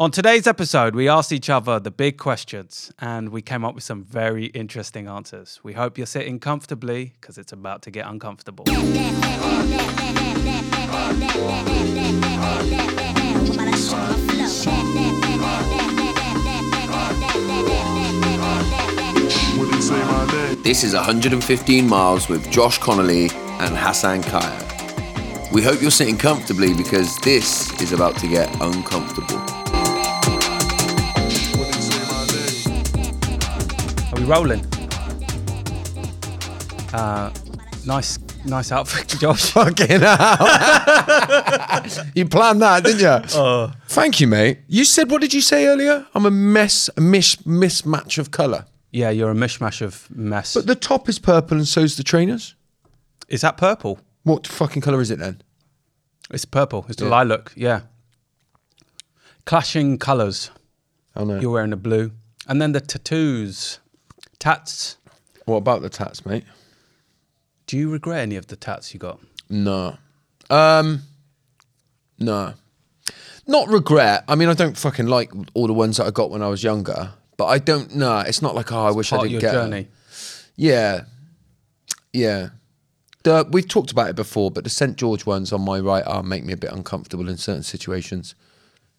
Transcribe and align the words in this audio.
On 0.00 0.10
today's 0.10 0.46
episode, 0.46 0.94
we 0.94 1.10
asked 1.10 1.30
each 1.30 1.50
other 1.50 1.78
the 1.78 1.90
big 1.90 2.16
questions 2.16 2.90
and 3.00 3.28
we 3.28 3.42
came 3.42 3.66
up 3.66 3.74
with 3.74 3.84
some 3.84 4.02
very 4.02 4.46
interesting 4.46 5.06
answers. 5.06 5.60
We 5.62 5.74
hope 5.74 5.98
you're 5.98 6.06
sitting 6.06 6.38
comfortably 6.38 7.12
because 7.20 7.36
it's 7.36 7.52
about 7.52 7.82
to 7.82 7.90
get 7.90 8.06
uncomfortable. 8.06 8.64
This 20.64 20.82
is 20.82 20.94
115 20.94 21.86
Miles 21.86 22.30
with 22.30 22.50
Josh 22.50 22.78
Connolly 22.78 23.28
and 23.60 23.76
Hassan 23.76 24.22
Kaya. 24.22 24.66
We 25.52 25.60
hope 25.60 25.82
you're 25.82 25.90
sitting 25.90 26.16
comfortably 26.16 26.72
because 26.72 27.18
this 27.18 27.78
is 27.82 27.92
about 27.92 28.16
to 28.20 28.28
get 28.28 28.48
uncomfortable. 28.62 29.59
Rolling? 34.30 34.64
Uh, 36.94 37.32
nice, 37.84 38.18
nice 38.46 38.70
outfit, 38.70 39.08
Josh. 39.20 39.50
Fucking 39.50 40.00
hell. 40.00 40.36
you 42.14 42.26
planned 42.26 42.62
that, 42.62 42.84
didn't 42.84 43.00
you? 43.00 43.38
Oh. 43.40 43.72
Thank 43.88 44.20
you, 44.20 44.28
mate. 44.28 44.58
You 44.68 44.84
said, 44.84 45.10
what 45.10 45.20
did 45.20 45.34
you 45.34 45.40
say 45.40 45.66
earlier? 45.66 46.06
I'm 46.14 46.26
a 46.26 46.30
mess, 46.30 46.88
a 46.96 47.00
mish, 47.00 47.36
mismatch 47.38 48.18
of 48.18 48.30
colour. 48.30 48.66
Yeah, 48.92 49.10
you're 49.10 49.30
a 49.32 49.34
mishmash 49.34 49.82
of 49.82 50.08
mess. 50.14 50.54
But 50.54 50.66
the 50.66 50.74
top 50.76 51.08
is 51.08 51.18
purple 51.18 51.56
and 51.56 51.66
so's 51.66 51.96
the 51.96 52.02
trainers. 52.04 52.54
is 53.28 53.40
that 53.42 53.56
purple? 53.56 53.98
What 54.24 54.46
fucking 54.46 54.82
colour 54.82 55.00
is 55.00 55.10
it 55.10 55.18
then? 55.18 55.42
It's 56.30 56.44
purple. 56.44 56.84
It's 56.88 56.96
the 56.98 57.04
Yeah. 57.06 57.10
lilac. 57.10 57.52
Yeah. 57.56 57.80
Clashing 59.44 59.98
colours. 59.98 60.50
Oh 61.16 61.24
no. 61.24 61.40
You're 61.40 61.50
wearing 61.50 61.70
the 61.70 61.76
blue, 61.76 62.12
and 62.46 62.60
then 62.62 62.72
the 62.72 62.80
tattoos, 62.80 63.80
tats. 64.40 64.96
What 65.44 65.56
about 65.58 65.82
the 65.82 65.88
tats, 65.88 66.26
mate? 66.26 66.44
Do 67.66 67.76
you 67.78 67.88
regret 67.90 68.20
any 68.20 68.34
of 68.34 68.48
the 68.48 68.56
tats 68.56 68.92
you 68.92 68.98
got? 68.98 69.20
No. 69.48 69.96
Um, 70.50 71.02
no. 72.18 72.54
Not 73.46 73.68
regret. 73.68 74.24
I 74.26 74.34
mean, 74.34 74.48
I 74.48 74.54
don't 74.54 74.76
fucking 74.76 75.06
like 75.06 75.32
all 75.54 75.66
the 75.68 75.72
ones 75.72 75.96
that 75.98 76.06
I 76.06 76.10
got 76.10 76.30
when 76.30 76.42
I 76.42 76.48
was 76.48 76.62
younger. 76.64 77.12
But 77.36 77.46
I 77.46 77.58
don't. 77.58 77.94
No, 77.94 78.18
it's 78.20 78.42
not 78.42 78.54
like 78.54 78.72
oh, 78.72 78.84
I 78.86 78.90
wish 78.90 79.12
I 79.12 79.16
Part 79.16 79.26
of 79.26 79.30
didn't 79.32 79.42
your 79.42 79.52
get. 79.52 79.58
'em. 79.60 79.70
journey. 79.70 79.88
Yeah, 80.56 81.02
yeah. 82.12 82.48
The, 83.22 83.46
we've 83.50 83.68
talked 83.68 83.90
about 83.92 84.08
it 84.10 84.16
before, 84.16 84.50
but 84.50 84.64
the 84.64 84.70
St 84.70 84.96
George 84.96 85.26
ones 85.26 85.52
on 85.52 85.60
my 85.62 85.78
right 85.78 86.04
arm 86.06 86.28
make 86.28 86.44
me 86.44 86.52
a 86.52 86.56
bit 86.56 86.72
uncomfortable 86.72 87.28
in 87.28 87.36
certain 87.36 87.62
situations 87.62 88.34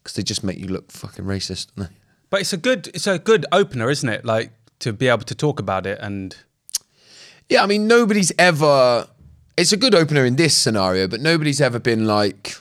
because 0.04 0.16
they 0.16 0.24
just 0.24 0.44
make 0.44 0.58
you 0.60 0.68
look 0.68 0.92
fucking 0.92 1.26
racist. 1.26 1.68
Don't 1.76 1.90
they? 1.90 1.96
But 2.30 2.42
it's 2.42 2.54
a 2.54 2.58
good, 2.58 2.88
it's 2.94 3.08
a 3.08 3.20
good 3.20 3.46
opener, 3.52 3.90
isn't 3.90 4.08
it? 4.08 4.24
Like 4.26 4.52
to 4.82 4.94
be 4.94 5.08
able 5.08 5.24
to 5.24 5.36
talk 5.36 5.60
about 5.60 5.86
it 5.86 6.00
and 6.02 6.36
Yeah, 7.50 7.64
I 7.64 7.68
mean, 7.68 7.88
nobody's 7.88 8.32
ever. 8.38 9.08
It's 9.58 9.72
a 9.72 9.78
good 9.78 9.94
opener 9.96 10.26
in 10.26 10.36
this 10.36 10.56
scenario, 10.56 11.08
but 11.08 11.20
nobody's 11.20 11.60
ever 11.62 11.80
been 11.80 12.06
like, 12.06 12.56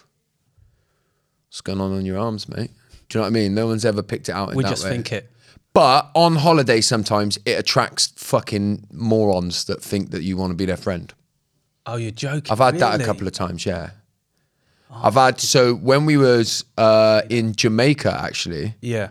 "What's 1.48 1.60
going 1.60 1.80
on 1.80 1.92
on 1.92 2.04
your 2.04 2.18
arms, 2.18 2.48
mate?" 2.48 2.70
Do 3.08 3.18
you 3.18 3.20
know 3.20 3.22
what 3.22 3.28
I 3.28 3.30
mean? 3.30 3.54
No 3.54 3.66
one's 3.66 3.84
ever 3.84 4.02
picked 4.02 4.28
it 4.28 4.32
out. 4.32 4.50
In 4.50 4.56
we 4.56 4.62
that 4.62 4.70
just 4.70 4.84
way. 4.84 4.90
think 4.90 5.12
it. 5.12 5.30
But 5.72 6.10
on 6.14 6.36
holiday, 6.36 6.80
sometimes 6.80 7.38
it 7.44 7.58
attracts 7.58 8.08
fucking 8.16 8.86
morons 8.92 9.64
that 9.64 9.82
think 9.82 10.10
that 10.10 10.22
you 10.22 10.36
want 10.36 10.50
to 10.50 10.56
be 10.56 10.64
their 10.64 10.76
friend. 10.76 11.12
Oh, 11.86 11.96
you're 11.96 12.10
joking. 12.10 12.52
I've 12.52 12.58
had 12.58 12.78
that 12.78 13.00
a 13.00 13.04
couple 13.04 13.26
of 13.26 13.32
times, 13.32 13.64
yeah. 13.64 13.90
I've 14.92 15.14
had 15.14 15.40
so 15.40 15.74
when 15.74 16.04
we 16.04 16.16
was 16.16 16.64
uh, 16.76 17.22
in 17.30 17.54
Jamaica 17.54 18.12
actually, 18.20 18.74
Yeah. 18.80 19.10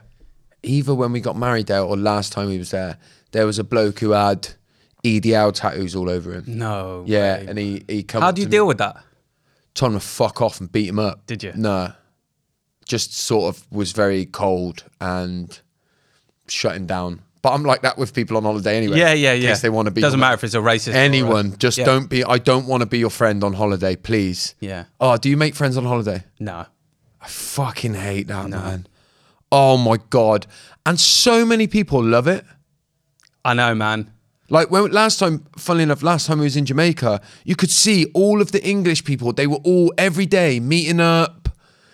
Either 0.64 0.94
when 0.94 1.12
we 1.12 1.22
got 1.22 1.38
married 1.38 1.68
there 1.68 1.82
or 1.82 1.98
last 1.98 2.32
time 2.32 2.48
we 2.50 2.58
was 2.58 2.72
there, 2.72 2.98
there 3.32 3.46
was 3.46 3.60
a 3.60 3.64
bloke 3.64 4.00
who 4.00 4.12
had 4.12 4.50
EDL 5.04 5.54
tattoos 5.54 5.96
all 5.96 6.10
over 6.10 6.34
him. 6.34 6.44
No. 6.48 7.04
Yeah, 7.08 7.38
way. 7.38 7.46
and 7.47 7.58
he 7.58 7.84
he 7.88 8.03
come. 8.03 8.22
How 8.22 8.31
do 8.31 8.42
you 8.42 8.47
deal 8.47 8.66
me, 8.66 8.69
with 8.69 8.78
that? 8.80 8.98
told 9.75 9.94
him 9.94 10.00
to 10.00 10.06
fuck 10.06 10.42
off 10.42 10.59
and 10.59 10.72
beat 10.72 10.90
him 10.90 11.00
up. 11.00 11.25
Did 11.28 11.44
you? 11.44 11.53
No, 11.56 11.94
just 12.86 13.14
sort 13.14 13.56
of 13.56 13.66
was 13.72 13.92
very 13.92 14.25
cold 14.25 14.84
and 15.00 15.59
shut 16.48 16.75
him 16.75 16.86
down. 16.86 17.22
But 17.42 17.53
I'm 17.53 17.64
like 17.64 17.84
that 17.84 17.98
with 17.98 18.14
people 18.14 18.36
on 18.36 18.44
holiday 18.44 18.75
anyway. 18.75 18.98
Yeah, 18.98 19.14
yeah, 19.14 19.31
in 19.31 19.42
yeah. 19.42 19.50
case 19.50 19.62
they 19.62 19.69
want 19.69 19.86
to 19.86 19.92
be. 19.92 20.02
Doesn't 20.02 20.19
matter 20.19 20.34
if 20.34 20.44
it's 20.44 20.56
a 20.56 20.59
racist. 20.59 20.90
or 20.94 20.98
a- 20.98 21.00
Anyone, 21.00 21.56
just 21.58 21.78
Yeah. 21.78 21.86
don't 21.86 22.09
be. 22.09 22.24
I 22.25 22.38
don't 22.38 22.66
want 22.68 22.81
to 22.81 22.86
be 22.86 23.00
your 23.00 23.09
friend 23.09 23.44
on 23.46 23.53
holiday, 23.53 23.96
please. 23.96 24.56
Yeah. 24.59 24.86
Oh, 25.00 25.16
do 25.16 25.30
you 25.30 25.38
make 25.38 25.56
friends 25.56 25.78
on 25.78 25.86
holiday? 25.86 26.25
No. 26.40 26.66
I 27.22 27.28
fucking 27.28 27.94
hate 27.94 28.28
that, 28.28 28.50
man. 28.50 28.88
Oh 29.52 29.78
my 29.78 29.98
god! 30.10 30.46
And 30.86 31.00
so 31.00 31.46
many 31.46 31.68
people 31.68 32.04
love 32.04 32.28
it. 32.28 32.46
I 33.44 33.54
know, 33.54 33.74
man. 33.74 34.12
Like 34.50 34.72
when 34.72 34.92
last 34.92 35.20
time, 35.20 35.46
funnily 35.58 35.84
enough, 35.84 36.02
last 36.02 36.26
time 36.26 36.40
we 36.40 36.46
was 36.46 36.58
in 36.58 36.66
Jamaica, 36.66 37.22
you 37.46 37.56
could 37.56 37.70
see 37.70 38.06
all 38.14 38.42
of 38.42 38.52
the 38.52 38.64
English 38.68 39.04
people. 39.04 39.32
They 39.32 39.48
were 39.48 39.60
all 39.64 39.94
every 39.98 40.26
day 40.26 40.60
meeting 40.60 41.00
up, 41.00 41.50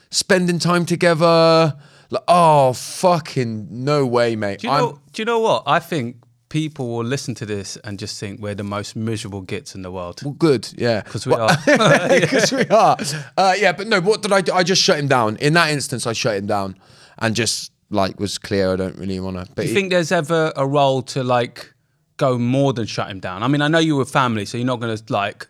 spending 0.09 0.59
time 0.59 0.85
together. 0.85 1.75
Like, 2.09 2.23
oh 2.27 2.73
fucking 2.73 3.67
no 3.71 4.05
way, 4.05 4.35
mate. 4.35 4.59
Do 4.59 4.67
you 4.67 4.73
know? 4.73 4.99
do 5.11 5.21
you 5.21 5.25
know 5.25 5.39
what? 5.39 5.63
I 5.65 5.79
think 5.79 6.17
people 6.47 6.87
will 6.87 7.03
listen 7.03 7.35
to 7.35 7.45
this 7.45 7.75
and 7.83 7.99
just 7.99 8.19
think 8.19 8.39
we're 8.39 8.55
the 8.55 8.63
most 8.63 8.95
miserable 8.95 9.41
gits 9.41 9.75
in 9.75 9.81
the 9.81 9.91
world. 9.91 10.21
Well, 10.23 10.33
good, 10.33 10.71
yeah. 10.77 11.01
Because 11.01 11.25
we 11.25 11.33
are. 11.33 11.49
Because 12.21 12.51
we 12.53 12.65
are. 12.67 12.97
Uh, 13.37 13.53
yeah, 13.57 13.73
but 13.73 13.87
no, 13.87 13.99
what 13.99 14.21
did 14.21 14.31
I 14.31 14.39
do? 14.41 14.53
I 14.53 14.63
just 14.63 14.81
shut 14.81 14.97
him 14.97 15.09
down. 15.09 15.35
In 15.37 15.53
that 15.53 15.71
instance, 15.71 16.07
I 16.07 16.13
shut 16.13 16.37
him 16.37 16.47
down 16.47 16.77
and 17.19 17.35
just 17.35 17.71
like 17.89 18.19
was 18.19 18.37
clear. 18.37 18.73
I 18.73 18.75
don't 18.75 18.97
really 18.97 19.19
want 19.19 19.37
to. 19.37 19.45
But 19.53 19.63
Do 19.63 19.67
you 19.67 19.73
think 19.73 19.91
there's 19.91 20.11
ever 20.11 20.51
a 20.55 20.65
role 20.65 21.01
to 21.03 21.23
like 21.23 21.73
go 22.17 22.37
more 22.37 22.73
than 22.73 22.85
shut 22.85 23.09
him 23.09 23.19
down? 23.19 23.43
I 23.43 23.47
mean, 23.47 23.61
I 23.61 23.67
know 23.67 23.79
you 23.79 23.95
were 23.95 24.05
family, 24.05 24.45
so 24.45 24.57
you're 24.57 24.67
not 24.67 24.79
going 24.79 24.95
to 24.95 25.13
like 25.13 25.47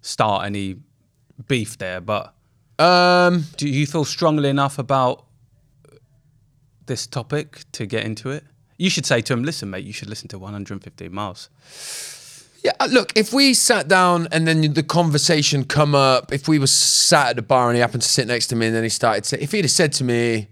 start 0.00 0.46
any 0.46 0.76
beef 1.48 1.78
there, 1.78 2.00
but 2.00 2.34
um, 2.78 3.44
do 3.56 3.68
you 3.68 3.86
feel 3.86 4.04
strongly 4.04 4.48
enough 4.48 4.78
about 4.78 5.24
this 6.86 7.06
topic 7.06 7.60
to 7.72 7.86
get 7.86 8.04
into 8.04 8.30
it? 8.30 8.44
You 8.78 8.90
should 8.90 9.06
say 9.06 9.20
to 9.22 9.32
him, 9.32 9.42
listen, 9.42 9.70
mate, 9.70 9.84
you 9.84 9.92
should 9.92 10.08
listen 10.08 10.28
to 10.28 10.38
115 10.38 11.12
miles. 11.12 11.48
yeah, 12.62 12.72
uh, 12.78 12.88
look, 12.90 13.12
if 13.16 13.32
we 13.32 13.54
sat 13.54 13.88
down 13.88 14.28
and 14.30 14.46
then 14.46 14.74
the 14.74 14.82
conversation 14.82 15.64
come 15.64 15.94
up, 15.94 16.32
if 16.32 16.46
we 16.46 16.58
were 16.58 16.66
sat 16.66 17.30
at 17.30 17.36
the 17.36 17.42
bar 17.42 17.68
and 17.68 17.76
he 17.76 17.80
happened 17.80 18.02
to 18.02 18.08
sit 18.08 18.26
next 18.26 18.48
to 18.48 18.56
me 18.56 18.66
and 18.66 18.76
then 18.76 18.82
he 18.82 18.88
started, 18.90 19.24
say, 19.24 19.38
if 19.40 19.52
he'd 19.52 19.64
have 19.64 19.70
said 19.70 19.92
to 19.94 20.04
me, 20.04 20.48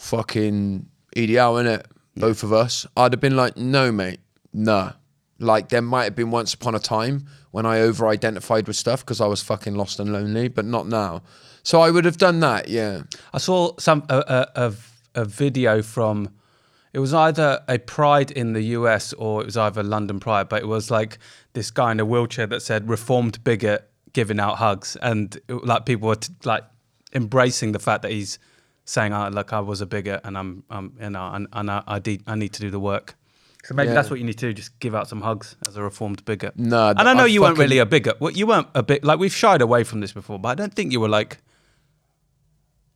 "Fucking 0.00 0.86
EDL, 1.16 1.62
innit?" 1.62 1.84
Both 2.16 2.42
of 2.42 2.52
us, 2.52 2.86
I'd 2.96 3.12
have 3.12 3.20
been 3.20 3.36
like, 3.36 3.56
"No, 3.56 3.92
mate, 3.92 4.20
nah." 4.52 4.92
Like 5.38 5.68
there 5.68 5.80
might 5.82 6.04
have 6.04 6.16
been 6.16 6.30
once 6.30 6.52
upon 6.52 6.74
a 6.74 6.78
time 6.78 7.26
when 7.50 7.64
I 7.64 7.80
over-identified 7.80 8.66
with 8.66 8.76
stuff 8.76 9.00
because 9.04 9.20
I 9.20 9.26
was 9.26 9.42
fucking 9.42 9.74
lost 9.74 9.98
and 10.00 10.12
lonely, 10.12 10.48
but 10.48 10.64
not 10.66 10.86
now. 10.86 11.22
So 11.62 11.80
I 11.80 11.90
would 11.90 12.04
have 12.04 12.18
done 12.18 12.40
that, 12.40 12.68
yeah. 12.68 13.02
I 13.32 13.38
saw 13.38 13.72
some 13.78 14.04
a, 14.08 14.18
a, 14.18 14.66
a, 14.66 14.74
a 15.22 15.24
video 15.24 15.80
from 15.82 16.30
it 16.92 16.98
was 16.98 17.14
either 17.14 17.62
a 17.68 17.78
Pride 17.78 18.30
in 18.32 18.52
the 18.52 18.62
US 18.78 19.12
or 19.14 19.40
it 19.42 19.46
was 19.46 19.56
either 19.56 19.82
London 19.82 20.18
Pride, 20.20 20.48
but 20.48 20.62
it 20.62 20.66
was 20.66 20.90
like 20.90 21.18
this 21.52 21.70
guy 21.70 21.92
in 21.92 22.00
a 22.00 22.04
wheelchair 22.04 22.46
that 22.48 22.60
said 22.62 22.88
"reformed 22.88 23.42
bigot" 23.44 23.88
giving 24.12 24.40
out 24.40 24.56
hugs, 24.58 24.96
and 25.00 25.36
it- 25.48 25.64
like 25.64 25.86
people 25.86 26.08
were 26.08 26.16
t- 26.16 26.32
like 26.44 26.64
embracing 27.14 27.72
the 27.72 27.78
fact 27.78 28.02
that 28.02 28.10
he's 28.10 28.38
saying, 28.90 29.12
"I 29.12 29.28
like 29.28 29.52
I 29.52 29.60
was 29.60 29.80
a 29.80 29.86
bigot 29.86 30.20
and 30.24 30.36
I'm, 30.36 30.64
um, 30.70 30.92
you 31.00 31.10
know, 31.10 31.26
and, 31.34 31.46
and 31.52 31.70
I, 31.70 31.82
I, 31.86 31.98
de- 31.98 32.20
I 32.26 32.34
need 32.34 32.52
to 32.54 32.60
do 32.60 32.70
the 32.70 32.80
work." 32.80 33.14
So 33.64 33.74
maybe 33.74 33.88
Yeah. 33.88 33.94
that's 33.94 34.10
what 34.10 34.18
you 34.20 34.24
need 34.26 34.38
to 34.38 34.46
do: 34.48 34.52
just 34.52 34.78
give 34.80 34.94
out 34.94 35.06
some 35.08 35.20
hugs 35.20 35.56
as 35.68 35.76
a 35.76 35.82
reformed 35.82 36.24
bigot. 36.24 36.58
No, 36.58 36.88
and 36.90 37.06
I 37.08 37.14
know 37.14 37.24
I 37.24 37.26
you 37.34 37.42
weren't 37.42 37.58
really 37.58 37.78
a 37.78 37.86
bigot. 37.86 38.20
Well, 38.20 38.32
you 38.32 38.46
weren't 38.46 38.68
a 38.74 38.82
bit 38.82 39.04
like 39.04 39.18
we've 39.18 39.34
shied 39.34 39.62
away 39.62 39.84
from 39.84 40.00
this 40.00 40.12
before, 40.12 40.38
but 40.38 40.48
I 40.48 40.54
don't 40.54 40.74
think 40.74 40.92
you 40.92 41.00
were 41.00 41.08
like 41.20 41.38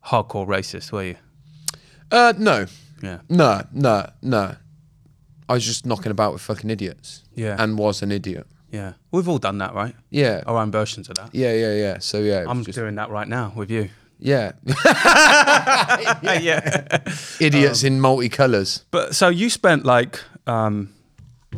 hardcore 0.06 0.46
racist, 0.46 0.92
were 0.92 1.04
you? 1.04 1.16
Uh, 2.10 2.32
no, 2.38 2.66
Yeah. 3.02 3.18
no, 3.28 3.62
no, 3.72 4.06
no. 4.22 4.56
I 5.48 5.52
was 5.54 5.64
just 5.64 5.84
knocking 5.86 6.10
about 6.10 6.32
with 6.32 6.42
fucking 6.42 6.70
idiots. 6.70 7.22
Yeah. 7.34 7.56
And 7.58 7.78
was 7.78 8.02
an 8.02 8.10
idiot. 8.12 8.46
Yeah. 8.70 8.94
We've 9.12 9.28
all 9.28 9.38
done 9.38 9.58
that, 9.58 9.74
right? 9.74 9.94
Yeah. 10.10 10.42
Our 10.46 10.56
own 10.58 10.70
versions 10.70 11.08
of 11.08 11.16
that. 11.16 11.30
Yeah, 11.34 11.52
yeah, 11.52 11.74
yeah. 11.74 11.98
So 11.98 12.18
yeah, 12.20 12.44
I'm 12.48 12.64
just, 12.64 12.76
doing 12.76 12.94
that 12.96 13.10
right 13.10 13.28
now 13.28 13.52
with 13.54 13.70
you. 13.70 13.90
Yeah. 14.18 14.52
yeah. 16.22 16.98
idiots 17.40 17.82
in 17.84 18.00
multicolours. 18.00 18.84
But 18.90 19.14
so 19.14 19.28
you 19.28 19.50
spent 19.50 19.84
like 19.84 20.20
um, 20.46 20.92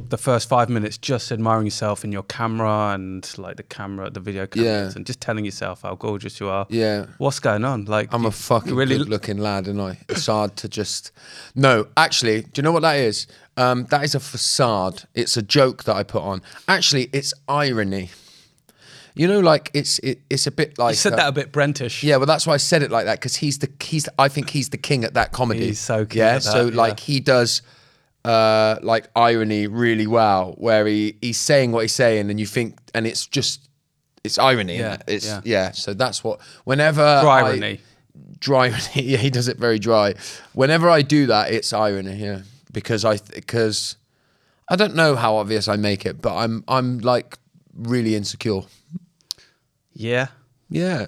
the 0.08 0.18
first 0.18 0.48
five 0.48 0.68
minutes 0.68 0.98
just 0.98 1.32
admiring 1.32 1.66
yourself 1.66 2.04
in 2.04 2.12
your 2.12 2.22
camera 2.24 2.92
and 2.94 3.28
like 3.38 3.56
the 3.56 3.62
camera, 3.62 4.10
the 4.10 4.20
video 4.20 4.46
cameras, 4.46 4.92
Yeah. 4.92 4.96
and 4.96 5.06
just 5.06 5.20
telling 5.20 5.44
yourself 5.44 5.82
how 5.82 5.94
gorgeous 5.94 6.38
you 6.40 6.48
are. 6.48 6.66
Yeah. 6.68 7.06
What's 7.18 7.38
going 7.40 7.64
on? 7.64 7.84
Like 7.86 8.12
I'm 8.12 8.26
a 8.26 8.30
fucking 8.30 8.74
really 8.74 8.98
good 8.98 9.08
looking 9.08 9.38
lad, 9.38 9.68
and 9.68 9.80
I. 9.80 9.98
It's 10.08 10.26
hard 10.26 10.56
to 10.56 10.68
just. 10.68 11.12
No, 11.54 11.86
actually, 11.96 12.42
do 12.42 12.50
you 12.56 12.62
know 12.62 12.72
what 12.72 12.82
that 12.82 12.96
is? 12.96 13.26
Um, 13.56 13.86
that 13.86 14.04
is 14.04 14.14
a 14.14 14.20
facade. 14.20 15.04
It's 15.14 15.36
a 15.38 15.42
joke 15.42 15.84
that 15.84 15.96
I 15.96 16.02
put 16.02 16.22
on. 16.22 16.42
Actually, 16.68 17.08
it's 17.12 17.32
irony. 17.48 18.10
You 19.16 19.26
know, 19.26 19.40
like 19.40 19.70
it's 19.72 19.98
it, 20.00 20.20
it's 20.28 20.46
a 20.46 20.50
bit 20.50 20.78
like 20.78 20.92
You 20.92 20.96
said 20.96 21.14
uh, 21.14 21.16
that 21.16 21.28
a 21.28 21.32
bit 21.32 21.50
Brentish. 21.50 22.02
Yeah, 22.02 22.16
well, 22.16 22.26
that's 22.26 22.46
why 22.46 22.52
I 22.52 22.58
said 22.58 22.82
it 22.82 22.90
like 22.90 23.06
that 23.06 23.18
because 23.18 23.36
he's 23.36 23.58
the 23.58 23.70
he's 23.82 24.06
I 24.18 24.28
think 24.28 24.50
he's 24.50 24.68
the 24.68 24.76
king 24.76 25.04
at 25.04 25.14
that 25.14 25.32
comedy. 25.32 25.68
He's 25.68 25.80
so 25.80 26.04
king 26.04 26.18
yeah. 26.18 26.26
at 26.36 26.42
that, 26.42 26.52
so 26.52 26.66
yeah. 26.66 26.76
like 26.76 27.00
he 27.00 27.18
does 27.20 27.62
uh 28.26 28.76
like 28.82 29.08
irony 29.16 29.68
really 29.68 30.06
well, 30.06 30.54
where 30.58 30.86
he 30.86 31.16
he's 31.22 31.38
saying 31.40 31.72
what 31.72 31.80
he's 31.80 31.94
saying, 31.94 32.30
and 32.30 32.38
you 32.38 32.44
think, 32.44 32.78
and 32.94 33.06
it's 33.06 33.26
just 33.26 33.70
it's 34.22 34.38
irony. 34.38 34.76
Yeah, 34.76 34.98
Yeah, 35.08 35.14
it's 35.14 35.26
yeah. 35.26 35.40
yeah. 35.44 35.70
So 35.70 35.94
that's 35.94 36.22
what 36.22 36.40
whenever 36.64 37.20
Dry 37.22 37.40
I- 37.40 37.48
irony. 37.48 37.80
dry 38.38 38.64
irony. 38.66 39.02
Yeah, 39.02 39.18
he 39.18 39.30
does 39.30 39.48
it 39.48 39.56
very 39.56 39.78
dry. 39.78 40.12
Whenever 40.52 40.90
I 40.90 41.00
do 41.00 41.26
that, 41.28 41.52
it's 41.52 41.72
irony. 41.72 42.16
Yeah, 42.16 42.42
because 42.70 43.06
I 43.06 43.16
because 43.34 43.96
I 44.68 44.76
don't 44.76 44.94
know 44.94 45.16
how 45.16 45.36
obvious 45.36 45.68
I 45.68 45.76
make 45.76 46.04
it, 46.04 46.20
but 46.20 46.36
I'm 46.36 46.64
I'm 46.68 46.98
like 46.98 47.38
really 47.74 48.14
insecure. 48.14 48.60
Yeah. 49.98 50.26
Yeah. 50.68 51.06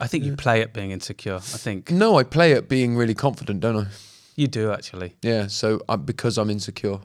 I 0.00 0.06
think 0.06 0.24
you 0.24 0.36
play 0.36 0.62
at 0.62 0.72
being 0.72 0.92
insecure. 0.92 1.36
I 1.36 1.58
think 1.58 1.90
No, 1.90 2.18
I 2.18 2.22
play 2.24 2.54
at 2.54 2.68
being 2.68 2.96
really 2.96 3.14
confident, 3.14 3.60
don't 3.60 3.76
I? 3.76 3.86
you 4.36 4.46
do 4.46 4.72
actually. 4.72 5.14
Yeah. 5.22 5.48
So 5.48 5.80
I, 5.88 5.96
because 5.96 6.38
I'm 6.38 6.48
insecure, 6.50 7.00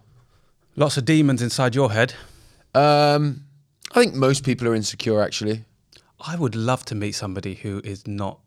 Lots 0.78 0.98
of 0.98 1.06
demons 1.06 1.42
inside 1.42 1.74
your 1.76 1.92
head. 1.92 2.14
um, 2.74 3.44
I 3.96 4.00
think 4.02 4.14
most 4.16 4.44
people 4.44 4.68
are 4.68 4.76
insecure. 4.76 5.22
Actually, 5.22 5.64
I 6.20 6.36
would 6.36 6.54
love 6.56 6.84
to 6.86 6.96
meet 6.96 7.14
somebody 7.16 7.56
who 7.56 7.82
is 7.84 8.06
not 8.08 8.40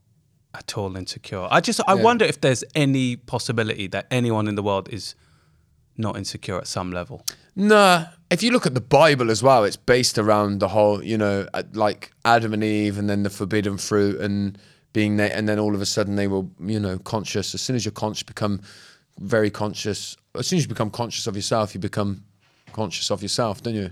at 0.55 0.77
all 0.77 0.97
insecure. 0.97 1.47
I 1.51 1.61
just 1.61 1.81
I 1.89 1.95
wonder 1.95 2.25
if 2.27 2.41
there's 2.41 2.65
any 2.75 3.17
possibility 3.17 3.87
that 3.89 4.07
anyone 4.11 4.47
in 4.49 4.55
the 4.57 4.63
world 4.63 4.89
is 4.93 5.15
not 5.97 6.17
insecure 6.17 6.59
at 6.59 6.67
some 6.67 6.93
level. 6.93 7.23
nah. 7.57 8.07
If 8.31 8.43
you 8.43 8.51
look 8.51 8.67
at 8.67 8.75
the 8.75 8.81
Bible 8.81 9.31
as 9.31 9.43
well, 9.43 9.65
it's 9.65 9.77
based 9.77 10.19
around 10.19 10.61
the 10.61 10.69
whole, 10.69 11.03
you 11.03 11.17
know, 11.17 11.49
uh, 11.55 11.63
like 11.73 12.13
Adam 12.25 12.53
and 12.53 12.63
Eve, 12.63 12.99
and 12.99 13.09
then 13.09 13.23
the 13.23 13.31
forbidden 13.31 13.79
fruit, 13.79 14.21
and 14.21 14.59
being 14.93 15.17
there, 15.17 15.31
and 15.33 15.49
then 15.49 15.59
all 15.59 15.75
of 15.75 15.81
a 15.81 15.87
sudden 15.87 16.17
they 16.17 16.29
were, 16.29 16.45
you 16.61 16.79
know, 16.79 16.99
conscious. 16.99 17.55
As 17.55 17.63
soon 17.63 17.77
as 17.77 17.85
you're 17.85 17.93
conscious, 17.93 18.23
become 18.23 18.61
very 19.19 19.51
conscious. 19.51 20.17
As 20.35 20.47
soon 20.47 20.59
as 20.59 20.65
you 20.65 20.69
become 20.69 20.91
conscious 20.91 21.27
of 21.27 21.37
yourself, 21.37 21.75
you 21.75 21.81
become 21.81 22.25
conscious 22.73 23.11
of 23.11 23.23
yourself, 23.23 23.63
don't 23.63 23.75
you? 23.75 23.91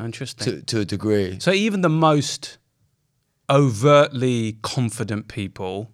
Interesting. 0.00 0.44
To 0.44 0.62
to 0.62 0.80
a 0.80 0.84
degree. 0.84 1.38
So 1.40 1.52
even 1.52 1.82
the 1.82 1.88
most 1.88 2.58
overtly 3.48 4.58
confident 4.62 5.28
people, 5.28 5.90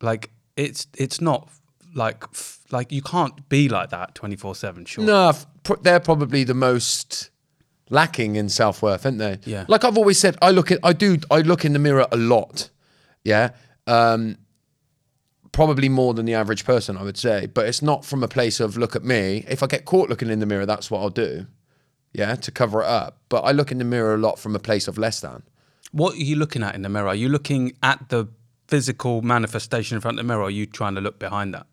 like 0.00 0.30
it's 0.56 0.86
it's 0.96 1.20
not 1.20 1.48
like 1.94 2.24
f- 2.32 2.60
like 2.70 2.92
you 2.92 3.02
can't 3.02 3.48
be 3.48 3.68
like 3.68 3.90
that 3.90 4.14
twenty 4.14 4.36
four 4.36 4.54
seven. 4.54 4.84
Sure. 4.84 5.04
No, 5.04 5.32
they're 5.82 6.00
probably 6.00 6.44
the 6.44 6.54
most 6.54 7.30
lacking 7.90 8.36
in 8.36 8.48
self 8.48 8.82
worth, 8.82 9.04
aren't 9.04 9.18
they? 9.18 9.38
Yeah. 9.44 9.64
Like 9.68 9.84
I've 9.84 9.98
always 9.98 10.18
said, 10.18 10.36
I 10.40 10.50
look 10.50 10.70
at, 10.70 10.78
I 10.82 10.92
do, 10.92 11.18
I 11.30 11.40
look 11.40 11.64
in 11.64 11.72
the 11.72 11.78
mirror 11.78 12.06
a 12.10 12.16
lot. 12.16 12.70
Yeah. 13.24 13.50
Um, 13.86 14.38
probably 15.52 15.88
more 15.88 16.14
than 16.14 16.26
the 16.26 16.34
average 16.34 16.64
person, 16.64 16.96
I 16.96 17.02
would 17.02 17.18
say. 17.18 17.46
But 17.46 17.66
it's 17.66 17.82
not 17.82 18.04
from 18.04 18.22
a 18.22 18.28
place 18.28 18.60
of 18.60 18.76
look 18.76 18.96
at 18.96 19.04
me. 19.04 19.44
If 19.48 19.62
I 19.62 19.66
get 19.66 19.84
caught 19.84 20.08
looking 20.08 20.30
in 20.30 20.38
the 20.38 20.46
mirror, 20.46 20.66
that's 20.66 20.90
what 20.90 21.00
I'll 21.00 21.10
do. 21.10 21.46
Yeah, 22.12 22.34
to 22.36 22.50
cover 22.50 22.82
it 22.82 22.86
up. 22.88 23.18
But 23.28 23.42
I 23.42 23.52
look 23.52 23.70
in 23.70 23.78
the 23.78 23.84
mirror 23.84 24.14
a 24.14 24.18
lot 24.18 24.38
from 24.38 24.56
a 24.56 24.58
place 24.58 24.88
of 24.88 24.96
less 24.96 25.20
than. 25.20 25.42
What 25.92 26.14
are 26.14 26.18
you 26.18 26.36
looking 26.36 26.62
at 26.62 26.74
in 26.74 26.82
the 26.82 26.88
mirror? 26.88 27.08
Are 27.08 27.14
you 27.14 27.28
looking 27.28 27.72
at 27.82 28.08
the 28.08 28.28
physical 28.68 29.22
manifestation 29.22 29.96
in 29.96 30.00
front 30.00 30.18
of 30.18 30.24
the 30.24 30.28
mirror? 30.28 30.42
Or 30.42 30.46
are 30.46 30.50
you 30.50 30.66
trying 30.66 30.94
to 30.94 31.00
look 31.00 31.18
behind 31.18 31.54
that? 31.54 31.66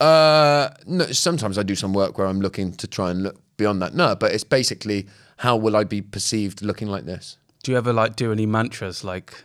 Uh, 0.00 0.70
no, 0.86 1.06
sometimes 1.06 1.58
I 1.58 1.62
do 1.62 1.74
some 1.74 1.92
work 1.92 2.16
where 2.18 2.26
I'm 2.26 2.40
looking 2.40 2.72
to 2.72 2.86
try 2.86 3.10
and 3.10 3.22
look 3.22 3.40
beyond 3.56 3.82
that. 3.82 3.94
No, 3.94 4.16
but 4.16 4.32
it's 4.32 4.44
basically 4.44 5.06
how 5.38 5.56
will 5.56 5.76
I 5.76 5.84
be 5.84 6.00
perceived 6.00 6.62
looking 6.62 6.88
like 6.88 7.04
this? 7.04 7.36
Do 7.62 7.72
you 7.72 7.78
ever 7.78 7.92
like 7.92 8.16
do 8.16 8.32
any 8.32 8.46
mantras 8.46 9.04
like 9.04 9.44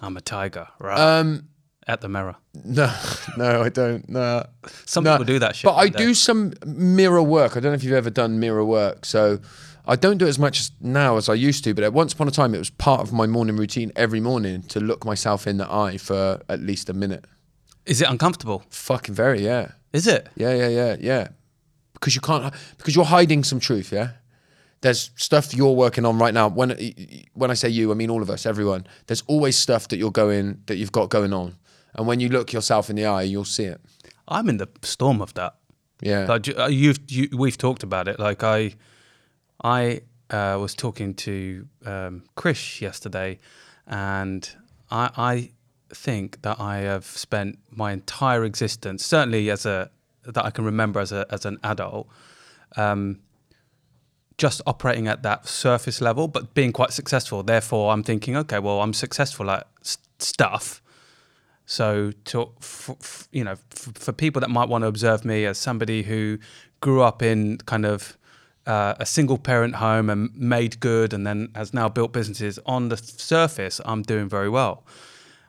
"I'm 0.00 0.16
a 0.16 0.20
tiger" 0.22 0.68
right? 0.78 0.98
Um, 0.98 1.48
at 1.86 2.00
the 2.00 2.08
mirror? 2.08 2.36
No, 2.64 2.90
no, 3.36 3.62
I 3.62 3.68
don't. 3.68 4.08
No. 4.08 4.46
Some 4.86 5.04
No, 5.04 5.14
people 5.14 5.24
do 5.26 5.38
that 5.40 5.56
shit. 5.56 5.64
But 5.64 5.74
I 5.74 5.88
do 5.88 6.14
some 6.14 6.54
mirror 6.64 7.22
work. 7.22 7.56
I 7.56 7.60
don't 7.60 7.72
know 7.72 7.76
if 7.76 7.84
you've 7.84 7.92
ever 7.92 8.10
done 8.10 8.38
mirror 8.40 8.64
work. 8.64 9.04
So 9.04 9.40
I 9.84 9.96
don't 9.96 10.16
do 10.18 10.24
it 10.24 10.28
as 10.30 10.38
much 10.38 10.60
as 10.60 10.70
now 10.80 11.16
as 11.16 11.28
I 11.28 11.34
used 11.34 11.64
to. 11.64 11.74
But 11.74 11.84
at 11.84 11.92
once 11.92 12.12
upon 12.14 12.28
a 12.28 12.30
time, 12.30 12.54
it 12.54 12.58
was 12.58 12.70
part 12.70 13.00
of 13.00 13.12
my 13.12 13.26
morning 13.26 13.56
routine 13.56 13.92
every 13.96 14.20
morning 14.20 14.62
to 14.68 14.80
look 14.80 15.04
myself 15.04 15.46
in 15.46 15.58
the 15.58 15.70
eye 15.70 15.98
for 15.98 16.40
at 16.48 16.60
least 16.60 16.88
a 16.88 16.94
minute. 16.94 17.24
Is 17.86 18.00
it 18.00 18.08
uncomfortable? 18.08 18.64
Fucking 18.70 19.14
very, 19.14 19.44
yeah, 19.44 19.72
Is 19.92 20.06
it? 20.06 20.28
yeah, 20.36 20.54
yeah, 20.54 20.68
yeah, 20.68 20.96
yeah. 21.00 21.28
Because 21.92 22.14
you 22.14 22.20
can't, 22.20 22.52
because 22.78 22.94
you're 22.96 23.04
hiding 23.04 23.44
some 23.44 23.60
truth. 23.60 23.92
Yeah. 23.92 24.10
There's 24.80 25.10
stuff 25.16 25.54
you're 25.54 25.72
working 25.72 26.04
on 26.04 26.18
right 26.18 26.34
now. 26.34 26.48
When 26.48 26.76
when 27.32 27.50
I 27.50 27.54
say 27.54 27.70
you, 27.70 27.90
I 27.90 27.94
mean 27.94 28.10
all 28.10 28.20
of 28.20 28.28
us, 28.28 28.44
everyone. 28.44 28.86
There's 29.06 29.22
always 29.26 29.56
stuff 29.56 29.88
that 29.88 29.96
you're 29.96 30.10
going 30.10 30.60
that 30.66 30.76
you've 30.76 30.92
got 30.92 31.08
going 31.08 31.32
on, 31.32 31.56
and 31.94 32.06
when 32.06 32.20
you 32.20 32.28
look 32.28 32.52
yourself 32.52 32.90
in 32.90 32.96
the 32.96 33.06
eye, 33.06 33.22
you'll 33.22 33.46
see 33.46 33.64
it. 33.64 33.80
I'm 34.28 34.48
in 34.48 34.58
the 34.58 34.68
storm 34.82 35.22
of 35.22 35.32
that. 35.34 35.54
Yeah. 36.02 36.26
Like 36.26 36.58
uh, 36.58 36.66
you've 36.66 36.98
you, 37.08 37.28
we've 37.32 37.56
talked 37.56 37.82
about 37.82 38.08
it. 38.08 38.18
Like 38.18 38.42
I, 38.42 38.74
I 39.62 40.02
uh, 40.28 40.58
was 40.60 40.74
talking 40.74 41.14
to 41.14 41.66
um, 41.86 42.24
Chris 42.34 42.82
yesterday, 42.82 43.38
and 43.86 44.48
I, 44.90 45.10
I 45.16 45.50
think 45.94 46.42
that 46.42 46.60
I 46.60 46.78
have 46.78 47.04
spent 47.04 47.58
my 47.70 47.92
entire 47.92 48.44
existence, 48.44 49.04
certainly 49.04 49.50
as 49.50 49.66
a 49.66 49.90
that 50.24 50.44
I 50.44 50.50
can 50.50 50.64
remember 50.64 51.00
as 51.00 51.12
a 51.12 51.26
as 51.30 51.44
an 51.44 51.58
adult, 51.62 52.08
um, 52.76 53.20
just 54.38 54.60
operating 54.66 55.06
at 55.08 55.22
that 55.22 55.46
surface 55.46 56.00
level, 56.00 56.28
but 56.28 56.54
being 56.54 56.72
quite 56.72 56.92
successful. 56.92 57.42
Therefore, 57.42 57.92
I'm 57.92 58.02
thinking, 58.02 58.36
okay, 58.36 58.58
well, 58.58 58.80
I'm 58.80 58.92
successful 58.92 59.50
at 59.50 59.66
s- 59.82 59.98
stuff. 60.18 60.82
So, 61.66 62.12
to 62.26 62.50
f- 62.60 62.90
f- 62.90 63.28
you 63.32 63.44
know, 63.44 63.52
f- 63.52 63.92
for 63.94 64.12
people 64.12 64.40
that 64.40 64.50
might 64.50 64.68
want 64.68 64.82
to 64.82 64.88
observe 64.88 65.24
me 65.24 65.46
as 65.46 65.56
somebody 65.56 66.02
who 66.02 66.38
grew 66.80 67.00
up 67.02 67.22
in 67.22 67.58
kind 67.58 67.86
of 67.86 68.18
uh, 68.66 68.94
a 68.98 69.06
single 69.06 69.38
parent 69.38 69.76
home 69.76 70.10
and 70.10 70.34
made 70.34 70.80
good, 70.80 71.12
and 71.14 71.26
then 71.26 71.48
has 71.54 71.72
now 71.72 71.88
built 71.88 72.12
businesses 72.12 72.58
on 72.66 72.88
the 72.88 72.96
surface, 72.96 73.80
I'm 73.84 74.02
doing 74.02 74.28
very 74.28 74.48
well. 74.48 74.84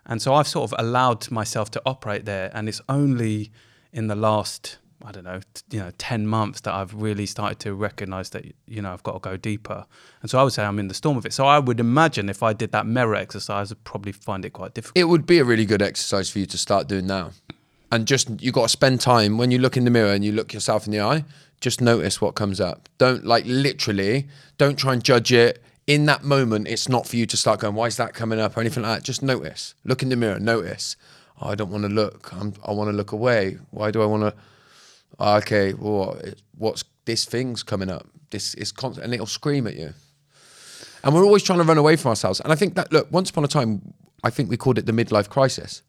And 0.06 0.22
so 0.22 0.34
I've 0.34 0.48
sort 0.48 0.72
of 0.72 0.80
allowed 0.80 1.32
myself 1.32 1.72
to 1.72 1.82
operate 1.86 2.26
there, 2.26 2.52
and 2.54 2.70
it's 2.70 2.82
only 2.88 3.52
in 3.92 4.08
the 4.08 4.16
last 4.16 4.78
I 5.04 5.12
don't 5.12 5.24
know, 5.24 5.40
you 5.70 5.80
know, 5.80 5.92
ten 5.98 6.26
months 6.26 6.62
that 6.62 6.74
I've 6.74 6.94
really 6.94 7.26
started 7.28 7.60
to 7.60 7.76
recognise 7.76 8.30
that 8.32 8.46
you 8.68 8.82
know 8.82 8.92
I've 8.92 9.04
got 9.04 9.14
to 9.14 9.20
go 9.20 9.38
deeper. 9.38 9.86
And 10.22 10.32
so 10.32 10.40
I 10.40 10.44
would 10.44 10.54
say 10.54 10.64
I'm 10.64 10.80
in 10.80 10.88
the 10.88 10.94
storm 10.94 11.18
of 11.18 11.26
it. 11.26 11.34
So 11.34 11.46
I 11.46 11.60
would 11.60 11.80
imagine 11.80 12.30
if 12.30 12.42
I 12.42 12.54
did 12.54 12.72
that 12.72 12.88
mirror 12.88 13.16
exercise, 13.16 13.72
I'd 13.72 13.84
probably 13.84 14.14
find 14.14 14.46
it 14.46 14.52
quite 14.52 14.74
difficult. 14.74 14.98
it 14.98 15.06
would 15.06 15.26
be 15.26 15.40
a 15.40 15.46
really 15.46 15.66
good 15.66 15.82
exercise 15.82 16.30
for 16.30 16.40
you 16.40 16.46
to 16.48 16.58
start 16.58 16.88
doing 16.88 17.06
now. 17.06 17.32
And 17.92 18.08
just 18.08 18.42
you 18.42 18.52
got 18.52 18.64
to 18.64 18.70
spend 18.70 19.00
time 19.00 19.38
when 19.38 19.52
you 19.52 19.60
look 19.60 19.78
in 19.78 19.86
the 19.86 19.92
mirror 19.92 20.12
and 20.12 20.26
you 20.26 20.32
look 20.32 20.54
yourself 20.54 20.86
in 20.88 20.92
the 20.92 21.02
eye. 21.02 21.24
Just 21.62 21.82
notice 21.82 22.20
what 22.20 22.36
comes 22.36 22.60
up. 22.60 22.90
Don't 22.98 23.26
like 23.26 23.46
literally. 23.46 24.28
Don't 24.58 24.78
try 24.78 24.94
and 24.94 25.04
judge 25.04 25.32
it 25.32 25.64
in 25.88 26.06
that 26.06 26.24
moment. 26.24 26.68
It's 26.68 26.90
not 26.90 27.08
for 27.08 27.16
you 27.16 27.26
to 27.26 27.38
start 27.38 27.60
going. 27.60 27.76
Why 27.76 27.86
is 27.88 27.98
that 27.98 28.14
coming 28.14 28.40
up 28.40 28.58
or 28.58 28.62
anything 28.62 28.84
like 28.84 29.00
that? 29.00 29.04
Just 29.04 29.22
notice. 29.24 29.76
Look 29.84 30.02
in 30.04 30.10
the 30.10 30.16
mirror. 30.16 30.40
Notice. 30.40 30.96
Oh, 31.42 31.50
I 31.50 31.56
don't 31.56 31.70
want 31.72 31.84
to 31.84 31.90
look. 31.90 32.32
I'm, 32.34 32.54
I 32.66 32.72
want 32.72 32.90
to 32.90 32.96
look 32.96 33.12
away. 33.12 33.58
Why 33.72 33.92
do 33.92 34.02
I 34.02 34.06
want 34.06 34.24
to? 34.24 34.34
Okay, 35.24 35.74
well, 35.74 36.14
it- 36.24 36.42
what's 36.58 36.84
this 37.06 37.26
thing's 37.26 37.64
coming 37.64 37.90
up? 37.90 38.08
This 38.32 38.54
is 38.56 38.72
constant, 38.72 39.06
and 39.06 39.14
it'll 39.14 39.26
scream 39.28 39.68
at 39.68 39.76
you. 39.76 39.94
And 41.04 41.14
we're 41.14 41.24
always 41.24 41.44
trying 41.44 41.60
to 41.60 41.64
run 41.66 41.78
away 41.78 41.96
from 41.96 42.10
ourselves. 42.10 42.40
And 42.40 42.52
I 42.52 42.56
think 42.56 42.74
that 42.76 42.92
look, 42.92 43.12
once 43.12 43.30
upon 43.30 43.44
a 43.44 43.48
time, 43.48 43.94
I 44.24 44.30
think 44.32 44.50
we 44.50 44.58
called 44.58 44.78
it 44.78 44.86
the 44.88 44.92
midlife 44.92 45.30
crisis. 45.30 45.84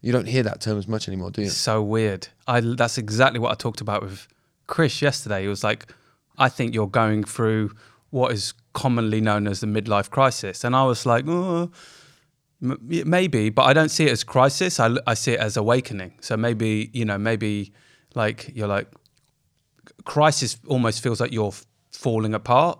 You 0.00 0.12
don't 0.12 0.26
hear 0.26 0.42
that 0.44 0.60
term 0.60 0.78
as 0.78 0.88
much 0.88 1.08
anymore, 1.08 1.30
do 1.30 1.42
you? 1.42 1.50
so 1.50 1.82
weird. 1.82 2.28
I 2.46 2.60
that's 2.60 2.96
exactly 2.98 3.38
what 3.40 3.50
I 3.52 3.54
talked 3.54 3.80
about 3.80 4.02
with 4.02 4.26
Chris 4.66 5.02
yesterday. 5.02 5.42
He 5.42 5.48
was 5.48 5.62
like, 5.64 5.92
"I 6.38 6.48
think 6.48 6.74
you're 6.74 6.86
going 6.88 7.24
through 7.24 7.72
what 8.10 8.32
is 8.32 8.54
commonly 8.82 9.20
known 9.20 9.48
as 9.48 9.60
the 9.60 9.66
midlife 9.66 10.10
crisis," 10.10 10.62
and 10.64 10.76
I 10.76 10.84
was 10.84 11.06
like, 11.06 11.24
"Oh, 11.26 11.70
maybe," 12.60 13.50
but 13.50 13.64
I 13.64 13.72
don't 13.72 13.90
see 13.90 14.04
it 14.04 14.12
as 14.12 14.22
crisis. 14.24 14.78
I, 14.78 14.88
I 15.06 15.14
see 15.14 15.32
it 15.32 15.40
as 15.40 15.56
awakening. 15.56 16.12
So 16.20 16.36
maybe 16.36 16.90
you 16.92 17.04
know, 17.04 17.18
maybe 17.18 17.72
like 18.14 18.50
you're 18.54 18.68
like 18.68 18.88
crisis 20.04 20.58
almost 20.66 21.02
feels 21.02 21.20
like 21.20 21.32
you're 21.32 21.52
falling 21.90 22.34
apart. 22.34 22.78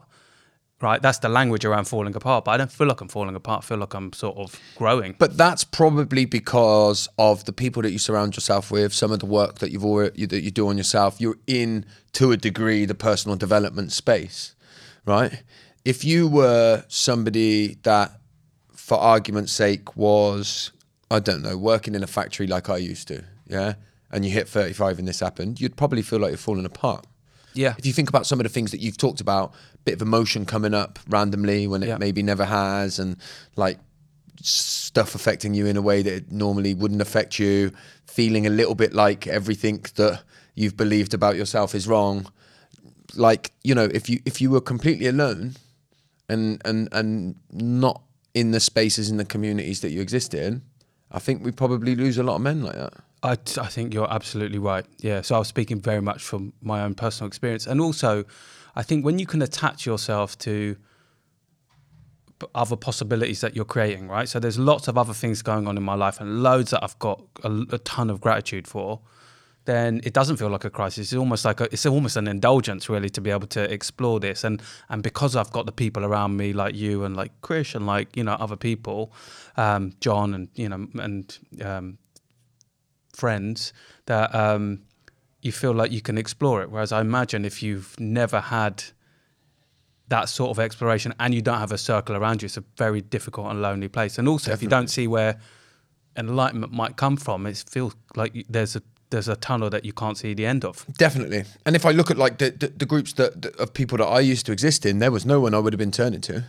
Right, 0.82 1.00
that's 1.00 1.20
the 1.20 1.30
language 1.30 1.64
around 1.64 1.86
falling 1.86 2.14
apart. 2.14 2.44
But 2.44 2.50
I 2.50 2.56
don't 2.58 2.70
feel 2.70 2.86
like 2.86 3.00
I'm 3.00 3.08
falling 3.08 3.34
apart. 3.34 3.64
I 3.64 3.66
feel 3.66 3.78
like 3.78 3.94
I'm 3.94 4.12
sort 4.12 4.36
of 4.36 4.60
growing. 4.76 5.14
But 5.18 5.38
that's 5.38 5.64
probably 5.64 6.26
because 6.26 7.08
of 7.16 7.46
the 7.46 7.52
people 7.54 7.80
that 7.80 7.92
you 7.92 7.98
surround 7.98 8.36
yourself 8.36 8.70
with, 8.70 8.92
some 8.92 9.10
of 9.10 9.20
the 9.20 9.26
work 9.26 9.60
that 9.60 9.70
you've 9.70 9.86
already 9.86 10.26
that 10.26 10.42
you 10.42 10.50
do 10.50 10.68
on 10.68 10.76
yourself. 10.76 11.18
You're 11.18 11.38
in 11.46 11.86
to 12.12 12.30
a 12.30 12.36
degree 12.36 12.84
the 12.84 12.94
personal 12.94 13.38
development 13.38 13.92
space, 13.92 14.54
right? 15.06 15.42
If 15.86 16.04
you 16.04 16.26
were 16.26 16.84
somebody 16.88 17.76
that, 17.84 18.18
for 18.72 18.98
argument's 18.98 19.52
sake, 19.52 19.96
was 19.96 20.72
I 21.10 21.20
don't 21.20 21.42
know 21.42 21.56
working 21.56 21.94
in 21.94 22.02
a 22.02 22.08
factory 22.08 22.46
like 22.48 22.68
I 22.68 22.78
used 22.78 23.06
to, 23.08 23.22
yeah, 23.46 23.74
and 24.10 24.24
you 24.24 24.32
hit 24.32 24.48
35 24.48 24.98
and 24.98 25.06
this 25.06 25.20
happened, 25.20 25.60
you'd 25.60 25.76
probably 25.76 26.02
feel 26.02 26.18
like 26.18 26.30
you're 26.30 26.38
falling 26.38 26.66
apart. 26.66 27.06
Yeah. 27.54 27.74
If 27.78 27.86
you 27.86 27.92
think 27.92 28.08
about 28.08 28.26
some 28.26 28.40
of 28.40 28.44
the 28.44 28.50
things 28.50 28.70
that 28.72 28.80
you've 28.80 28.98
talked 28.98 29.20
about, 29.20 29.54
bit 29.84 29.94
of 29.94 30.02
emotion 30.02 30.44
coming 30.44 30.74
up 30.74 30.98
randomly 31.08 31.66
when 31.68 31.82
it 31.82 31.88
Yeah. 31.88 31.98
maybe 31.98 32.22
never 32.22 32.44
has, 32.44 32.98
and 32.98 33.16
like 33.54 33.78
stuff 34.42 35.14
affecting 35.14 35.54
you 35.54 35.66
in 35.66 35.76
a 35.76 35.82
way 35.82 36.02
that 36.02 36.12
it 36.12 36.32
normally 36.32 36.74
wouldn't 36.74 37.00
affect 37.00 37.38
you, 37.38 37.70
feeling 38.06 38.46
a 38.46 38.50
little 38.50 38.74
bit 38.74 38.92
like 38.92 39.26
everything 39.28 39.84
that 39.94 40.22
you've 40.56 40.76
believed 40.76 41.14
about 41.14 41.36
yourself 41.36 41.74
is 41.74 41.86
wrong. 41.86 42.26
Like, 43.14 43.52
you 43.62 43.74
know, 43.74 43.88
if 43.94 44.10
you 44.10 44.20
if 44.26 44.40
you 44.40 44.50
were 44.50 44.60
completely 44.60 45.06
alone 45.06 45.54
and 46.28 46.60
and 46.64 46.88
and 46.92 47.36
not 47.52 48.02
in 48.34 48.50
the 48.50 48.60
spaces 48.60 49.10
in 49.10 49.16
the 49.16 49.24
communities 49.24 49.80
that 49.80 49.90
you 49.90 50.00
exist 50.00 50.34
in, 50.34 50.62
I 51.10 51.18
think 51.18 51.44
we 51.44 51.52
probably 51.52 51.94
lose 51.94 52.18
a 52.18 52.22
lot 52.22 52.36
of 52.36 52.42
men 52.42 52.62
like 52.62 52.74
that. 52.74 52.92
I, 53.22 53.32
I 53.32 53.66
think 53.68 53.94
you're 53.94 54.12
absolutely 54.12 54.58
right. 54.58 54.84
Yeah. 54.98 55.22
So 55.22 55.36
I 55.36 55.38
was 55.38 55.48
speaking 55.48 55.80
very 55.80 56.02
much 56.02 56.22
from 56.22 56.52
my 56.60 56.82
own 56.82 56.94
personal 56.94 57.28
experience. 57.28 57.66
And 57.66 57.80
also, 57.80 58.24
I 58.74 58.82
think 58.82 59.04
when 59.04 59.18
you 59.18 59.26
can 59.26 59.40
attach 59.40 59.86
yourself 59.86 60.36
to 60.40 60.76
other 62.54 62.76
possibilities 62.76 63.40
that 63.40 63.56
you're 63.56 63.64
creating, 63.64 64.08
right? 64.08 64.28
So 64.28 64.38
there's 64.38 64.58
lots 64.58 64.88
of 64.88 64.98
other 64.98 65.14
things 65.14 65.40
going 65.42 65.66
on 65.66 65.76
in 65.76 65.82
my 65.82 65.94
life 65.94 66.20
and 66.20 66.42
loads 66.42 66.70
that 66.70 66.84
I've 66.84 66.98
got 66.98 67.22
a, 67.42 67.64
a 67.72 67.78
ton 67.78 68.10
of 68.10 68.20
gratitude 68.20 68.68
for. 68.68 69.00
Then 69.66 70.00
it 70.04 70.12
doesn't 70.12 70.36
feel 70.36 70.48
like 70.48 70.64
a 70.64 70.70
crisis. 70.70 71.12
It's 71.12 71.18
almost 71.18 71.44
like 71.44 71.60
a, 71.60 71.64
it's 71.64 71.86
almost 71.86 72.16
an 72.16 72.28
indulgence, 72.28 72.88
really, 72.88 73.10
to 73.10 73.20
be 73.20 73.30
able 73.30 73.48
to 73.48 73.72
explore 73.72 74.20
this. 74.20 74.44
And 74.44 74.62
and 74.88 75.02
because 75.02 75.36
I've 75.36 75.50
got 75.50 75.66
the 75.66 75.72
people 75.72 76.04
around 76.04 76.36
me, 76.36 76.52
like 76.52 76.74
you 76.74 77.04
and 77.04 77.16
like 77.16 77.32
Krish 77.42 77.74
and 77.74 77.84
like 77.84 78.16
you 78.16 78.24
know 78.24 78.34
other 78.34 78.56
people, 78.56 79.12
um, 79.56 79.92
John 80.00 80.34
and 80.34 80.48
you 80.54 80.68
know 80.68 80.86
and 80.94 81.38
um, 81.62 81.98
friends 83.12 83.72
that 84.06 84.34
um, 84.34 84.82
you 85.42 85.52
feel 85.52 85.72
like 85.72 85.90
you 85.90 86.00
can 86.00 86.16
explore 86.16 86.62
it. 86.62 86.70
Whereas 86.70 86.92
I 86.92 87.00
imagine 87.00 87.44
if 87.44 87.62
you've 87.62 87.98
never 87.98 88.40
had 88.40 88.84
that 90.08 90.28
sort 90.28 90.50
of 90.50 90.60
exploration 90.60 91.12
and 91.18 91.34
you 91.34 91.42
don't 91.42 91.58
have 91.58 91.72
a 91.72 91.78
circle 91.78 92.16
around 92.16 92.42
you, 92.42 92.46
it's 92.46 92.56
a 92.56 92.64
very 92.76 93.00
difficult 93.00 93.50
and 93.50 93.60
lonely 93.60 93.88
place. 93.88 94.18
And 94.18 94.28
also, 94.28 94.52
if 94.52 94.62
you 94.62 94.68
don't 94.68 94.88
see 94.88 95.08
where 95.08 95.40
enlightenment 96.16 96.72
might 96.72 96.96
come 96.96 97.16
from, 97.16 97.46
it 97.46 97.64
feels 97.68 97.96
like 98.14 98.46
there's 98.48 98.76
a 98.76 98.82
there's 99.10 99.28
a 99.28 99.36
tunnel 99.36 99.70
that 99.70 99.84
you 99.84 99.92
can't 99.92 100.18
see 100.18 100.34
the 100.34 100.46
end 100.46 100.64
of. 100.64 100.84
Definitely. 100.98 101.44
And 101.64 101.76
if 101.76 101.86
I 101.86 101.92
look 101.92 102.10
at 102.10 102.18
like 102.18 102.38
the, 102.38 102.50
the, 102.50 102.68
the 102.68 102.86
groups 102.86 103.12
that, 103.14 103.42
that 103.42 103.56
of 103.56 103.72
people 103.72 103.98
that 103.98 104.06
I 104.06 104.20
used 104.20 104.46
to 104.46 104.52
exist 104.52 104.84
in, 104.84 104.98
there 104.98 105.10
was 105.10 105.24
no 105.24 105.40
one 105.40 105.54
I 105.54 105.58
would 105.58 105.72
have 105.72 105.78
been 105.78 105.92
turning 105.92 106.20
to. 106.22 106.44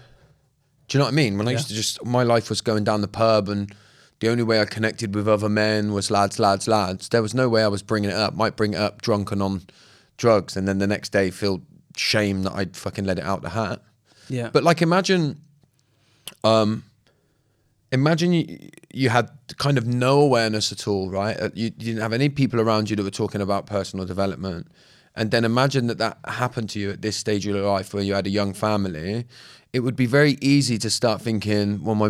Do 0.88 0.98
you 0.98 1.00
know 1.00 1.06
what 1.06 1.14
I 1.14 1.16
mean? 1.16 1.38
When 1.38 1.48
I 1.48 1.52
used 1.52 1.68
to 1.68 1.74
just 1.74 2.04
my 2.06 2.24
life 2.24 2.50
was 2.50 2.62
going 2.62 2.84
down 2.84 3.02
the 3.02 3.08
pub 3.08 3.50
and 3.50 3.74
the 4.20 4.30
only 4.30 4.44
way 4.44 4.60
I 4.62 4.66
connected 4.66 5.14
with 5.14 5.28
other 5.28 5.50
men 5.50 5.94
was 5.94 6.10
lads, 6.10 6.40
lads, 6.40 6.68
lads. 6.68 7.10
There 7.10 7.22
was 7.22 7.34
no 7.34 7.50
way 7.50 7.64
I 7.64 7.68
was 7.68 7.84
bringing 7.84 8.10
it 8.10 8.16
up. 8.16 8.36
Might 8.36 8.56
bring 8.56 8.74
it 8.74 8.80
up 8.80 9.02
drunk 9.02 9.32
and 9.32 9.44
on 9.44 9.62
drugs, 10.18 10.58
and 10.58 10.68
then 10.68 10.80
the 10.80 10.88
next 10.88 11.10
day 11.12 11.30
feel 11.30 11.62
shame 11.96 12.44
that 12.44 12.54
I'd 12.54 12.76
fucking 12.76 13.06
let 13.06 13.20
it 13.20 13.26
out 13.26 13.42
the 13.42 13.50
hat. 13.50 13.82
Yeah. 14.30 14.50
But 14.52 14.64
like, 14.64 14.82
imagine, 14.82 15.40
um, 16.44 16.84
imagine 17.92 18.34
you 18.34 18.70
you 18.94 19.10
had 19.10 19.30
kind 19.58 19.78
of 19.78 19.86
no 19.86 20.22
awareness 20.22 20.72
at 20.72 20.88
all, 20.88 21.10
right? 21.10 21.40
Uh, 21.40 21.50
You, 21.54 21.66
you 21.66 21.72
didn't 21.72 22.02
have 22.02 22.14
any 22.14 22.30
people 22.30 22.60
around 22.60 22.90
you 22.90 22.96
that 22.96 23.04
were 23.04 23.12
talking 23.12 23.42
about 23.42 23.66
personal 23.66 24.06
development, 24.06 24.68
and 25.16 25.32
then 25.32 25.46
imagine 25.46 25.88
that 25.88 25.98
that 25.98 26.18
happened 26.26 26.70
to 26.72 26.80
you 26.80 26.92
at 26.92 27.02
this 27.02 27.16
stage 27.18 27.48
of 27.48 27.56
your 27.56 27.66
life 27.66 27.94
where 27.94 28.04
you 28.04 28.14
had 28.14 28.28
a 28.28 28.32
young 28.32 28.54
family. 28.54 29.26
It 29.74 29.82
would 29.82 29.96
be 29.96 30.06
very 30.06 30.38
easy 30.42 30.78
to 30.80 30.90
start 30.90 31.22
thinking, 31.22 31.84
well, 31.84 31.96
my 31.96 32.10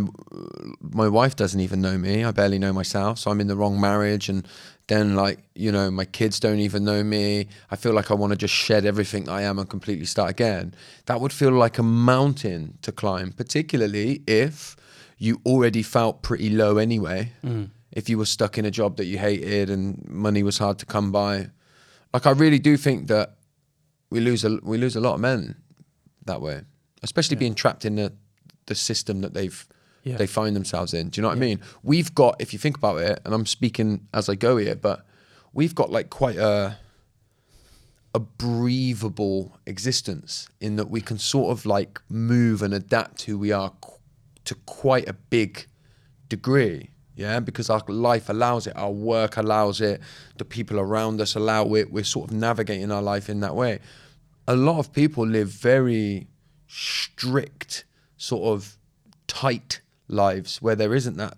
my 0.81 1.07
wife 1.07 1.35
doesn't 1.35 1.59
even 1.59 1.81
know 1.81 1.97
me. 1.97 2.23
I 2.23 2.31
barely 2.31 2.59
know 2.59 2.73
myself, 2.73 3.19
so 3.19 3.31
I'm 3.31 3.41
in 3.41 3.47
the 3.47 3.55
wrong 3.55 3.79
marriage, 3.79 4.29
and 4.29 4.47
then 4.87 5.15
like 5.15 5.39
you 5.55 5.71
know, 5.71 5.91
my 5.91 6.05
kids 6.05 6.39
don't 6.39 6.59
even 6.59 6.83
know 6.83 7.03
me. 7.03 7.47
I 7.71 7.75
feel 7.75 7.93
like 7.93 8.09
I 8.11 8.13
want 8.13 8.31
to 8.31 8.37
just 8.37 8.53
shed 8.53 8.85
everything 8.85 9.27
I 9.27 9.41
am 9.41 9.59
and 9.59 9.69
completely 9.69 10.05
start 10.05 10.29
again. 10.29 10.73
That 11.05 11.19
would 11.19 11.33
feel 11.33 11.51
like 11.51 11.77
a 11.77 11.83
mountain 11.83 12.77
to 12.83 12.91
climb, 12.91 13.31
particularly 13.31 14.21
if 14.27 14.75
you 15.17 15.41
already 15.45 15.83
felt 15.83 16.21
pretty 16.21 16.49
low 16.49 16.77
anyway. 16.77 17.31
Mm. 17.43 17.69
If 17.91 18.09
you 18.09 18.17
were 18.17 18.25
stuck 18.25 18.57
in 18.57 18.65
a 18.65 18.71
job 18.71 18.97
that 18.97 19.05
you 19.05 19.17
hated 19.17 19.69
and 19.69 20.07
money 20.07 20.43
was 20.43 20.57
hard 20.59 20.77
to 20.79 20.85
come 20.85 21.11
by, 21.11 21.49
like 22.13 22.25
I 22.27 22.31
really 22.31 22.59
do 22.59 22.77
think 22.77 23.07
that 23.07 23.37
we 24.11 24.19
lose 24.19 24.43
a 24.45 24.59
we 24.63 24.77
lose 24.77 24.95
a 24.95 25.01
lot 25.01 25.15
of 25.15 25.19
men 25.19 25.55
that 26.25 26.41
way, 26.41 26.61
especially 27.03 27.37
being 27.37 27.55
trapped 27.55 27.85
in 27.85 27.95
the 27.95 28.13
the 28.67 28.75
system 28.75 29.21
that 29.21 29.33
they've 29.33 29.67
Yeah. 30.03 30.17
they 30.17 30.27
find 30.27 30.55
themselves 30.55 30.93
in. 30.93 31.09
Do 31.09 31.19
you 31.19 31.21
know 31.23 31.29
what 31.29 31.37
I 31.37 31.41
mean? 31.41 31.59
We've 31.83 32.13
got, 32.13 32.35
if 32.39 32.53
you 32.53 32.59
think 32.59 32.77
about 32.77 32.97
it, 33.01 33.19
and 33.25 33.33
I'm 33.33 33.45
speaking 33.45 34.07
as 34.13 34.29
I 34.29 34.35
go 34.35 34.55
here, 34.57 34.75
but 34.75 35.05
we've 35.53 35.73
got 35.75 35.89
like 35.91 36.09
quite 36.09 36.37
a 36.37 36.77
a 38.13 38.19
breathable 38.19 39.57
existence 39.65 40.47
in 40.59 40.75
that 40.77 40.89
we 40.89 41.01
can 41.01 41.17
sort 41.17 41.51
of 41.51 41.65
like 41.65 41.99
move 42.09 42.61
and 42.61 42.73
adapt 42.73 43.23
who 43.23 43.37
we 43.37 43.51
are 43.51 43.71
to 44.47 44.55
quite 44.65 45.07
a 45.07 45.13
big 45.13 45.67
degree. 46.29 46.89
Yeah, 47.15 47.39
because 47.39 47.71
our 47.71 47.81
life 47.87 48.29
allows 48.29 48.67
it, 48.67 48.77
our 48.77 48.91
work 48.91 49.37
allows 49.37 49.81
it, 49.81 50.01
the 50.37 50.45
people 50.45 50.79
around 50.79 51.19
us 51.19 51.35
allow 51.35 51.73
it. 51.73 51.91
We're 51.91 52.03
sort 52.03 52.29
of 52.29 52.37
navigating 52.37 52.91
our 52.91 53.01
life 53.01 53.27
in 53.27 53.39
that 53.39 53.55
way. 53.55 53.79
A 54.47 54.55
lot 54.55 54.77
of 54.77 54.93
people 54.93 55.25
live 55.25 55.47
very 55.47 56.27
strict, 56.67 57.85
sort 58.17 58.43
of 58.53 58.77
tight 59.25 59.81
lives 60.07 60.61
where 60.61 60.75
there 60.75 60.93
isn't 60.93 61.17
that 61.17 61.37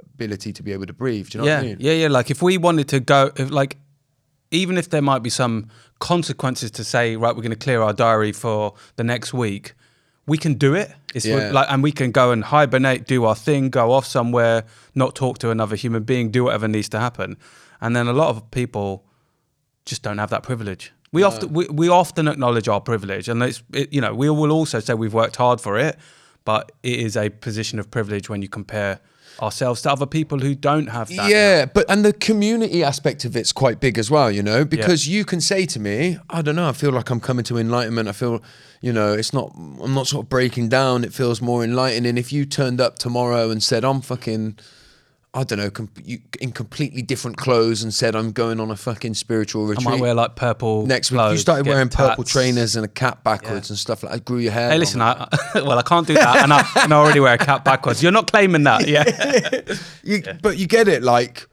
ability 0.00 0.52
to 0.52 0.62
be 0.62 0.72
able 0.72 0.86
to 0.86 0.92
breathe. 0.92 1.30
Do 1.30 1.38
you 1.38 1.44
know 1.44 1.50
yeah, 1.50 1.56
what 1.56 1.64
I 1.64 1.68
mean? 1.68 1.76
yeah, 1.80 1.92
yeah. 1.92 2.08
Like 2.08 2.30
if 2.30 2.40
we 2.40 2.56
wanted 2.56 2.88
to 2.90 3.00
go, 3.00 3.32
if 3.36 3.50
like, 3.50 3.76
even 4.50 4.78
if 4.78 4.90
there 4.90 5.02
might 5.02 5.24
be 5.24 5.30
some 5.30 5.66
consequences 5.98 6.70
to 6.72 6.84
say, 6.84 7.16
right, 7.16 7.34
we're 7.34 7.42
going 7.42 7.50
to 7.50 7.56
clear 7.56 7.82
our 7.82 7.92
diary 7.92 8.32
for 8.32 8.74
the 8.96 9.04
next 9.04 9.34
week, 9.34 9.74
we 10.28 10.38
can 10.38 10.54
do 10.54 10.74
it. 10.74 10.92
It's 11.14 11.24
Yeah. 11.26 11.50
like, 11.52 11.66
and 11.70 11.82
we 11.82 11.90
can 11.90 12.10
go 12.12 12.30
and 12.30 12.44
hibernate, 12.44 13.06
do 13.06 13.24
our 13.24 13.34
thing, 13.34 13.70
go 13.70 13.92
off 13.92 14.06
somewhere, 14.06 14.64
not 14.94 15.14
talk 15.14 15.38
to 15.38 15.50
another 15.50 15.74
human 15.74 16.02
being, 16.04 16.30
do 16.30 16.44
whatever 16.44 16.68
needs 16.68 16.88
to 16.90 17.00
happen. 17.00 17.36
And 17.80 17.96
then 17.96 18.06
a 18.08 18.12
lot 18.12 18.28
of 18.28 18.50
people 18.50 19.04
just 19.86 20.02
don't 20.02 20.18
have 20.18 20.30
that 20.30 20.42
privilege. 20.42 20.92
We 21.12 21.22
often 21.22 21.52
we, 21.54 21.66
we 21.72 21.88
often 21.88 22.28
acknowledge 22.28 22.68
our 22.68 22.82
privilege, 22.82 23.30
and 23.30 23.42
it's 23.42 23.62
it, 23.72 23.90
you 23.94 24.00
know 24.02 24.14
we 24.14 24.28
will 24.28 24.52
also 24.52 24.78
say 24.80 24.92
we've 24.94 25.14
worked 25.14 25.36
hard 25.36 25.58
for 25.60 25.78
it, 25.78 25.96
but 26.44 26.72
it 26.82 26.98
is 27.00 27.16
a 27.16 27.30
position 27.30 27.78
of 27.78 27.90
privilege 27.90 28.28
when 28.28 28.42
you 28.42 28.48
compare 28.48 29.00
ourselves 29.40 29.80
to 29.82 29.90
other 29.90 30.04
people 30.06 30.38
who 30.40 30.54
don't 30.54 30.88
have 30.88 31.08
that. 31.16 31.30
Yeah, 31.30 31.64
but 31.64 31.86
and 31.88 32.04
the 32.04 32.12
community 32.12 32.84
aspect 32.84 33.24
of 33.24 33.36
it's 33.36 33.52
quite 33.52 33.80
big 33.80 33.96
as 33.98 34.10
well, 34.10 34.30
you 34.30 34.42
know, 34.42 34.64
because 34.66 35.08
you 35.08 35.24
can 35.24 35.40
say 35.40 35.64
to 35.66 35.80
me, 35.80 36.18
I 36.28 36.42
don't 36.42 36.56
know, 36.56 36.68
I 36.68 36.72
feel 36.72 36.90
like 36.92 37.08
I'm 37.08 37.20
coming 37.20 37.44
to 37.44 37.56
enlightenment. 37.56 38.08
I 38.08 38.12
feel, 38.12 38.42
you 38.80 38.92
know, 38.92 39.12
it's 39.12 39.32
not, 39.32 39.52
I'm 39.56 39.94
not 39.94 40.06
sort 40.06 40.24
of 40.24 40.28
breaking 40.28 40.68
down. 40.68 41.04
It 41.04 41.12
feels 41.12 41.40
more 41.42 41.64
enlightening. 41.64 42.16
If 42.16 42.32
you 42.32 42.44
turned 42.46 42.80
up 42.80 42.98
tomorrow 42.98 43.50
and 43.50 43.62
said, 43.62 43.84
I'm 43.84 44.00
fucking, 44.00 44.58
I 45.34 45.44
don't 45.44 45.58
know, 45.58 45.70
com- 45.70 45.90
you, 46.02 46.20
in 46.40 46.52
completely 46.52 47.02
different 47.02 47.36
clothes 47.36 47.82
and 47.82 47.92
said, 47.92 48.14
I'm 48.16 48.32
going 48.32 48.60
on 48.60 48.70
a 48.70 48.76
fucking 48.76 49.14
spiritual 49.14 49.66
I 49.66 49.70
retreat. 49.70 49.88
might 49.88 50.00
wear 50.00 50.14
like 50.14 50.36
purple. 50.36 50.86
Next 50.86 51.10
week, 51.10 51.20
you 51.32 51.36
started 51.38 51.66
wearing 51.66 51.88
purple 51.90 52.24
trainers 52.24 52.76
and 52.76 52.84
a 52.84 52.88
cap 52.88 53.24
backwards 53.24 53.68
Yeah. 53.68 53.72
and 53.72 53.78
stuff 53.78 54.02
like 54.02 54.12
that. 54.12 54.24
Grew 54.24 54.38
your 54.38 54.52
hair. 54.52 54.70
Hey, 54.70 54.78
listen, 54.78 55.02
I, 55.02 55.28
well, 55.56 55.78
I 55.78 55.82
can't 55.82 56.06
do 56.06 56.14
that, 56.14 56.36
and 56.42 56.52
I, 56.52 56.64
and 56.82 56.94
I 56.94 56.96
already 56.96 57.20
wear 57.20 57.34
a 57.34 57.38
cap 57.38 57.64
backwards. 57.64 58.02
You're 58.02 58.12
not 58.12 58.30
claiming 58.30 58.62
that, 58.64 58.88
yeah? 58.88 59.74
You, 60.02 60.22
But 60.40 60.56
you 60.56 60.66
get 60.66 60.88
it, 60.88 61.02
like 61.02 61.46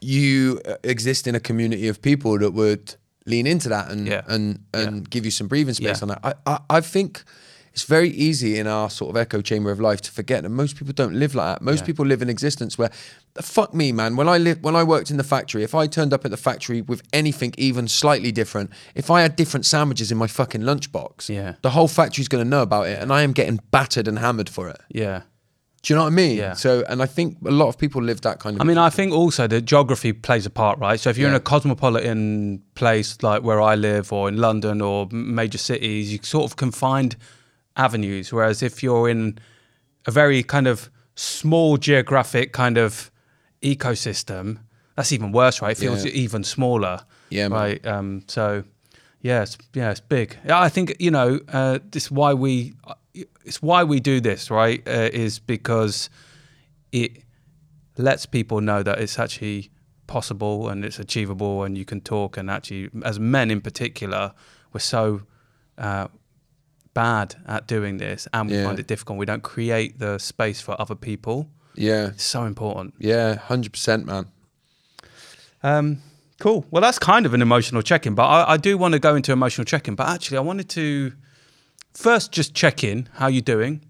you 0.00 0.60
uh, 0.64 0.74
exist 0.84 1.26
in 1.26 1.34
a 1.34 1.40
community 1.40 1.88
of 1.88 2.00
people 2.00 2.38
that 2.38 2.52
would 2.52 2.94
lean 3.28 3.46
into 3.46 3.68
that 3.68 3.90
and 3.90 4.06
Yeah. 4.06 4.22
and 4.26 4.60
and 4.74 5.08
give 5.08 5.24
you 5.24 5.30
some 5.30 5.46
breathing 5.48 5.74
space 5.74 5.98
Yeah. 5.98 6.02
on 6.02 6.08
that. 6.08 6.20
I, 6.24 6.34
I 6.52 6.58
I 6.78 6.80
think 6.80 7.22
it's 7.74 7.84
very 7.84 8.08
easy 8.10 8.58
in 8.58 8.66
our 8.66 8.90
sort 8.90 9.10
of 9.10 9.16
echo 9.16 9.40
chamber 9.40 9.70
of 9.70 9.78
life 9.78 10.00
to 10.00 10.10
forget 10.10 10.42
that 10.42 10.48
most 10.48 10.74
people 10.76 10.92
don't 10.92 11.14
live 11.14 11.34
like 11.36 11.46
that. 11.58 11.62
Most 11.62 11.80
Yeah. 11.80 11.86
people 11.86 12.04
live 12.06 12.22
in 12.22 12.28
existence 12.28 12.76
where, 12.76 12.90
fuck 13.40 13.72
me, 13.72 13.92
man. 13.92 14.16
When 14.16 14.28
I 14.28 14.36
lived, 14.36 14.64
when 14.64 14.74
I 14.74 14.82
worked 14.82 15.12
in 15.12 15.16
the 15.16 15.22
factory, 15.22 15.62
if 15.62 15.74
I 15.76 15.86
turned 15.86 16.12
up 16.12 16.24
at 16.24 16.32
the 16.32 16.36
factory 16.36 16.80
with 16.80 17.02
anything 17.12 17.54
even 17.56 17.86
slightly 17.86 18.32
different, 18.32 18.70
if 18.96 19.10
I 19.12 19.20
had 19.22 19.36
different 19.36 19.64
sandwiches 19.64 20.10
in 20.10 20.18
my 20.18 20.26
fucking 20.26 20.62
lunchbox, 20.62 21.28
Yeah. 21.28 21.52
the 21.62 21.70
whole 21.70 21.86
factory's 21.88 22.26
going 22.26 22.42
to 22.42 22.48
know 22.50 22.62
about 22.62 22.88
it, 22.88 23.00
and 23.00 23.12
I 23.12 23.22
am 23.22 23.32
getting 23.32 23.60
battered 23.70 24.08
and 24.08 24.18
hammered 24.18 24.48
for 24.48 24.68
it. 24.68 24.80
Yeah. 24.88 25.20
Do 25.82 25.92
you 25.92 25.96
know 25.96 26.02
what 26.04 26.12
I 26.12 26.16
mean? 26.16 26.36
Yeah. 26.36 26.54
So, 26.54 26.82
and 26.88 27.00
I 27.00 27.06
think 27.06 27.36
a 27.46 27.50
lot 27.52 27.68
of 27.68 27.78
people 27.78 28.02
live 28.02 28.20
that 28.22 28.40
kind 28.40 28.56
of. 28.56 28.60
I 28.62 28.64
mean, 28.64 28.78
I 28.78 28.90
think 28.90 29.12
also 29.12 29.46
that 29.46 29.60
geography 29.62 30.12
plays 30.12 30.44
a 30.44 30.50
part, 30.50 30.78
right? 30.80 30.98
So 30.98 31.08
if 31.10 31.16
you're 31.16 31.28
in 31.28 31.36
a 31.36 31.40
cosmopolitan 31.40 32.62
place 32.74 33.22
like 33.22 33.42
where 33.42 33.60
I 33.60 33.76
live, 33.76 34.12
or 34.12 34.28
in 34.28 34.38
London, 34.38 34.80
or 34.80 35.06
major 35.12 35.58
cities, 35.58 36.12
you 36.12 36.18
sort 36.22 36.44
of 36.50 36.56
can 36.56 36.72
find 36.72 37.14
avenues. 37.76 38.32
Whereas 38.32 38.62
if 38.62 38.82
you're 38.82 39.08
in 39.08 39.38
a 40.06 40.10
very 40.10 40.42
kind 40.42 40.66
of 40.66 40.90
small 41.14 41.76
geographic 41.76 42.52
kind 42.52 42.76
of 42.76 43.10
ecosystem, 43.62 44.58
that's 44.96 45.12
even 45.12 45.32
worse, 45.32 45.62
right? 45.62 45.72
It 45.72 45.78
feels 45.80 46.04
Yeah. 46.04 46.10
even 46.12 46.44
smaller. 46.44 47.00
Yeah, 47.30 47.48
man. 47.48 47.58
right. 47.60 47.86
Um, 47.86 48.22
so 48.26 48.64
yeah, 49.20 49.42
it's, 49.42 49.58
yeah, 49.74 49.90
it's 49.90 50.00
big. 50.00 50.36
Yeah, 50.46 50.60
I 50.60 50.68
think 50.68 50.96
you 50.98 51.10
know 51.10 51.40
uh, 51.52 51.78
this 51.90 52.04
is 52.06 52.10
why 52.10 52.34
we 52.34 52.74
it's 53.44 53.62
why 53.62 53.84
we 53.84 54.00
do 54.00 54.20
this, 54.20 54.50
right? 54.50 54.82
Uh, 54.86 55.10
is 55.12 55.38
because 55.38 56.10
it 56.92 57.22
lets 57.96 58.26
people 58.26 58.60
know 58.60 58.82
that 58.82 58.98
it's 58.98 59.18
actually 59.18 59.70
possible 60.06 60.68
and 60.68 60.84
it's 60.84 60.98
achievable 60.98 61.64
and 61.64 61.76
you 61.76 61.84
can 61.84 62.00
talk 62.00 62.36
and 62.38 62.50
actually 62.50 62.88
as 63.04 63.18
men 63.20 63.50
in 63.50 63.60
particular 63.60 64.32
we're 64.72 64.80
so 64.80 65.20
uh, 65.76 66.06
bad 66.94 67.34
at 67.46 67.66
doing 67.68 67.98
this 67.98 68.26
and 68.32 68.48
we 68.48 68.56
Yeah. 68.56 68.64
find 68.64 68.78
it 68.78 68.86
difficult 68.86 69.18
we 69.18 69.26
don't 69.26 69.42
create 69.42 69.98
the 69.98 70.16
space 70.18 70.60
for 70.62 70.80
other 70.80 70.94
people 70.94 71.50
Yeah. 71.74 72.06
it's 72.08 72.22
so 72.24 72.44
important 72.44 72.94
Yeah. 72.98 73.34
Hundred 73.36 73.72
percent, 73.72 74.06
man. 74.06 74.26
um, 75.62 75.98
cool 76.40 76.64
well 76.70 76.80
that's 76.80 76.98
kind 76.98 77.26
of 77.26 77.34
an 77.34 77.42
emotional 77.42 77.82
check-in 77.82 78.14
but 78.14 78.24
I, 78.26 78.52
I 78.52 78.56
do 78.56 78.78
want 78.78 78.92
to 78.92 78.98
go 79.00 79.14
into 79.16 79.32
emotional 79.32 79.64
check-in 79.64 79.94
but 79.94 80.08
actually 80.08 80.38
I 80.38 80.40
wanted 80.42 80.68
to 80.70 81.12
first 82.06 82.32
just 82.32 82.54
check 82.54 82.82
in 82.84 83.08
how 83.14 83.26
you 83.26 83.40
doing 83.40 83.80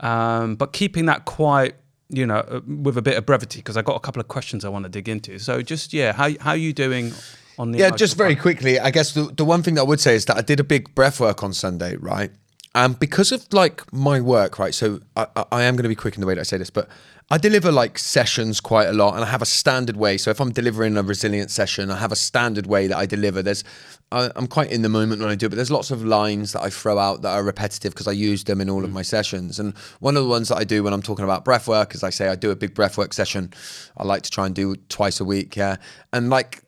um, 0.00 0.56
but 0.56 0.72
keeping 0.72 1.06
that 1.06 1.24
quite 1.24 1.74
you 2.08 2.26
know 2.26 2.38
uh, 2.38 2.60
with 2.66 2.96
a 2.98 3.02
bit 3.02 3.16
of 3.16 3.24
brevity 3.26 3.58
because 3.60 3.76
i 3.76 3.82
got 3.82 3.96
a 3.96 4.00
couple 4.00 4.20
of 4.20 4.28
questions 4.28 4.64
i 4.64 4.68
want 4.68 4.84
to 4.84 4.88
dig 4.88 5.08
into 5.08 5.38
so 5.38 5.62
just 5.62 5.92
yeah 5.92 6.12
how 6.12 6.28
how 6.40 6.50
are 6.50 6.56
you 6.56 6.72
doing 6.72 7.12
on 7.58 7.70
the 7.72 7.78
Yeah, 7.78 7.90
just 7.90 8.16
very 8.16 8.34
quickly, 8.34 8.80
I 8.80 8.90
guess 8.90 9.12
the, 9.12 9.24
the 9.24 9.44
one 9.44 9.62
thing 9.62 9.74
that 9.74 9.82
I 9.82 9.84
would 9.84 10.00
say 10.00 10.14
is 10.14 10.24
that 10.24 10.36
I 10.38 10.40
did 10.40 10.58
a 10.58 10.64
big 10.64 10.94
breath 10.94 11.20
work 11.20 11.42
on 11.42 11.52
Sunday, 11.52 11.96
right? 11.96 12.30
And 12.74 12.98
because 12.98 13.30
of 13.30 13.46
like 13.52 13.76
my 13.92 14.22
work, 14.22 14.58
right? 14.58 14.74
So 14.74 15.00
I, 15.14 15.26
I- 15.36 15.44
I 15.58 15.62
am 15.64 15.74
going 15.76 15.82
to 15.82 15.88
be 15.90 15.94
quick 16.04 16.14
in 16.14 16.22
the 16.22 16.26
way 16.26 16.34
that 16.34 16.40
I 16.40 16.44
say 16.44 16.56
this, 16.56 16.70
but 16.70 16.88
I 17.32 17.38
deliver 17.38 17.72
like 17.72 17.98
sessions 17.98 18.60
quite 18.60 18.90
a 18.90 18.92
lot, 18.92 19.14
and 19.14 19.24
I 19.24 19.26
have 19.26 19.40
a 19.40 19.46
standard 19.46 19.96
way. 19.96 20.18
So 20.18 20.30
if 20.30 20.38
I'm 20.38 20.52
delivering 20.52 20.98
a 20.98 21.02
resilient 21.02 21.50
session, 21.50 21.90
I 21.90 21.96
have 21.96 22.12
a 22.12 22.16
standard 22.16 22.66
way 22.66 22.88
that 22.88 22.98
I 22.98 23.06
deliver. 23.06 23.42
There's, 23.42 23.64
I, 24.10 24.30
I'm 24.36 24.46
quite 24.46 24.70
in 24.70 24.82
the 24.82 24.90
moment 24.90 25.22
when 25.22 25.30
I 25.30 25.34
do 25.34 25.46
it, 25.46 25.48
but 25.48 25.56
there's 25.56 25.70
lots 25.70 25.90
of 25.90 26.04
lines 26.04 26.52
that 26.52 26.60
I 26.60 26.68
throw 26.68 26.98
out 26.98 27.22
that 27.22 27.30
are 27.30 27.42
repetitive 27.42 27.94
because 27.94 28.06
I 28.06 28.12
use 28.12 28.44
them 28.44 28.60
in 28.60 28.68
all 28.68 28.84
of 28.84 28.90
mm. 28.90 28.92
my 28.92 29.00
sessions. 29.00 29.58
And 29.58 29.72
one 30.00 30.14
of 30.18 30.24
the 30.24 30.28
ones 30.28 30.50
that 30.50 30.58
I 30.58 30.64
do 30.64 30.82
when 30.82 30.92
I'm 30.92 31.00
talking 31.00 31.24
about 31.24 31.42
breath 31.42 31.66
work 31.66 31.94
is 31.94 32.04
I 32.04 32.10
say 32.10 32.28
I 32.28 32.34
do 32.34 32.50
a 32.50 32.56
big 32.56 32.74
breath 32.74 32.98
work 32.98 33.14
session. 33.14 33.50
I 33.96 34.04
like 34.04 34.20
to 34.24 34.30
try 34.30 34.44
and 34.44 34.54
do 34.54 34.76
twice 34.90 35.18
a 35.18 35.24
week, 35.24 35.56
yeah, 35.56 35.76
and 36.12 36.28
like 36.28 36.62